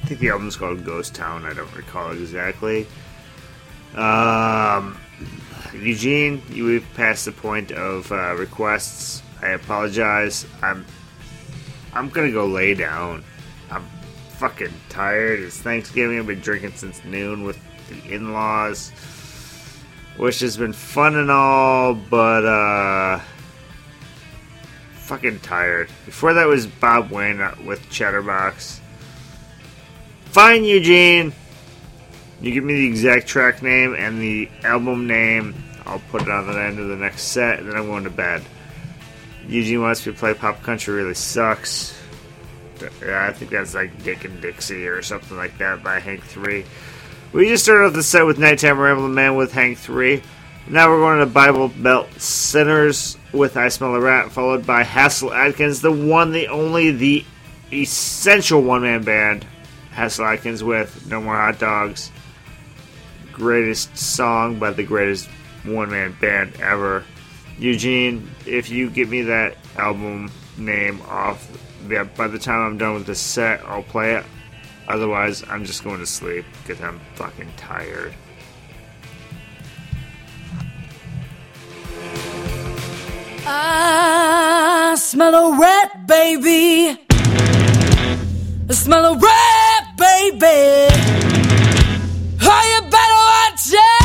I 0.00 0.06
think 0.06 0.20
the 0.20 0.28
album's 0.28 0.56
called 0.56 0.84
Ghost 0.84 1.12
Town. 1.12 1.44
I 1.44 1.52
don't 1.52 1.74
recall 1.74 2.12
exactly. 2.12 2.86
Um, 3.96 4.96
Eugene, 5.74 6.40
we've 6.50 6.86
passed 6.94 7.24
the 7.24 7.32
point 7.32 7.72
of 7.72 8.12
uh, 8.12 8.36
requests. 8.36 9.20
I 9.42 9.48
apologize. 9.48 10.46
I'm 10.62 10.86
I'm 11.92 12.08
gonna 12.08 12.30
go 12.30 12.46
lay 12.46 12.74
down. 12.74 13.24
I'm 13.68 13.84
fucking 14.36 14.72
tired. 14.88 15.40
It's 15.40 15.58
Thanksgiving. 15.58 16.20
I've 16.20 16.28
been 16.28 16.38
drinking 16.38 16.74
since 16.74 17.04
noon 17.04 17.42
with 17.42 17.58
the 17.88 18.14
in-laws, 18.14 18.90
which 20.16 20.38
has 20.38 20.56
been 20.56 20.72
fun 20.72 21.16
and 21.16 21.32
all, 21.32 21.94
but 21.94 22.44
uh, 22.44 23.20
fucking 25.08 25.40
tired. 25.40 25.88
Before 26.04 26.34
that 26.34 26.46
was 26.46 26.66
Bob 26.66 27.10
Wayne 27.10 27.40
uh, 27.40 27.54
with 27.64 27.88
Chatterbox. 27.88 28.78
Fine, 30.26 30.64
Eugene. 30.64 31.32
You 32.42 32.52
give 32.52 32.62
me 32.62 32.74
the 32.74 32.86
exact 32.86 33.26
track 33.26 33.62
name 33.62 33.94
and 33.94 34.20
the 34.20 34.50
album 34.64 35.06
name. 35.06 35.54
I'll 35.86 36.02
put 36.10 36.22
it 36.22 36.28
on 36.28 36.46
the 36.46 36.60
end 36.60 36.78
of 36.78 36.88
the 36.88 36.96
next 36.96 37.22
set, 37.22 37.58
and 37.58 37.68
then 37.68 37.76
I'm 37.76 37.86
going 37.86 38.04
to 38.04 38.10
bed. 38.10 38.44
Eugene 39.48 39.80
wants 39.80 40.06
me 40.06 40.12
to 40.12 40.18
play 40.18 40.34
Pop 40.34 40.62
Country 40.62 40.94
Really 40.94 41.14
Sucks. 41.14 41.98
I 43.02 43.32
think 43.32 43.50
that's 43.50 43.74
like 43.74 44.04
Dick 44.04 44.26
in 44.26 44.40
Dixie 44.42 44.86
or 44.86 45.00
something 45.00 45.38
like 45.38 45.56
that 45.58 45.82
by 45.82 46.00
Hank 46.00 46.22
3. 46.22 46.64
We 47.32 47.48
just 47.48 47.64
started 47.64 47.86
off 47.86 47.94
the 47.94 48.02
set 48.02 48.26
with 48.26 48.38
Nighttime 48.38 48.78
Rambling 48.78 49.14
Man 49.14 49.36
with 49.36 49.52
Hank 49.52 49.78
3. 49.78 50.22
Now 50.70 50.90
we're 50.90 51.00
going 51.00 51.20
to 51.20 51.26
Bible 51.26 51.68
Belt 51.68 52.12
Sinners 52.20 53.16
with 53.32 53.56
I 53.56 53.68
Smell 53.68 53.94
a 53.94 54.00
Rat, 54.00 54.30
followed 54.30 54.66
by 54.66 54.84
Hasil 54.84 55.34
Adkins, 55.34 55.80
the 55.80 55.90
one, 55.90 56.30
the 56.32 56.48
only, 56.48 56.90
the 56.90 57.24
essential 57.72 58.60
one 58.62 58.82
man 58.82 59.02
band. 59.02 59.46
Hasil 59.94 60.30
Adkins 60.30 60.62
with 60.62 61.08
No 61.08 61.22
More 61.22 61.36
Hot 61.36 61.58
Dogs. 61.58 62.12
Greatest 63.32 63.96
song 63.96 64.58
by 64.58 64.70
the 64.70 64.82
greatest 64.82 65.30
one 65.64 65.90
man 65.90 66.14
band 66.20 66.54
ever. 66.60 67.02
Eugene, 67.58 68.30
if 68.44 68.68
you 68.68 68.90
give 68.90 69.08
me 69.08 69.22
that 69.22 69.56
album 69.78 70.30
name 70.58 71.00
off, 71.08 71.50
yeah, 71.88 72.04
by 72.04 72.28
the 72.28 72.38
time 72.38 72.60
I'm 72.60 72.76
done 72.76 72.92
with 72.92 73.06
this 73.06 73.20
set, 73.20 73.64
I'll 73.64 73.82
play 73.84 74.16
it. 74.16 74.24
Otherwise, 74.86 75.42
I'm 75.48 75.64
just 75.64 75.82
going 75.82 76.00
to 76.00 76.06
sleep 76.06 76.44
because 76.62 76.82
I'm 76.82 77.00
fucking 77.14 77.54
tired. 77.56 78.12
I 83.50 84.94
smell 84.98 85.34
a 85.34 85.58
rat, 85.58 86.06
baby. 86.06 87.00
I 88.68 88.74
smell 88.74 89.06
a 89.06 89.16
rat, 89.16 89.84
baby. 89.96 90.88
Oh, 92.42 92.62
you 92.70 92.80
better 92.90 93.20
watch 93.30 93.72
out. 93.74 93.97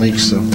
Weeks, 0.00 0.30
so. 0.30 0.49